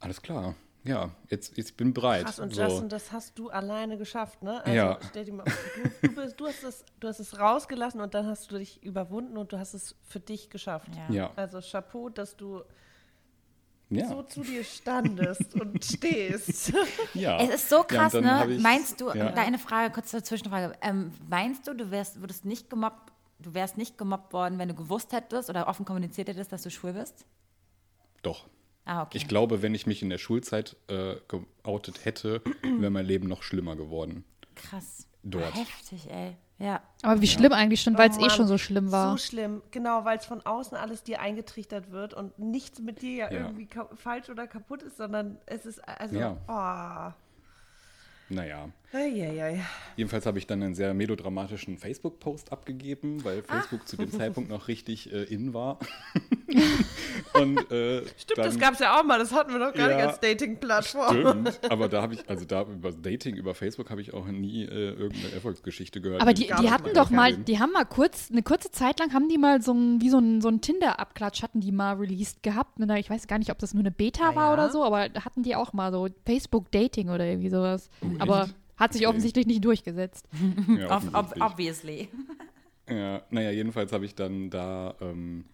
[0.00, 0.54] alles klar,
[0.84, 2.24] ja, jetzt, jetzt bin bereit.
[2.24, 2.62] Krass, und so.
[2.62, 4.64] Justin, das hast du alleine geschafft, ne?
[4.64, 4.98] Also Ja.
[5.10, 8.26] stell dir mal, du, du, bist, du, hast es, du hast es rausgelassen und dann
[8.26, 10.88] hast du dich überwunden und du hast es für dich geschafft.
[11.08, 11.14] Ja.
[11.14, 12.62] ja, Also Chapeau, dass du
[13.90, 16.72] ja, so zu dir standest und stehst.
[17.14, 17.38] ja.
[17.40, 18.58] Es ist so krass, ja, ne?
[18.58, 19.30] Meinst du, ja.
[19.30, 20.74] da eine Frage, kurze Zwischenfrage.
[20.80, 24.74] Ähm, meinst du, du wärst, würdest nicht gemobbt, du wärst nicht gemobbt worden, wenn du
[24.74, 27.24] gewusst hättest oder offen kommuniziert hättest, dass du schwul bist?
[28.22, 28.46] Doch.
[28.84, 29.16] Ah, okay.
[29.18, 33.42] Ich glaube, wenn ich mich in der Schulzeit äh, geoutet hätte, wäre mein Leben noch
[33.42, 34.24] schlimmer geworden.
[34.56, 35.06] Krass.
[35.22, 35.54] Dort.
[35.54, 36.36] Heftig, ey.
[36.58, 36.80] Ja.
[37.02, 39.12] Aber wie schlimm eigentlich schon, weil es Oh eh schon so schlimm war.
[39.12, 43.16] So schlimm, genau, weil es von außen alles dir eingetrichtert wird und nichts mit dir
[43.16, 43.40] ja, Ja.
[43.40, 46.36] irgendwie falsch oder kaputt ist, sondern es ist also, Ja.
[46.48, 47.12] oh.
[48.32, 48.68] Naja.
[48.94, 49.58] Eieiei.
[49.96, 54.68] Jedenfalls habe ich dann einen sehr melodramatischen Facebook-Post abgegeben, weil Facebook zu dem Zeitpunkt noch
[54.68, 55.78] richtig äh, in war.
[57.34, 59.88] Und, äh, Stimmt, dann, das gab es ja auch mal, das hatten wir noch gar
[59.88, 60.08] nicht Ja.
[60.08, 61.16] als Dating-Plattform.
[61.20, 64.64] Stimmt, aber da habe ich, also da über Dating, über Facebook habe ich auch nie
[64.64, 66.20] äh, irgendeine Erfolgsgeschichte gehört.
[66.20, 69.28] Aber die, die hatten doch mal, die haben mal kurz, eine kurze Zeit lang haben
[69.30, 72.78] die mal so ein, wie so ein, so ein Tinder-Abklatsch hatten die mal released gehabt.
[72.78, 74.52] Ne, Ich weiß gar nicht, ob das nur eine Beta Ah, war ja?
[74.52, 77.88] oder so, aber da hatten die auch mal so Facebook-Dating oder irgendwie sowas.
[78.22, 79.08] Aber hat sich Okay.
[79.08, 80.26] offensichtlich nicht durchgesetzt.
[80.78, 82.08] Ja, Ob, obviously.
[82.88, 85.44] Ja, naja, jedenfalls habe ich dann da ähm,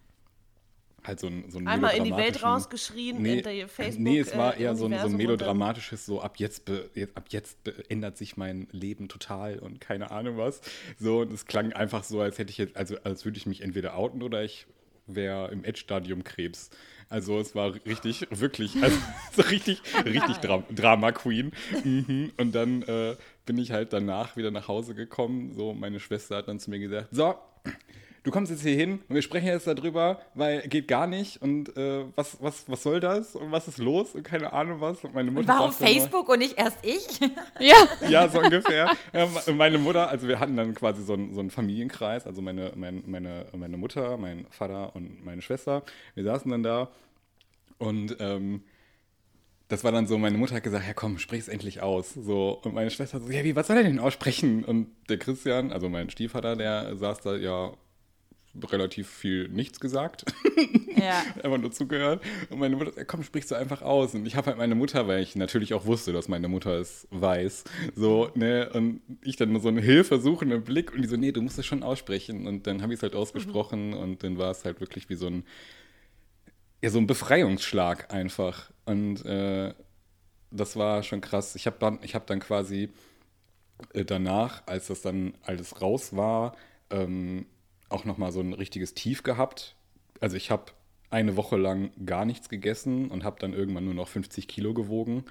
[1.03, 4.35] halt so ein, so ein Einmal in die Welt rausgeschrien, nee, in Facebook, Nee, es
[4.35, 7.63] war äh, eher so ein, so ein melodramatisches, so ab jetzt, be, jetzt, ab jetzt
[7.63, 10.61] be, ändert sich mein Leben total und keine Ahnung was.
[10.97, 13.61] So, und es klang einfach so, als hätte ich jetzt, also als würde ich mich
[13.61, 14.65] entweder outen oder ich
[15.15, 16.69] wäre im Edge-Stadium Krebs.
[17.09, 18.97] Also es war richtig, wirklich, also
[19.35, 21.51] so richtig, richtig Dra Drama Queen.
[21.83, 22.31] Mhm.
[22.37, 23.15] Und dann äh,
[23.45, 25.53] bin ich halt danach wieder nach Hause gekommen.
[25.53, 27.35] So, meine Schwester hat dann zu mir gesagt, so,
[28.23, 31.75] du kommst jetzt hier hin und wir sprechen jetzt darüber, weil geht gar nicht und
[31.77, 35.03] äh, was, was, was soll das und was ist los und keine Ahnung was.
[35.03, 37.19] Und meine Mutter Warum Facebook und nicht erst ich?
[37.59, 37.75] Ja.
[38.09, 38.89] ja, so ungefähr.
[39.13, 42.41] Ja, me- meine Mutter, also wir hatten dann quasi so einen, so einen Familienkreis, also
[42.41, 45.83] meine, mein, meine, meine Mutter, mein Vater und meine Schwester.
[46.15, 46.89] Wir saßen dann da
[47.77, 48.63] und ähm,
[49.67, 52.13] das war dann so, meine Mutter hat gesagt, ja komm, sprich es endlich aus.
[52.13, 54.63] So, und meine Schwester so, ja, wie, was soll er denn aussprechen?
[54.65, 57.71] Und der Christian, also mein Stiefvater, der saß da, ja,
[58.71, 60.25] relativ viel nichts gesagt.
[60.99, 61.23] Ja.
[61.43, 62.21] einfach nur zugehört.
[62.49, 64.15] Und meine Mutter, sagt, komm, sprichst du einfach aus.
[64.15, 67.07] Und ich habe halt meine Mutter, weil ich natürlich auch wusste, dass meine Mutter es
[67.11, 67.63] weiß.
[67.95, 71.41] So, ne, und ich dann nur so einen hilfesuchenden Blick und die so, nee, du
[71.41, 72.47] musst es schon aussprechen.
[72.47, 75.27] Und dann habe ich es halt ausgesprochen und dann war es halt wirklich wie so
[75.27, 75.45] ein,
[76.81, 78.71] ja, so ein Befreiungsschlag einfach.
[78.85, 79.73] Und äh,
[80.51, 81.55] das war schon krass.
[81.55, 82.89] Ich habe dann, ich habe dann quasi
[83.93, 86.55] äh, danach, als das dann alles raus war,
[86.89, 87.45] ähm,
[87.89, 89.75] auch nochmal so ein richtiges Tief gehabt.
[90.19, 90.71] Also ich habe
[91.09, 95.25] eine Woche lang gar nichts gegessen und habe dann irgendwann nur noch 50 Kilo gewogen.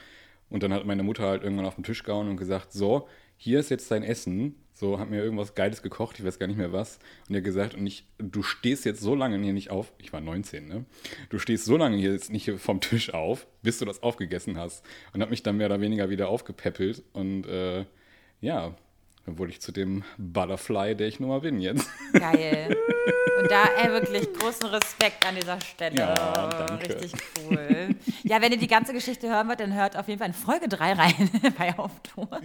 [0.51, 3.06] Und dann hat meine Mutter halt irgendwann auf den Tisch gehauen und gesagt, so,
[3.36, 4.56] hier ist jetzt dein Essen.
[4.72, 6.98] So, hat mir irgendwas Geiles gekocht, ich weiß gar nicht mehr was.
[7.28, 10.20] Und er gesagt, und ich, du stehst jetzt so lange hier nicht auf, ich war
[10.20, 10.85] 19, ne?
[11.30, 14.85] Du stehst so lange hier jetzt nicht vom Tisch auf, bis du das aufgegessen hast.
[15.12, 17.02] Und hat mich dann mehr oder weniger wieder aufgepäppelt.
[17.12, 17.86] Und äh,
[18.40, 18.76] ja,
[19.28, 21.90] dann wurde ich zu dem Butterfly, der ich nun mal bin jetzt.
[22.14, 22.74] Geil.
[23.40, 25.96] Und da ey, wirklich großen Respekt an dieser Stelle.
[25.96, 26.14] Ja,
[26.48, 26.88] danke.
[26.88, 27.12] Richtig
[27.48, 27.94] cool.
[28.22, 30.68] Ja, wenn ihr die ganze Geschichte hören wollt, dann hört auf jeden Fall in Folge
[30.68, 32.28] 3 rein bei Auftour.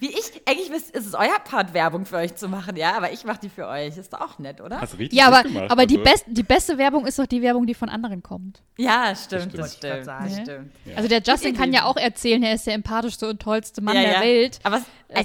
[0.00, 3.12] Wie ich, eigentlich ist ist es euer Part, Werbung für euch zu machen, ja, aber
[3.12, 3.96] ich mache die für euch.
[3.96, 4.80] Ist doch auch nett, oder?
[4.80, 5.70] Hast richtig Ja, gut aber, gemacht.
[5.70, 6.10] aber die, also.
[6.10, 8.62] best, die beste Werbung ist doch die Werbung, die von anderen kommt.
[8.76, 10.06] Ja, stimmt, das stimmt.
[10.06, 10.72] Das stimmt.
[10.96, 14.02] Also der Justin kann ja auch erzählen, er ist der empathischste und tollste Mann ja,
[14.02, 14.20] der ja.
[14.20, 14.60] Welt.
[14.62, 15.24] Aber es, äh,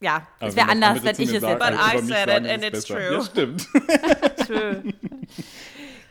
[0.00, 2.94] ja, es wäre anders, wenn ich es jetzt But I said it and it's besser.
[2.94, 3.12] true.
[3.14, 3.68] Ja, stimmt.
[4.46, 4.94] Schön.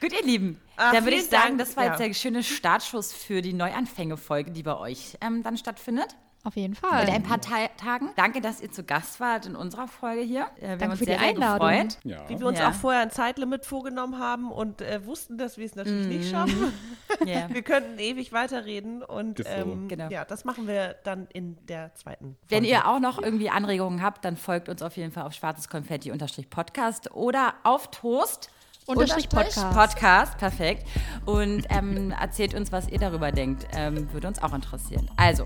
[0.01, 0.61] Gut, ihr Lieben.
[0.77, 1.59] Ah, dann würde ich sagen, Dank.
[1.59, 6.15] das war jetzt der schöne Startschuss für die Neuanfänge-Folge, die bei euch ähm, dann stattfindet.
[6.45, 7.03] Auf jeden Fall.
[7.07, 8.11] In ein paar Ta Tagen.
[8.15, 10.47] Danke, dass ihr zu Gast wart in unserer Folge hier.
[10.57, 11.67] Äh, wir haben Danke uns für die sehr, sehr Einladung.
[11.69, 11.97] gefreut.
[12.05, 12.29] Ja.
[12.29, 12.69] Wie wir uns Ja.
[12.69, 16.71] auch vorher ein Zeitlimit vorgenommen haben und äh, wussten, dass wir es natürlich nicht schaffen.
[17.25, 17.49] Ja.
[17.49, 20.07] Wir könnten ewig weiterreden und ähm, Genau.
[20.09, 22.37] ja, das machen wir dann in der zweiten Folge.
[22.47, 25.67] Wenn ihr auch noch irgendwie Anregungen habt, dann folgt uns auf jeden Fall auf schwarzes
[25.67, 28.51] Konfetti-Podcast oder auf Toast.
[28.85, 29.71] Unterstrich Podcast.
[29.75, 30.87] Podcast, perfekt.
[31.25, 33.67] Und ähm, erzählt uns, was ihr darüber denkt.
[33.75, 35.09] Ähm, würde uns auch interessieren.
[35.17, 35.45] Also,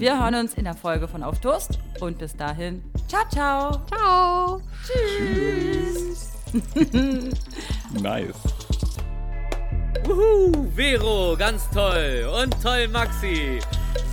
[0.00, 1.78] wir hören uns in der Folge von Auf Toast.
[2.00, 3.80] Und bis dahin, ciao, ciao.
[3.88, 4.60] Ciao.
[8.00, 8.34] Nice.
[10.08, 12.28] Uhu, Vero, ganz toll.
[12.42, 13.58] Und toll, Maxi.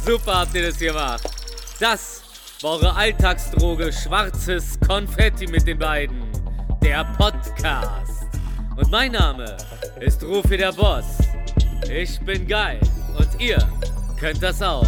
[0.05, 1.23] Super habt ihr das gemacht.
[1.79, 2.23] Das
[2.61, 6.23] war eure Alltagsdroge Schwarzes Konfetti mit den beiden.
[6.83, 8.27] Der Podcast.
[8.75, 9.55] Und mein Name
[9.99, 11.05] ist Rufi der Boss.
[11.89, 12.79] Ich bin geil.
[13.17, 13.57] Und ihr
[14.19, 14.87] könnt das auch.